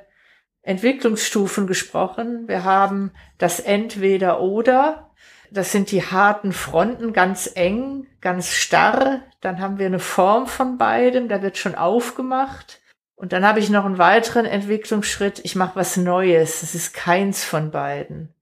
Entwicklungsstufen 0.63 1.67
gesprochen. 1.67 2.49
Wir 2.49 2.65
haben 2.65 3.13
das 3.39 3.61
Entweder 3.61 4.41
oder 4.41 5.11
das 5.51 5.73
sind 5.73 5.91
die 5.91 6.03
harten 6.03 6.53
Fronten, 6.53 7.13
ganz 7.13 7.51
eng, 7.55 8.07
ganz 8.21 8.53
starr. 8.53 9.23
Dann 9.41 9.61
haben 9.61 9.79
wir 9.79 9.87
eine 9.87 9.99
Form 9.99 10.47
von 10.47 10.79
beidem, 10.79 11.29
da 11.29 11.43
wird 11.43 11.59
schon 11.59 11.75
aufgemacht. 11.75 12.81
Und 13.21 13.35
dann 13.35 13.45
habe 13.45 13.61
ich 13.61 13.69
noch 13.69 13.85
einen 13.85 13.99
weiteren 13.99 14.47
Entwicklungsschritt. 14.47 15.41
Ich 15.45 15.55
mache 15.55 15.77
was 15.77 15.99
Neues. 15.99 16.63
Es 16.63 16.75
ist 16.75 16.95
keins 16.95 17.45
von 17.45 17.71
beiden. 17.71 18.33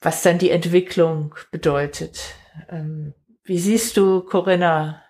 Was 0.00 0.22
dann 0.22 0.38
die 0.38 0.50
Entwicklung 0.50 1.34
bedeutet. 1.50 2.20
Ähm, 2.70 3.14
wie 3.42 3.58
siehst 3.58 3.96
du, 3.96 4.20
Corinna, 4.20 5.02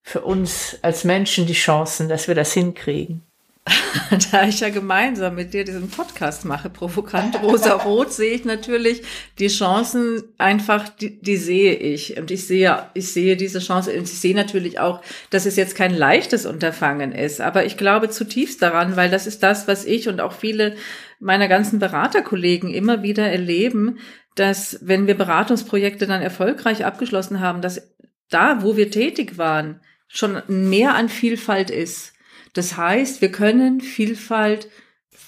für 0.00 0.22
uns 0.22 0.78
als 0.80 1.04
Menschen 1.04 1.44
die 1.44 1.52
Chancen, 1.52 2.08
dass 2.08 2.28
wir 2.28 2.34
das 2.34 2.54
hinkriegen? 2.54 3.22
da 4.32 4.46
ich 4.48 4.60
ja 4.60 4.70
gemeinsam 4.70 5.36
mit 5.36 5.54
dir 5.54 5.64
diesen 5.64 5.88
Podcast 5.88 6.44
mache, 6.44 6.68
provokant 6.68 7.40
rosa-rot, 7.40 8.12
sehe 8.12 8.34
ich 8.34 8.44
natürlich 8.44 9.02
die 9.38 9.48
Chancen 9.48 10.22
einfach, 10.36 10.88
die, 10.88 11.20
die 11.20 11.36
sehe 11.36 11.74
ich. 11.74 12.18
Und 12.18 12.30
ich 12.32 12.46
sehe, 12.46 12.86
ich 12.94 13.12
sehe 13.12 13.36
diese 13.36 13.60
Chance 13.60 13.92
und 13.92 14.02
ich 14.02 14.18
sehe 14.18 14.34
natürlich 14.34 14.80
auch, 14.80 15.00
dass 15.30 15.46
es 15.46 15.56
jetzt 15.56 15.76
kein 15.76 15.94
leichtes 15.94 16.44
Unterfangen 16.44 17.12
ist. 17.12 17.40
Aber 17.40 17.64
ich 17.64 17.76
glaube 17.76 18.10
zutiefst 18.10 18.60
daran, 18.62 18.96
weil 18.96 19.10
das 19.10 19.28
ist 19.28 19.42
das, 19.42 19.68
was 19.68 19.84
ich 19.84 20.08
und 20.08 20.20
auch 20.20 20.32
viele 20.32 20.74
meiner 21.20 21.46
ganzen 21.46 21.78
Beraterkollegen 21.78 22.74
immer 22.74 23.04
wieder 23.04 23.30
erleben, 23.30 23.98
dass 24.34 24.78
wenn 24.82 25.06
wir 25.06 25.16
Beratungsprojekte 25.16 26.06
dann 26.06 26.22
erfolgreich 26.22 26.84
abgeschlossen 26.84 27.38
haben, 27.38 27.62
dass 27.62 27.94
da, 28.28 28.62
wo 28.62 28.76
wir 28.76 28.90
tätig 28.90 29.38
waren, 29.38 29.80
schon 30.08 30.42
mehr 30.48 30.94
an 30.94 31.08
Vielfalt 31.08 31.70
ist 31.70 32.11
das 32.52 32.76
heißt, 32.76 33.20
wir 33.20 33.32
können 33.32 33.80
Vielfalt 33.80 34.68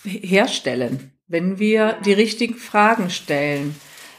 herstellen, 0.05 1.13
wenn 1.27 1.59
wir 1.59 1.99
die 2.05 2.13
richtigen 2.13 2.57
Fragen 2.57 3.11
stellen, 3.11 3.75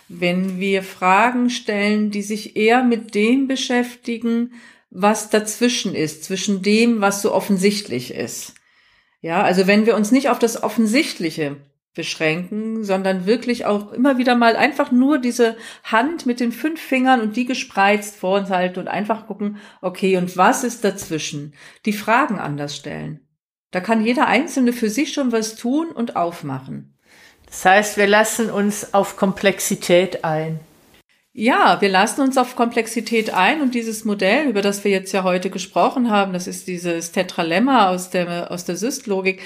wenn 0.08 0.60
wir 0.60 0.84
Fragen 0.84 1.50
stellen, 1.50 2.12
die 2.12 2.22
sich 2.22 2.56
eher 2.56 2.84
mit 2.84 3.16
dem 3.16 3.48
beschäftigen, 3.48 4.54
was 4.90 5.30
dazwischen 5.30 5.94
ist, 5.96 6.24
zwischen 6.24 6.62
dem, 6.62 7.02
was 7.02 7.22
so 7.22 7.34
offensichtlich 7.34 8.14
ist. 8.14 8.54
Ja, 9.22 9.44
also 9.44 9.68
wenn 9.68 9.86
wir 9.86 9.96
uns 9.96 10.12
nicht 10.12 10.30
auf 10.30 10.40
das 10.40 10.62
Offensichtliche 10.62 11.58
beschränken, 11.96 12.84
sondern 12.84 13.26
wirklich 13.26 13.66
auch 13.66 13.92
immer 13.94 14.18
wieder 14.18 14.36
mal 14.36 14.56
einfach 14.56 14.92
nur 14.92 15.18
diese 15.18 15.58
Hand 15.84 16.26
mit 16.26 16.40
den 16.40 16.52
fünf 16.52 16.80
Fingern 16.80 17.22
und 17.22 17.36
die 17.36 17.46
gespreizt 17.46 18.18
vor 18.18 18.38
uns 18.38 18.50
halten 18.50 18.80
und 18.80 18.88
einfach 18.88 19.26
gucken, 19.26 19.58
okay, 19.82 20.18
und 20.18 20.38
was 20.38 20.64
ist 20.64 20.84
dazwischen? 20.84 21.54
Die 21.86 21.94
Fragen 21.94 22.38
anders 22.38 22.76
stellen. 22.76 23.22
Da 23.72 23.80
kann 23.80 24.06
jeder 24.06 24.28
Einzelne 24.28 24.74
für 24.74 24.90
sich 24.90 25.14
schon 25.14 25.32
was 25.32 25.56
tun 25.56 25.88
und 25.88 26.16
aufmachen. 26.16 26.98
Das 27.48 27.66
heißt, 27.66 27.98
wir 27.98 28.08
lassen 28.08 28.50
uns 28.50 28.94
auf 28.94 29.18
Komplexität 29.18 30.24
ein. 30.24 30.60
Ja, 31.38 31.82
wir 31.82 31.90
lassen 31.90 32.22
uns 32.22 32.38
auf 32.38 32.56
Komplexität 32.56 33.34
ein 33.34 33.62
und 33.62 33.76
dieses 33.76 34.06
Modell, 34.06 34.48
über 34.48 34.62
das 34.62 34.86
wir 34.86 34.92
jetzt 34.92 35.12
ja 35.12 35.24
heute 35.24 35.50
gesprochen 35.50 36.10
haben, 36.10 36.32
das 36.32 36.48
ist 36.48 36.68
dieses 36.68 37.12
Tetralemma 37.12 37.90
aus 37.90 38.10
der, 38.10 38.52
aus 38.52 38.64
der 38.64 38.78
Systlogik, 38.78 39.42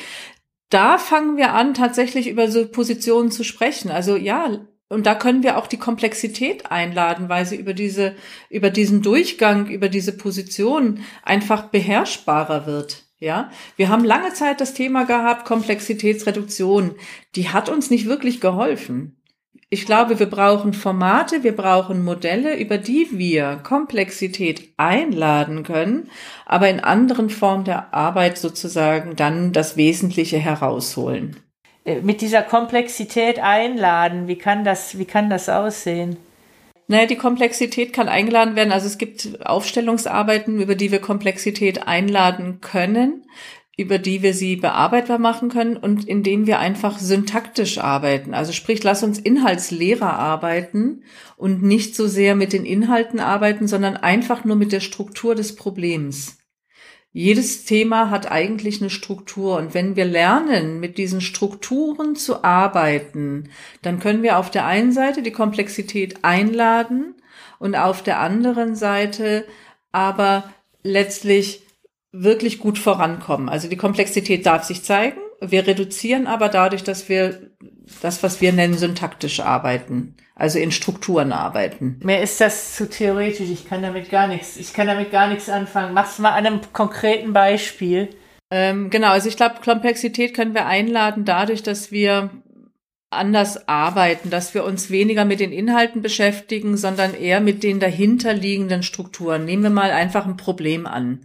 da 0.70 0.98
fangen 0.98 1.38
wir 1.38 1.54
an, 1.54 1.74
tatsächlich 1.74 2.30
über 2.30 2.50
so 2.50 2.68
Positionen 2.68 3.32
zu 3.32 3.44
sprechen. 3.44 3.90
Also 3.90 4.16
ja, 4.16 4.60
und 4.90 5.06
da 5.06 5.16
können 5.16 5.44
wir 5.44 5.58
auch 5.58 5.68
die 5.68 5.78
Komplexität 5.78 6.72
einladen, 6.72 7.30
weil 7.30 7.46
sie 7.46 7.56
über 7.56 7.74
diese, 7.74 8.16
über 8.50 8.72
diesen 8.72 9.02
Durchgang, 9.02 9.68
über 9.68 9.88
diese 9.88 10.18
Position 10.18 11.04
einfach 11.24 11.68
beherrschbarer 11.68 12.66
wird. 12.66 13.06
Ja, 13.20 13.52
wir 13.76 13.90
haben 13.90 14.06
lange 14.06 14.34
Zeit 14.34 14.62
das 14.62 14.74
Thema 14.74 15.04
gehabt, 15.04 15.46
Komplexitätsreduktion. 15.46 16.96
Die 17.36 17.50
hat 17.50 17.68
uns 17.68 17.90
nicht 17.90 18.06
wirklich 18.06 18.40
geholfen. 18.40 19.19
Ich 19.72 19.86
glaube, 19.86 20.18
wir 20.18 20.26
brauchen 20.26 20.74
Formate, 20.74 21.44
wir 21.44 21.56
brauchen 21.56 22.04
Modelle, 22.04 22.58
über 22.58 22.80
die 22.80 23.08
wir 23.12 23.60
Komplexität 23.64 24.74
einladen 24.78 25.62
können, 25.62 26.10
aber 26.48 26.70
in 26.70 26.80
anderen 26.80 27.30
Formen 27.30 27.66
der 27.66 27.94
Arbeit 27.94 28.40
sozusagen 28.40 29.16
dann 29.16 29.54
das 29.54 29.78
Wesentliche 29.78 30.38
herausholen. 30.38 31.38
Äh, 31.86 32.02
mit 32.02 32.22
dieser 32.22 32.42
Komplexität 32.42 33.38
einladen, 33.38 34.28
wie 34.28 34.38
kann 34.38 34.64
das, 34.64 34.98
wie 34.98 35.06
kann 35.06 35.30
das 35.30 35.50
aussehen? 35.50 36.18
Naja, 36.88 37.06
die 37.06 37.18
Komplexität 37.18 37.94
kann 37.94 38.10
eingeladen 38.10 38.56
werden. 38.56 38.72
Also 38.72 38.88
es 38.88 38.98
gibt 38.98 39.46
Aufstellungsarbeiten, 39.46 40.60
über 40.60 40.74
die 40.74 40.92
wir 40.92 41.00
Komplexität 41.00 41.88
einladen 41.88 42.62
können 42.62 43.26
über 43.80 43.98
die 43.98 44.22
wir 44.22 44.34
sie 44.34 44.58
bearbeitbar 44.58 45.20
machen 45.20 45.48
können 45.48 45.78
und 45.78 46.06
in 46.06 46.22
denen 46.22 46.48
wir 46.48 46.60
einfach 46.60 47.00
syntaktisch 47.00 47.78
arbeiten. 47.78 48.34
Also 48.34 48.52
sprich, 48.52 48.84
lass 48.84 49.04
uns 49.04 49.18
inhaltsleerer 49.18 50.12
arbeiten 50.20 51.04
und 51.38 51.64
nicht 51.64 51.96
so 51.96 52.06
sehr 52.06 52.36
mit 52.36 52.52
den 52.52 52.66
Inhalten 52.66 53.22
arbeiten, 53.22 53.70
sondern 53.70 53.96
einfach 53.96 54.44
nur 54.44 54.58
mit 54.58 54.74
der 54.74 54.82
Struktur 54.82 55.34
des 55.34 55.56
Problems. 55.56 56.40
Jedes 57.14 57.64
Thema 57.64 58.10
hat 58.10 58.30
eigentlich 58.30 58.82
eine 58.82 58.90
Struktur 58.90 59.56
und 59.56 59.74
wenn 59.74 59.96
wir 59.96 60.06
lernen, 60.06 60.82
mit 60.82 60.98
diesen 60.98 61.22
Strukturen 61.22 62.18
zu 62.18 62.44
arbeiten, 62.44 63.50
dann 63.82 64.00
können 64.00 64.24
wir 64.24 64.38
auf 64.38 64.52
der 64.52 64.66
einen 64.66 64.92
Seite 64.92 65.22
die 65.22 65.32
Komplexität 65.32 66.26
einladen 66.26 67.16
und 67.60 67.76
auf 67.76 68.04
der 68.04 68.20
anderen 68.20 68.76
Seite 68.76 69.46
aber 69.94 70.54
letztlich 70.84 71.64
wirklich 72.12 72.60
gut 72.60 72.80
vorankommen. 72.80 73.50
Also 73.50 73.70
die 73.70 73.78
Komplexität 73.78 74.46
darf 74.46 74.64
sich 74.64 74.84
zeigen. 74.84 75.18
Wir 75.42 75.68
reduzieren 75.68 76.28
aber 76.28 76.50
dadurch, 76.50 76.84
dass 76.84 77.08
wir 77.08 77.52
das, 78.02 78.24
was 78.24 78.42
wir 78.42 78.52
nennen, 78.52 78.78
syntaktisch 78.78 79.40
arbeiten, 79.40 80.16
also 80.36 80.60
in 80.60 80.72
Strukturen 80.72 81.32
arbeiten. 81.32 82.00
Mir 82.04 82.22
ist 82.22 82.42
das 82.42 82.76
zu 82.76 82.90
theoretisch. 82.90 83.50
Ich 83.50 83.68
kann 83.68 83.82
damit 83.82 84.10
gar 84.10 84.28
nichts. 84.28 84.58
Ich 84.58 84.74
kann 84.74 84.88
damit 84.88 85.12
gar 85.12 85.28
nichts 85.28 85.50
anfangen. 85.50 85.94
Mach's 85.94 86.20
mal 86.20 86.32
an 86.32 86.46
einem 86.46 86.62
konkreten 86.74 87.34
Beispiel. 87.34 88.10
Ähm, 88.52 88.90
genau. 88.90 89.12
Also 89.12 89.30
ich 89.30 89.38
glaube, 89.38 89.62
Komplexität 89.64 90.34
können 90.34 90.54
wir 90.54 90.66
einladen 90.66 91.26
dadurch, 91.26 91.64
dass 91.64 91.92
wir 91.92 92.32
anders 93.12 93.68
arbeiten, 93.68 94.30
dass 94.30 94.54
wir 94.54 94.64
uns 94.64 94.92
weniger 94.92 95.26
mit 95.26 95.40
den 95.40 95.52
Inhalten 95.52 96.02
beschäftigen, 96.02 96.78
sondern 96.78 97.14
eher 97.14 97.40
mit 97.40 97.64
den 97.64 97.80
dahinterliegenden 97.80 98.84
Strukturen. 98.84 99.46
Nehmen 99.46 99.64
wir 99.64 99.70
mal 99.70 99.92
einfach 99.92 100.26
ein 100.26 100.38
Problem 100.38 100.86
an. 100.86 101.22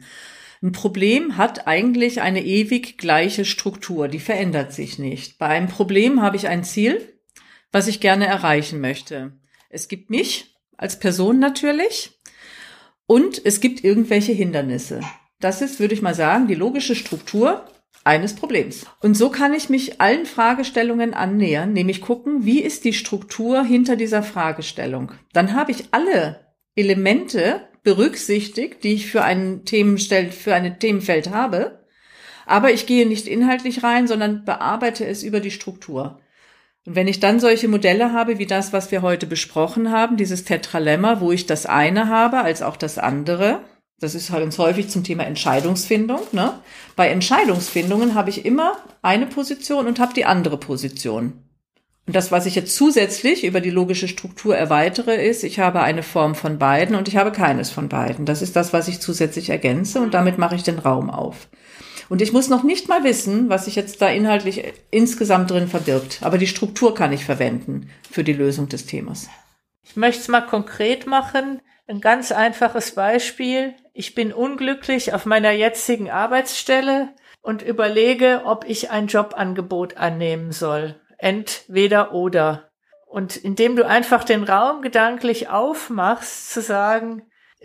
Ein 0.64 0.72
Problem 0.72 1.36
hat 1.36 1.66
eigentlich 1.66 2.22
eine 2.22 2.42
ewig 2.42 2.96
gleiche 2.96 3.44
Struktur, 3.44 4.08
die 4.08 4.18
verändert 4.18 4.72
sich 4.72 4.98
nicht. 4.98 5.36
Bei 5.36 5.48
einem 5.48 5.68
Problem 5.68 6.22
habe 6.22 6.38
ich 6.38 6.48
ein 6.48 6.64
Ziel, 6.64 7.20
was 7.70 7.86
ich 7.86 8.00
gerne 8.00 8.26
erreichen 8.26 8.80
möchte. 8.80 9.32
Es 9.68 9.88
gibt 9.88 10.08
mich 10.08 10.56
als 10.78 10.98
Person 10.98 11.38
natürlich 11.38 12.18
und 13.04 13.44
es 13.44 13.60
gibt 13.60 13.84
irgendwelche 13.84 14.32
Hindernisse. 14.32 15.02
Das 15.38 15.60
ist, 15.60 15.80
würde 15.80 15.92
ich 15.92 16.00
mal 16.00 16.14
sagen, 16.14 16.46
die 16.46 16.54
logische 16.54 16.94
Struktur 16.94 17.66
eines 18.02 18.34
Problems. 18.34 18.86
Und 19.02 19.18
so 19.18 19.28
kann 19.28 19.52
ich 19.52 19.68
mich 19.68 20.00
allen 20.00 20.24
Fragestellungen 20.24 21.12
annähern, 21.12 21.74
nämlich 21.74 22.00
gucken, 22.00 22.46
wie 22.46 22.60
ist 22.60 22.86
die 22.86 22.94
Struktur 22.94 23.64
hinter 23.64 23.96
dieser 23.96 24.22
Fragestellung. 24.22 25.12
Dann 25.34 25.52
habe 25.52 25.72
ich 25.72 25.88
alle 25.90 26.54
Elemente 26.74 27.68
berücksichtigt, 27.84 28.82
die 28.82 28.94
ich 28.94 29.06
für 29.06 29.22
ein 29.22 29.64
Themenfeld, 29.64 30.34
für 30.34 30.54
ein 30.54 30.78
Themenfeld 30.78 31.30
habe. 31.30 31.84
Aber 32.46 32.72
ich 32.72 32.86
gehe 32.86 33.06
nicht 33.06 33.28
inhaltlich 33.28 33.82
rein, 33.82 34.08
sondern 34.08 34.44
bearbeite 34.44 35.06
es 35.06 35.22
über 35.22 35.40
die 35.40 35.50
Struktur. 35.50 36.18
Und 36.86 36.96
wenn 36.96 37.08
ich 37.08 37.20
dann 37.20 37.40
solche 37.40 37.68
Modelle 37.68 38.12
habe, 38.12 38.38
wie 38.38 38.46
das, 38.46 38.72
was 38.72 38.90
wir 38.90 39.00
heute 39.02 39.26
besprochen 39.26 39.90
haben, 39.90 40.16
dieses 40.16 40.44
Tetralemma, 40.44 41.20
wo 41.20 41.32
ich 41.32 41.46
das 41.46 41.64
eine 41.64 42.08
habe 42.08 42.40
als 42.40 42.60
auch 42.60 42.76
das 42.76 42.98
andere, 42.98 43.60
das 44.00 44.14
ist 44.14 44.30
halt 44.30 44.42
ganz 44.42 44.58
häufig 44.58 44.88
zum 44.88 45.04
Thema 45.04 45.24
Entscheidungsfindung. 45.24 46.20
Ne? 46.32 46.58
Bei 46.96 47.08
Entscheidungsfindungen 47.08 48.14
habe 48.14 48.30
ich 48.30 48.44
immer 48.44 48.76
eine 49.02 49.26
Position 49.26 49.86
und 49.86 49.98
habe 49.98 50.12
die 50.12 50.26
andere 50.26 50.58
Position. 50.58 51.44
Und 52.06 52.14
das, 52.14 52.30
was 52.30 52.44
ich 52.44 52.54
jetzt 52.54 52.76
zusätzlich 52.76 53.44
über 53.44 53.60
die 53.60 53.70
logische 53.70 54.08
Struktur 54.08 54.54
erweitere, 54.56 55.14
ist, 55.14 55.42
ich 55.42 55.58
habe 55.58 55.80
eine 55.80 56.02
Form 56.02 56.34
von 56.34 56.58
beiden 56.58 56.96
und 56.96 57.08
ich 57.08 57.16
habe 57.16 57.32
keines 57.32 57.70
von 57.70 57.88
beiden. 57.88 58.26
Das 58.26 58.42
ist 58.42 58.56
das, 58.56 58.74
was 58.74 58.88
ich 58.88 59.00
zusätzlich 59.00 59.48
ergänze 59.48 60.00
und 60.00 60.12
damit 60.12 60.36
mache 60.36 60.54
ich 60.54 60.62
den 60.62 60.78
Raum 60.78 61.08
auf. 61.08 61.48
Und 62.10 62.20
ich 62.20 62.34
muss 62.34 62.48
noch 62.48 62.62
nicht 62.62 62.88
mal 62.88 63.04
wissen, 63.04 63.48
was 63.48 63.64
sich 63.64 63.76
jetzt 63.76 64.02
da 64.02 64.08
inhaltlich 64.08 64.62
insgesamt 64.90 65.50
drin 65.50 65.68
verbirgt. 65.68 66.18
Aber 66.20 66.36
die 66.36 66.46
Struktur 66.46 66.94
kann 66.94 67.12
ich 67.12 67.24
verwenden 67.24 67.88
für 68.10 68.22
die 68.22 68.34
Lösung 68.34 68.68
des 68.68 68.84
Themas. 68.84 69.28
Ich 69.82 69.96
möchte 69.96 70.20
es 70.20 70.28
mal 70.28 70.42
konkret 70.42 71.06
machen. 71.06 71.60
Ein 71.86 72.00
ganz 72.00 72.32
einfaches 72.32 72.94
Beispiel. 72.94 73.74
Ich 73.94 74.14
bin 74.14 74.32
unglücklich 74.32 75.14
auf 75.14 75.24
meiner 75.24 75.52
jetzigen 75.52 76.10
Arbeitsstelle 76.10 77.10
und 77.40 77.62
überlege, 77.62 78.42
ob 78.44 78.64
ich 78.66 78.90
ein 78.90 79.06
Jobangebot 79.06 79.96
annehmen 79.96 80.52
soll. 80.52 81.00
Entweder 81.24 82.12
oder. 82.12 82.68
Und 83.06 83.34
indem 83.34 83.76
du 83.76 83.86
einfach 83.86 84.24
den 84.24 84.44
Raum 84.44 84.82
gedanklich 84.82 85.48
aufmachst, 85.48 86.52
zu 86.52 86.60
sagen, 86.60 87.22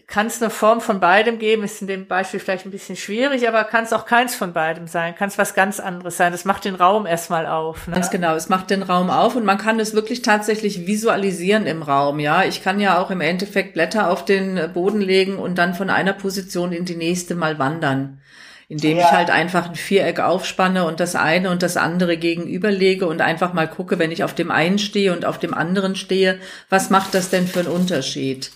kann 0.08 0.28
es 0.28 0.42
eine 0.42 0.50
Form 0.50 0.80
von 0.80 1.02
beidem 1.02 1.40
geben, 1.40 1.64
ist 1.64 1.82
in 1.82 1.88
dem 1.88 2.08
Beispiel 2.08 2.40
vielleicht 2.40 2.66
ein 2.66 2.72
bisschen 2.72 2.96
schwierig, 2.96 3.50
aber 3.50 3.66
kann 3.66 3.84
es 3.84 3.92
auch 3.92 4.06
keins 4.06 4.34
von 4.34 4.54
beidem 4.54 4.88
sein, 4.88 5.14
kann 5.14 5.28
es 5.28 5.38
was 5.38 5.56
ganz 5.56 5.82
anderes 5.82 6.16
sein. 6.16 6.32
Das 6.32 6.46
macht 6.46 6.64
den 6.64 6.76
Raum 6.76 7.06
erstmal 7.06 7.46
auf. 7.48 7.86
Ne? 7.86 7.96
Ganz 7.96 8.10
genau, 8.10 8.34
es 8.36 8.48
macht 8.48 8.70
den 8.70 8.82
Raum 8.82 9.10
auf 9.10 9.36
und 9.36 9.44
man 9.44 9.58
kann 9.58 9.78
es 9.82 9.94
wirklich 9.94 10.22
tatsächlich 10.22 10.88
visualisieren 10.88 11.68
im 11.68 11.82
Raum. 11.82 12.22
Ja, 12.22 12.46
ich 12.46 12.64
kann 12.64 12.80
ja 12.80 12.98
auch 12.98 13.12
im 13.12 13.20
Endeffekt 13.20 13.74
Blätter 13.74 14.10
auf 14.10 14.24
den 14.24 14.72
Boden 14.74 15.02
legen 15.02 15.36
und 15.36 15.58
dann 15.58 15.74
von 15.74 15.90
einer 15.90 16.14
Position 16.14 16.72
in 16.72 16.86
die 16.86 16.96
nächste 16.96 17.36
mal 17.36 17.60
wandern 17.60 18.22
indem 18.70 18.98
ja. 18.98 19.04
ich 19.04 19.12
halt 19.12 19.32
einfach 19.32 19.68
ein 19.68 19.76
Viereck 19.76 20.20
aufspanne 20.20 20.86
und 20.86 21.00
das 21.00 21.16
eine 21.16 21.50
und 21.50 21.64
das 21.64 21.76
andere 21.76 22.18
gegenüberlege 22.18 23.08
und 23.08 23.20
einfach 23.20 23.52
mal 23.52 23.68
gucke, 23.68 23.98
wenn 23.98 24.12
ich 24.12 24.24
auf 24.24 24.36
dem 24.36 24.52
einen 24.52 24.78
stehe 24.78 25.12
und 25.12 25.26
auf 25.26 25.40
dem 25.40 25.56
anderen 25.56 25.96
stehe, 25.96 26.40
was 26.70 26.92
macht 26.92 27.16
das 27.16 27.32
denn 27.32 27.48
für 27.48 27.62
einen 27.62 27.70
Unterschied? 27.70 28.52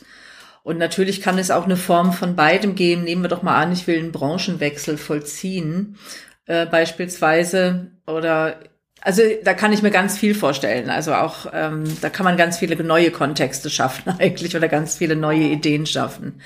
Und 0.62 0.78
natürlich 0.78 1.20
kann 1.20 1.40
es 1.40 1.52
auch 1.52 1.66
eine 1.66 1.76
Form 1.76 2.14
von 2.14 2.36
beidem 2.36 2.76
geben. 2.76 3.04
Nehmen 3.04 3.24
wir 3.24 3.28
doch 3.28 3.42
mal 3.42 3.60
an, 3.60 3.74
ich 3.74 3.88
will 3.88 4.00
einen 4.00 4.14
Branchenwechsel 4.14 4.98
vollziehen, 4.98 5.98
äh, 6.46 6.68
beispielsweise. 6.68 7.88
Oder 8.06 8.60
also 9.02 9.24
da 9.44 9.56
kann 9.56 9.74
ich 9.74 9.82
mir 9.82 9.92
ganz 9.92 10.18
viel 10.18 10.36
vorstellen. 10.36 10.92
Also 10.92 11.16
auch 11.16 11.48
ähm, 11.52 11.84
da 12.02 12.10
kann 12.10 12.24
man 12.24 12.38
ganz 12.38 12.60
viele 12.60 12.82
neue 12.82 13.10
Kontexte 13.10 13.72
schaffen 13.72 14.14
eigentlich 14.20 14.56
oder 14.56 14.68
ganz 14.68 14.98
viele 14.98 15.16
neue 15.16 15.44
Ideen 15.44 15.88
schaffen. 15.88 16.40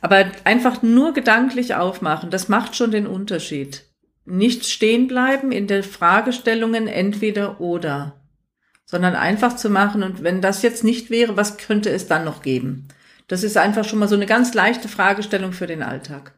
Aber 0.00 0.26
einfach 0.44 0.82
nur 0.82 1.12
gedanklich 1.12 1.74
aufmachen, 1.74 2.30
das 2.30 2.48
macht 2.48 2.76
schon 2.76 2.90
den 2.90 3.06
Unterschied. 3.06 3.84
Nicht 4.24 4.66
stehen 4.66 5.08
bleiben 5.08 5.52
in 5.52 5.66
den 5.66 5.82
Fragestellungen 5.82 6.86
entweder 6.86 7.60
oder, 7.60 8.20
sondern 8.84 9.16
einfach 9.16 9.56
zu 9.56 9.70
machen. 9.70 10.02
Und 10.02 10.22
wenn 10.22 10.40
das 10.40 10.62
jetzt 10.62 10.84
nicht 10.84 11.10
wäre, 11.10 11.36
was 11.36 11.56
könnte 11.56 11.90
es 11.90 12.06
dann 12.06 12.24
noch 12.24 12.42
geben? 12.42 12.88
Das 13.26 13.42
ist 13.42 13.56
einfach 13.56 13.84
schon 13.84 13.98
mal 13.98 14.08
so 14.08 14.14
eine 14.14 14.26
ganz 14.26 14.54
leichte 14.54 14.88
Fragestellung 14.88 15.52
für 15.52 15.66
den 15.66 15.82
Alltag. 15.82 16.34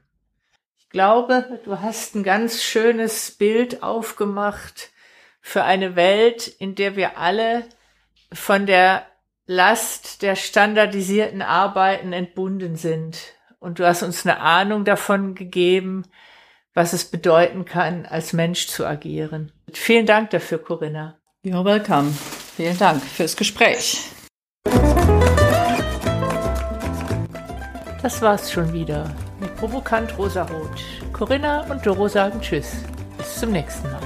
Ich 0.78 0.88
glaube, 0.88 1.60
du 1.64 1.80
hast 1.80 2.16
ein 2.16 2.24
ganz 2.24 2.62
schönes 2.62 3.30
Bild 3.30 3.82
aufgemacht 3.82 4.90
für 5.40 5.64
eine 5.64 5.96
Welt, 5.96 6.48
in 6.48 6.74
der 6.74 6.96
wir 6.96 7.18
alle 7.18 7.64
von 8.32 8.66
der 8.66 9.06
Last 9.46 10.22
der 10.22 10.36
standardisierten 10.36 11.42
Arbeiten 11.42 12.12
entbunden 12.12 12.76
sind. 12.76 13.18
Und 13.60 13.78
du 13.78 13.86
hast 13.86 14.02
uns 14.02 14.26
eine 14.26 14.40
Ahnung 14.40 14.84
davon 14.84 15.34
gegeben, 15.34 16.04
was 16.74 16.92
es 16.92 17.04
bedeuten 17.04 17.64
kann, 17.64 18.06
als 18.06 18.32
Mensch 18.32 18.68
zu 18.68 18.86
agieren. 18.86 19.52
Vielen 19.72 20.06
Dank 20.06 20.30
dafür, 20.30 20.58
Corinna. 20.58 21.18
You're 21.44 21.64
welcome. 21.64 22.10
Vielen 22.56 22.78
Dank 22.78 23.02
fürs 23.02 23.36
Gespräch. 23.36 24.10
Das 28.02 28.22
war's 28.22 28.50
schon 28.50 28.72
wieder 28.72 29.14
mit 29.40 29.54
Provokant 29.56 30.16
Rosarot. 30.16 30.82
Corinna 31.12 31.70
und 31.70 31.84
Doro 31.84 32.08
sagen 32.08 32.40
Tschüss. 32.40 32.82
Bis 33.18 33.40
zum 33.40 33.52
nächsten 33.52 33.90
Mal. 33.90 34.00